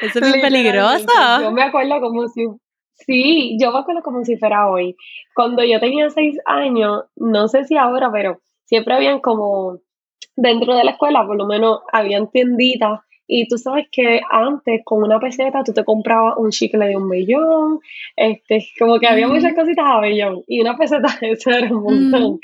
Eso 0.00 0.18
es 0.18 0.28
muy 0.28 0.40
peligroso. 0.40 1.06
Yo 1.42 1.52
me 1.52 1.62
acuerdo 1.62 2.00
como 2.00 2.28
si... 2.28 2.46
Sí, 2.94 3.56
yo 3.58 3.72
me 3.72 3.78
acuerdo 3.78 4.02
como 4.02 4.24
si 4.24 4.36
fuera 4.36 4.68
hoy. 4.68 4.94
Cuando 5.34 5.64
yo 5.64 5.80
tenía 5.80 6.10
seis 6.10 6.38
años, 6.44 7.04
no 7.16 7.48
sé 7.48 7.64
si 7.64 7.76
ahora, 7.76 8.10
pero 8.12 8.40
siempre 8.64 8.94
habían 8.94 9.20
como 9.20 9.78
dentro 10.36 10.74
de 10.74 10.84
la 10.84 10.92
escuela, 10.92 11.26
por 11.26 11.36
lo 11.36 11.46
menos 11.46 11.80
habían 11.92 12.30
tienditas 12.30 13.00
y 13.32 13.46
tú 13.46 13.58
sabes 13.58 13.86
que 13.92 14.20
antes 14.28 14.80
con 14.84 15.04
una 15.04 15.20
peseta 15.20 15.62
tú 15.64 15.72
te 15.72 15.84
comprabas 15.84 16.34
un 16.36 16.50
chicle 16.50 16.88
de 16.88 16.96
un 16.96 17.08
bellón, 17.08 17.78
este, 18.16 18.66
como 18.76 18.98
que 18.98 19.06
había 19.06 19.28
muchas 19.28 19.54
cositas 19.54 19.84
a 19.86 20.00
bellón 20.00 20.42
y 20.48 20.60
una 20.60 20.76
peseta 20.76 21.08
eso 21.20 21.50
era 21.50 21.68
un 21.68 21.82
montón. 21.82 22.40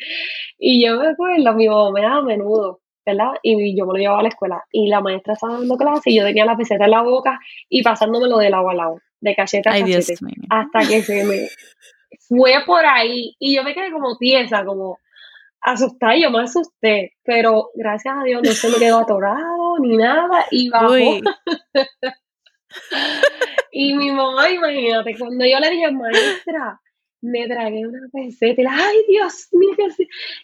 Y 0.59 0.85
yo 0.85 0.97
me 1.01 1.09
acuerdo, 1.09 1.55
mi 1.55 1.69
mamá 1.69 1.91
me 1.91 2.03
daba 2.03 2.23
menudo 2.23 2.81
¿verdad? 3.07 3.35
Y 3.43 3.79
yo 3.79 3.87
me 3.87 3.93
lo 3.93 3.99
llevaba 3.99 4.21
a 4.21 4.23
la 4.23 4.29
escuela. 4.29 4.65
Y 4.73 4.89
la 4.89 5.01
maestra 5.01 5.35
estaba 5.35 5.55
dando 5.55 5.77
clase 5.77 6.11
y 6.11 6.17
yo 6.17 6.25
tenía 6.25 6.45
la 6.45 6.57
peseta 6.57 6.85
en 6.85 6.91
la 6.91 7.03
boca 7.03 7.39
y 7.69 7.83
pasándomelo 7.83 8.39
de 8.39 8.51
lado 8.51 8.69
a 8.69 8.75
lado, 8.75 9.01
de 9.21 9.35
cachete 9.37 9.69
a 9.69 9.73
cachete. 9.73 10.15
Hasta 10.51 10.81
que 10.81 11.03
se 11.03 11.25
me 11.25 11.49
fue 12.29 12.53
por 12.67 12.85
ahí. 12.85 13.37
Y 13.39 13.55
yo 13.55 13.63
me 13.63 13.75
quedé 13.75 13.93
como 13.93 14.17
tiesa, 14.19 14.65
como 14.65 14.99
asustada. 15.61 16.17
Yo 16.17 16.31
me 16.31 16.43
asusté. 16.43 17.15
Pero 17.23 17.71
gracias 17.75 18.17
a 18.19 18.25
Dios 18.25 18.43
no 18.45 18.51
se 18.51 18.69
me 18.71 18.77
quedó 18.79 18.99
atorado 18.99 19.79
ni 19.81 19.97
nada. 19.97 20.47
Y 20.51 20.69
bajó. 20.69 20.95
y 23.71 23.95
mi 23.95 24.11
mamá, 24.11 24.51
imagínate, 24.51 25.17
cuando 25.17 25.45
yo 25.47 25.61
le 25.61 25.71
dije, 25.71 25.93
maestra, 25.93 26.81
me 27.21 27.47
tragué 27.49 27.87
una 27.87 28.09
peseta 28.13 28.61
y 28.61 28.65
la, 28.65 28.75
ay 28.75 28.97
Dios 29.09 29.49
mío, 29.53 29.77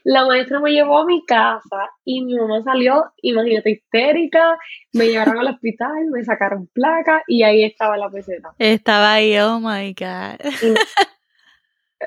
la 0.04 0.26
maestra 0.26 0.60
me 0.60 0.72
llevó 0.72 0.98
a 0.98 1.06
mi 1.06 1.24
casa 1.24 1.90
y 2.04 2.24
mi 2.24 2.34
mamá 2.34 2.62
salió, 2.62 3.12
imagínate, 3.22 3.70
histérica, 3.70 4.58
me 4.92 5.08
llevaron 5.08 5.38
al 5.38 5.48
hospital, 5.48 6.06
me 6.10 6.24
sacaron 6.24 6.68
placa 6.72 7.22
y 7.26 7.42
ahí 7.42 7.64
estaba 7.64 7.96
la 7.96 8.10
peseta. 8.10 8.50
Estaba 8.58 9.14
ahí, 9.14 9.38
oh 9.38 9.60
my 9.60 9.94
God. 9.94 10.40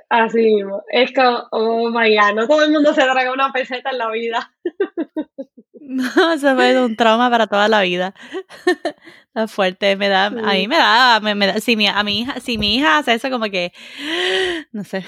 Así 0.09 0.37
mismo, 0.39 0.83
es 0.89 1.13
como, 1.13 1.47
oh 1.51 1.89
my 1.89 2.15
God, 2.15 2.35
no 2.35 2.47
todo 2.47 2.63
el 2.63 2.71
mundo 2.71 2.93
se 2.93 3.03
traga 3.03 3.31
una 3.31 3.51
peseta 3.51 3.91
en 3.91 3.97
la 3.97 4.11
vida. 4.11 4.51
No, 5.87 6.33
eso 6.33 6.55
fue 6.55 6.83
un 6.83 6.95
trauma 6.95 7.29
para 7.29 7.45
toda 7.45 7.67
la 7.67 7.81
vida. 7.81 8.15
Está 9.27 9.47
fuerte, 9.47 9.95
me 9.95 10.09
da, 10.09 10.25
a 10.25 10.29
mí 10.31 10.67
me 10.67 10.77
da, 10.77 11.19
me, 11.19 11.47
da 11.47 11.59
si 11.59 11.75
mi, 11.75 11.87
a 11.87 12.03
mi 12.03 12.21
hija, 12.21 12.39
si 12.39 12.57
mi 12.57 12.75
hija 12.75 12.97
hace 12.97 13.13
eso 13.13 13.29
como 13.29 13.45
que, 13.45 13.71
no 14.71 14.83
sé. 14.83 15.05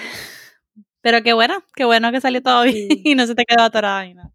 Pero 1.00 1.22
qué 1.22 1.32
bueno, 1.32 1.64
qué 1.74 1.84
bueno 1.84 2.12
que 2.12 2.20
salió 2.20 2.42
todo 2.42 2.62
bien 2.64 2.88
y 3.04 3.14
no 3.16 3.26
se 3.26 3.34
te 3.34 3.44
quedó 3.44 3.64
atorada. 3.64 4.04
No. 4.14 4.32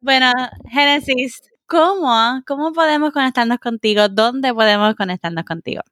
Bueno, 0.00 0.32
Génesis, 0.70 1.40
¿cómo, 1.66 2.42
¿cómo 2.46 2.72
podemos 2.72 3.12
conectarnos 3.12 3.58
contigo? 3.58 4.08
¿Dónde 4.08 4.52
podemos 4.52 4.94
conectarnos 4.96 5.44
contigo? 5.44 5.82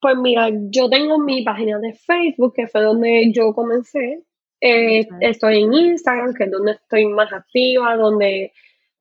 Pues 0.00 0.16
mira, 0.16 0.48
yo 0.70 0.88
tengo 0.88 1.18
mi 1.18 1.42
página 1.42 1.78
de 1.78 1.92
Facebook, 1.92 2.54
que 2.54 2.66
fue 2.66 2.82
donde 2.82 3.30
yo 3.32 3.52
comencé, 3.52 4.22
eh, 4.60 5.06
estoy 5.20 5.62
en 5.62 5.72
Instagram, 5.72 6.34
que 6.34 6.44
es 6.44 6.50
donde 6.50 6.72
estoy 6.72 7.06
más 7.06 7.32
activa, 7.32 7.96
donde 7.96 8.52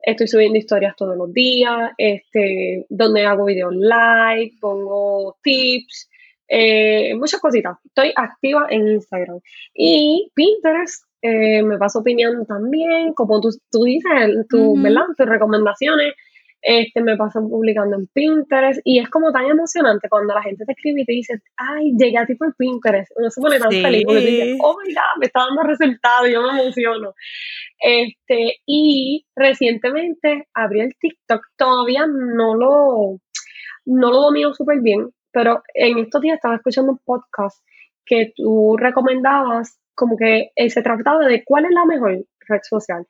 estoy 0.01 0.27
subiendo 0.27 0.57
historias 0.57 0.95
todos 0.95 1.17
los 1.17 1.33
días, 1.33 1.91
este, 1.97 2.85
donde 2.89 3.25
hago 3.25 3.45
videos 3.45 3.73
live, 3.75 4.53
pongo 4.59 5.37
tips, 5.43 6.09
eh, 6.47 7.15
muchas 7.15 7.39
cositas. 7.39 7.77
Estoy 7.85 8.11
activa 8.15 8.67
en 8.69 8.87
Instagram. 8.87 9.39
Y 9.73 10.31
Pinterest, 10.33 11.03
eh, 11.21 11.61
me 11.63 11.77
paso 11.77 11.99
opinión 11.99 12.45
también, 12.45 13.13
como 13.13 13.39
tú, 13.41 13.49
tú 13.69 13.83
dices, 13.83 14.11
tu, 14.49 14.75
tus 15.17 15.25
recomendaciones 15.27 16.13
este, 16.61 17.01
me 17.01 17.15
pasan 17.15 17.49
publicando 17.49 17.95
en 17.95 18.07
Pinterest 18.07 18.81
y 18.83 18.99
es 18.99 19.09
como 19.09 19.31
tan 19.31 19.45
emocionante 19.45 20.09
cuando 20.09 20.33
la 20.33 20.43
gente 20.43 20.65
te 20.65 20.71
escribe 20.73 21.01
y 21.01 21.05
te 21.05 21.13
dice, 21.13 21.41
ay, 21.57 21.93
llegué 21.97 22.17
a 22.17 22.25
ti 22.25 22.35
por 22.35 22.55
Pinterest, 22.55 23.11
uno 23.15 23.29
se 23.29 23.41
pone 23.41 23.59
tan 23.59 23.71
feliz 23.71 24.03
porque 24.05 24.21
dice, 24.21 24.57
oh 24.61 24.77
my 24.77 24.93
god, 24.93 25.19
me 25.19 25.25
está 25.27 25.39
dando 25.41 25.63
resultados, 25.63 26.29
yo 26.29 26.41
me 26.41 26.61
emociono. 26.61 27.13
Este, 27.79 28.57
y 28.65 29.25
recientemente 29.35 30.47
abrí 30.53 30.81
el 30.81 30.93
TikTok, 30.99 31.41
todavía 31.57 32.05
no 32.07 32.55
lo, 32.55 33.19
no 33.85 34.11
lo 34.11 34.21
domino 34.21 34.53
súper 34.53 34.81
bien, 34.81 35.09
pero 35.31 35.63
en 35.73 35.99
estos 35.99 36.21
días 36.21 36.35
estaba 36.35 36.55
escuchando 36.55 36.91
un 36.91 36.99
podcast 37.05 37.57
que 38.05 38.33
tú 38.35 38.75
recomendabas 38.77 39.79
como 39.95 40.17
que 40.17 40.51
eh, 40.55 40.69
se 40.69 40.81
trataba 40.81 41.25
de 41.25 41.43
cuál 41.43 41.65
es 41.65 41.71
la 41.71 41.85
mejor 41.85 42.25
red 42.47 42.61
social. 42.63 43.05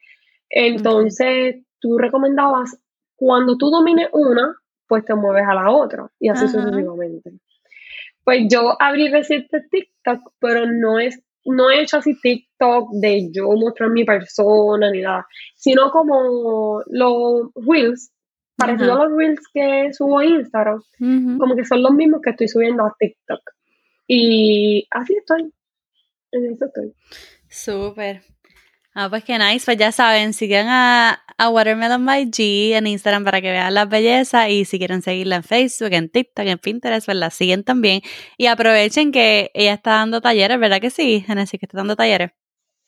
Entonces, 0.49 1.63
tú 1.79 1.97
recomendabas 1.97 2.79
cuando 3.19 3.57
tú 3.57 3.69
domines 3.69 4.07
una, 4.13 4.55
pues 4.87 5.03
te 5.03 5.13
mueves 5.13 5.43
a 5.45 5.53
la 5.53 5.69
otra 5.69 6.09
y 6.19 6.29
así 6.29 6.47
sucesivamente. 6.47 7.33
Pues 8.23 8.47
yo 8.49 8.75
abrí 8.79 9.09
reciente 9.09 9.61
TikTok, 9.69 10.33
pero 10.39 10.65
no 10.65 10.99
es 10.99 11.21
no 11.45 11.69
he 11.69 11.81
hecho 11.81 11.97
así 11.97 12.19
TikTok 12.19 12.91
de 12.93 13.31
yo 13.31 13.47
mostrar 13.51 13.89
mi 13.89 14.05
persona 14.05 14.91
ni 14.91 15.01
nada, 15.01 15.27
sino 15.55 15.91
como 15.91 16.81
los 16.87 17.49
reels, 17.55 18.11
parecido 18.55 18.93
a 18.93 19.05
los 19.05 19.17
reels 19.17 19.41
que 19.53 19.91
subo 19.93 20.19
a 20.19 20.25
Instagram, 20.25 20.81
como 21.39 21.55
que 21.55 21.65
son 21.65 21.81
los 21.81 21.91
mismos 21.91 22.21
que 22.21 22.31
estoy 22.31 22.47
subiendo 22.47 22.85
a 22.85 22.95
TikTok. 22.97 23.41
Y 24.07 24.87
así 24.91 25.15
estoy. 25.15 25.51
En 26.31 26.53
eso 26.53 26.65
estoy. 26.65 26.93
Súper. 27.47 28.21
Ah, 29.01 29.07
pues 29.09 29.23
qué 29.23 29.39
nice. 29.39 29.63
Pues 29.63 29.77
ya 29.77 29.93
saben, 29.93 30.33
sigan 30.33 30.67
a, 30.67 31.23
a 31.37 31.49
Watermelon 31.49 32.05
by 32.05 32.25
G 32.25 32.73
en 32.73 32.85
Instagram 32.85 33.23
para 33.23 33.39
que 33.39 33.49
vean 33.49 33.73
las 33.73 33.87
bellezas 33.87 34.49
y 34.49 34.65
si 34.65 34.77
quieren 34.77 35.01
seguirla 35.01 35.37
en 35.37 35.43
Facebook, 35.43 35.93
en 35.93 36.09
TikTok, 36.09 36.45
en 36.45 36.57
Pinterest, 36.57 37.05
pues 37.05 37.15
la 37.15 37.29
siguen 37.29 37.63
también. 37.63 38.01
Y 38.37 38.47
aprovechen 38.47 39.13
que 39.13 39.51
ella 39.53 39.75
está 39.75 39.91
dando 39.91 40.19
talleres, 40.19 40.59
¿verdad 40.59 40.81
que 40.81 40.89
sí, 40.89 41.23
Genesis, 41.25 41.57
que 41.57 41.65
está 41.65 41.77
dando 41.77 41.95
talleres? 41.95 42.31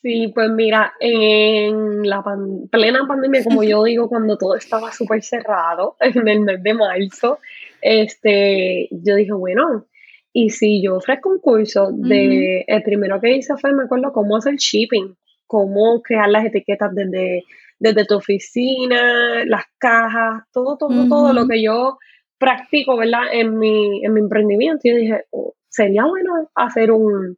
Sí, 0.01 0.27
pues 0.35 0.49
mira, 0.49 0.91
en 0.99 2.05
la 2.09 2.21
plena 2.69 3.07
pandemia, 3.07 3.45
como 3.45 3.63
yo 3.63 3.85
digo, 3.85 4.09
cuando 4.09 4.37
todo 4.37 4.57
estaba 4.57 4.91
súper 4.91 5.23
cerrado, 5.23 5.95
en 6.01 6.27
el 6.27 6.41
mes 6.41 6.61
de 6.61 6.73
marzo, 6.73 7.39
este, 7.81 8.89
yo 8.91 9.15
dije, 9.15 9.31
bueno, 9.31 9.85
y 10.33 10.49
si 10.49 10.83
yo 10.83 10.97
ofrezco 10.97 11.29
un 11.29 11.39
curso 11.39 11.89
de, 11.93 12.65
el 12.67 12.83
primero 12.83 13.21
que 13.21 13.37
hice 13.37 13.55
fue, 13.55 13.71
me 13.71 13.83
acuerdo, 13.83 14.11
cómo 14.11 14.35
hacer 14.35 14.55
shipping 14.55 15.15
cómo 15.51 16.01
crear 16.01 16.29
las 16.29 16.45
etiquetas 16.45 16.95
desde, 16.95 17.43
desde 17.77 18.05
tu 18.05 18.15
oficina, 18.15 19.43
las 19.43 19.65
cajas, 19.77 20.43
todo, 20.53 20.77
todo, 20.77 21.09
todo 21.09 21.33
lo 21.33 21.45
que 21.45 21.61
yo 21.61 21.97
practico, 22.37 22.95
¿verdad? 22.95 23.23
En 23.33 23.59
mi, 23.59 24.05
en 24.05 24.13
mi 24.13 24.21
emprendimiento. 24.21 24.79
Yo 24.85 24.95
dije, 24.95 25.25
oh, 25.31 25.53
sería 25.67 26.05
bueno 26.05 26.49
hacer 26.55 26.93
un, 26.93 27.37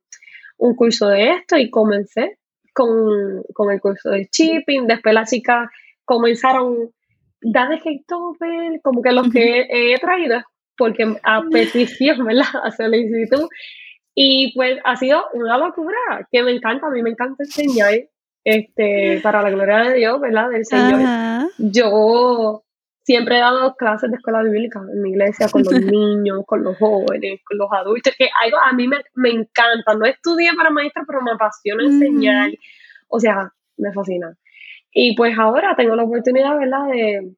curso 0.77 1.09
de 1.09 1.31
esto 1.31 1.57
y 1.57 1.71
comencé 1.71 2.37
con, 2.71 3.71
el 3.71 3.81
curso 3.81 4.11
de 4.11 4.29
shipping. 4.31 4.85
Después 4.85 5.15
las 5.15 5.31
chicas 5.31 5.67
comenzaron, 6.05 6.91
dale 7.41 7.81
ver 8.39 8.79
como 8.83 9.01
que 9.01 9.11
los 9.11 9.31
que 9.31 9.65
he 9.71 9.97
traído 9.97 10.43
porque 10.77 11.15
a 11.23 11.41
petición, 11.51 12.23
¿verdad? 12.27 12.45
A 12.63 12.69
solicitud 12.69 13.49
y 14.15 14.53
pues 14.53 14.79
ha 14.83 14.95
sido 14.95 15.23
una 15.33 15.57
locura 15.57 15.97
que 16.31 16.43
me 16.43 16.51
encanta, 16.51 16.87
a 16.87 16.91
mí 16.91 17.01
me 17.01 17.11
encanta 17.11 17.43
enseñar, 17.43 17.93
este, 18.43 19.19
para 19.23 19.41
la 19.41 19.49
gloria 19.49 19.77
de 19.79 19.95
Dios, 19.95 20.19
¿verdad? 20.19 20.49
Del 20.49 20.65
Señor. 20.65 21.49
Yo 21.57 22.63
siempre 23.03 23.37
he 23.37 23.39
dado 23.39 23.75
clases 23.75 24.11
de 24.11 24.17
escuela 24.17 24.43
bíblica 24.43 24.79
en 24.79 25.01
mi 25.01 25.11
iglesia 25.11 25.47
con 25.49 25.63
los 25.63 25.73
niños, 25.81 26.43
con 26.45 26.63
los 26.63 26.77
jóvenes, 26.77 27.41
con 27.45 27.57
los 27.57 27.69
adultos, 27.71 28.13
que 28.17 28.27
algo 28.43 28.57
a 28.57 28.73
mí 28.73 28.87
me, 28.87 28.97
me 29.15 29.29
encanta. 29.29 29.95
No 29.95 30.05
estudié 30.05 30.53
para 30.55 30.69
maestra, 30.69 31.03
pero 31.07 31.21
me 31.21 31.31
apasiona 31.31 31.83
enseñar. 31.83 32.51
O 33.07 33.19
sea, 33.19 33.51
me 33.77 33.91
fascina. 33.93 34.35
Y 34.91 35.15
pues 35.15 35.37
ahora 35.37 35.75
tengo 35.75 35.95
la 35.95 36.03
oportunidad, 36.03 36.57
¿verdad? 36.57 36.87
De 36.91 37.35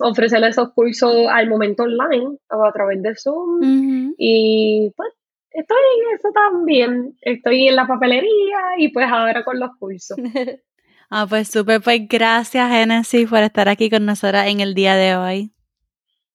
ofrecerle 0.00 0.48
esos 0.48 0.72
cursos 0.72 1.14
al 1.30 1.48
momento 1.48 1.84
online 1.84 2.38
o 2.50 2.64
a 2.64 2.72
través 2.72 3.02
de 3.02 3.14
Zoom. 3.16 4.14
Y 4.18 4.92
pues 4.96 5.10
estoy 5.52 5.76
en 5.98 6.16
eso 6.16 6.28
también. 6.32 7.16
Estoy 7.22 7.68
en 7.68 7.76
la 7.76 7.86
papelería 7.86 8.78
y 8.78 8.88
pues 8.88 9.06
ahora 9.10 9.44
con 9.44 9.58
los 9.58 9.70
cursos. 9.78 10.16
ah, 11.10 11.26
pues 11.28 11.48
súper. 11.48 11.80
Pues 11.80 12.00
gracias, 12.08 12.70
Genesis, 12.70 13.28
por 13.28 13.40
estar 13.40 13.68
aquí 13.68 13.90
con 13.90 14.06
nosotras 14.06 14.48
en 14.48 14.60
el 14.60 14.74
día 14.74 14.96
de 14.96 15.16
hoy. 15.16 15.52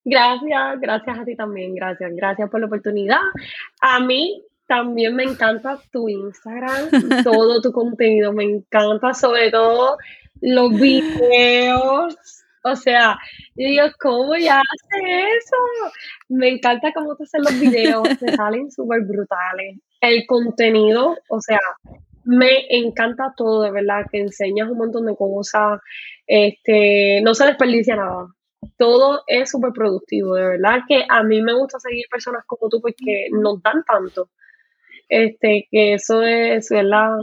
Gracias, 0.08 0.80
gracias 0.80 1.18
a 1.18 1.26
ti 1.26 1.36
también, 1.36 1.74
gracias, 1.74 2.12
gracias 2.16 2.48
por 2.52 2.60
la 2.60 2.68
oportunidad. 2.68 3.22
A 3.82 4.00
mí 4.00 4.44
también 4.68 5.16
me 5.16 5.24
encanta 5.24 5.80
tu 5.92 6.08
Instagram, 6.08 6.90
todo 7.24 7.60
tu 7.60 7.72
contenido, 7.72 8.32
me 8.32 8.44
encanta 8.44 9.16
sobre 9.16 9.50
todo 9.50 9.98
los 10.42 10.80
videos 10.80 12.35
o 12.66 12.76
sea, 12.76 13.20
yo 13.56 13.68
digo, 13.68 13.84
¿cómo 14.00 14.36
ya 14.38 14.60
hace 14.60 15.38
eso? 15.38 15.56
Me 16.30 16.50
encanta 16.50 16.92
cómo 16.94 17.16
te 17.16 17.24
hacen 17.24 17.44
los 17.44 17.60
videos, 17.60 18.10
te 18.20 18.28
salen 18.36 18.72
súper 18.72 19.02
brutales. 19.02 19.78
El 20.02 20.26
contenido, 20.26 21.16
o 21.30 21.42
sea, 21.42 21.60
me 22.24 22.66
encanta 22.70 23.34
todo, 23.38 23.62
de 23.62 23.72
verdad, 23.72 24.06
que 24.12 24.20
enseñas 24.20 24.68
un 24.68 24.80
montón 24.80 25.06
de 25.06 25.16
cosas, 25.16 25.80
este, 26.26 27.22
no 27.22 27.36
se 27.36 27.46
desperdicia 27.46 27.98
nada. 27.98 28.34
Todo 28.78 29.22
es 29.28 29.52
súper 29.52 29.72
productivo, 29.72 30.34
de 30.34 30.48
verdad 30.48 30.80
que 30.88 31.06
a 31.08 31.22
mí 31.22 31.44
me 31.44 31.54
gusta 31.54 31.80
seguir 31.80 32.06
personas 32.10 32.46
como 32.48 32.68
tú 32.68 32.82
porque 32.82 33.28
nos 33.32 33.62
dan 33.62 33.84
tanto. 33.84 34.32
Este, 35.08 35.68
que 35.70 35.94
eso 35.94 36.24
es, 36.24 36.68
¿verdad? 36.70 37.20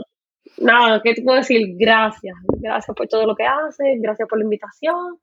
Nada, 0.57 1.01
¿qué 1.03 1.13
te 1.13 1.21
puedo 1.21 1.37
decir? 1.37 1.75
Gracias, 1.77 2.35
gracias 2.59 2.95
por 2.95 3.07
todo 3.07 3.25
lo 3.25 3.35
que 3.35 3.45
haces, 3.45 3.99
gracias 4.01 4.27
por 4.27 4.37
la 4.37 4.43
invitación. 4.43 5.19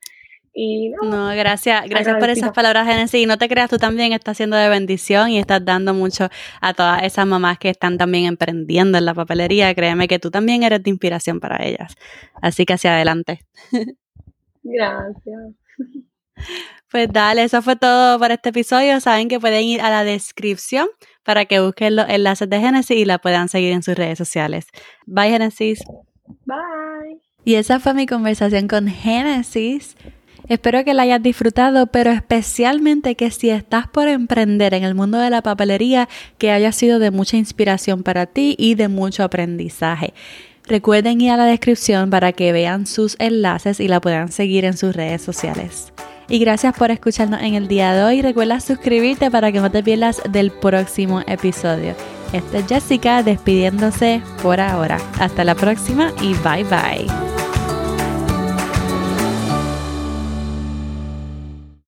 Y 0.53 0.91
no, 1.03 1.29
gracias, 1.29 1.89
gracias 1.89 2.17
por 2.19 2.29
esas 2.29 2.51
palabras, 2.53 2.87
Genesis. 2.87 3.23
Y 3.23 3.27
no 3.27 3.39
te 3.39 3.49
creas, 3.49 3.71
tú 3.71 3.79
también 3.79 4.13
estás 4.13 4.33
haciendo 4.33 4.57
de 4.57 4.69
bendición 4.69 5.31
y 5.31 5.39
estás 5.39 5.65
dando 5.65 5.95
mucho 5.95 6.29
a 6.61 6.75
todas 6.75 7.05
esas 7.05 7.27
mamás 7.27 7.59
que 7.59 7.71
están 7.71 7.99
también 7.99 8.25
emprendiendo 8.25 8.99
en 8.99 9.05
la 9.05 9.15
papelería. 9.15 9.73
Créeme 9.75 10.09
que 10.09 10.19
tú 10.19 10.31
también 10.31 10.65
eres 10.65 10.83
de 10.83 10.91
inspiración 10.91 11.39
para 11.39 11.65
ellas. 11.65 11.95
Así 12.43 12.67
que 12.67 12.73
hacia 12.73 12.95
adelante. 12.95 13.45
Gracias. 14.63 15.55
Pues 16.91 17.09
dale, 17.13 17.45
eso 17.45 17.63
fue 17.63 17.77
todo 17.77 18.19
por 18.19 18.33
este 18.33 18.49
episodio. 18.49 18.99
Saben 18.99 19.29
que 19.29 19.39
pueden 19.39 19.63
ir 19.63 19.81
a 19.81 19.91
la 19.91 20.03
descripción 20.03 20.89
para 21.31 21.45
que 21.45 21.61
busquen 21.61 21.95
los 21.95 22.09
enlaces 22.09 22.51
de 22.51 22.59
Genesis 22.59 22.97
y 22.97 23.05
la 23.05 23.19
puedan 23.19 23.49
seguir 23.49 23.71
en 23.71 23.85
sus 23.85 23.95
redes 23.95 24.19
sociales. 24.19 24.67
Bye, 25.07 25.31
Genesis. 25.31 25.79
Bye. 26.45 27.21
Y 27.45 27.55
esa 27.55 27.79
fue 27.79 27.95
mi 27.95 28.05
conversación 28.05 28.67
con 28.67 28.89
Genesis. 28.89 29.97
Espero 30.49 30.85
que 30.85 30.93
la 30.93 31.03
hayas 31.03 31.23
disfrutado, 31.23 31.87
pero 31.87 32.11
especialmente 32.11 33.15
que 33.15 33.31
si 33.31 33.49
estás 33.49 33.87
por 33.87 34.09
emprender 34.09 34.75
en 34.75 34.83
el 34.83 34.97
mundo 34.97 35.19
de 35.19 35.31
la 35.31 35.41
papelería, 35.41 36.09
que 36.37 36.51
haya 36.51 36.73
sido 36.73 36.99
de 36.99 37.13
mucha 37.13 37.37
inspiración 37.37 38.03
para 38.03 38.27
ti 38.27 38.57
y 38.59 38.75
de 38.75 38.89
mucho 38.89 39.23
aprendizaje. 39.23 40.15
Recuerden 40.65 41.21
ir 41.21 41.31
a 41.31 41.37
la 41.37 41.45
descripción 41.45 42.11
para 42.11 42.33
que 42.33 42.51
vean 42.51 42.89
sus 42.89 43.15
enlaces 43.21 43.79
y 43.79 43.87
la 43.87 44.01
puedan 44.01 44.33
seguir 44.33 44.65
en 44.65 44.77
sus 44.77 44.97
redes 44.97 45.23
sociales. 45.23 45.93
Y 46.31 46.39
gracias 46.39 46.75
por 46.79 46.93
escucharnos 46.93 47.43
en 47.43 47.55
el 47.55 47.67
día 47.67 47.93
de 47.93 48.05
hoy. 48.05 48.23
Recuerda 48.23 48.61
suscribirte 48.61 49.33
para 49.33 49.51
que 49.51 49.59
no 49.59 49.71
te 49.71 49.83
pierdas 49.83 50.23
del 50.31 50.53
próximo 50.53 51.23
episodio. 51.27 51.95
Esta 52.33 52.59
es 52.59 52.67
Jessica 52.69 53.25
despidiéndose 53.25 54.23
por 54.41 54.61
ahora. 54.61 54.99
Hasta 55.19 55.43
la 55.43 55.57
próxima 55.57 56.13
y 56.23 56.35
bye 56.35 56.63
bye. 56.65 57.40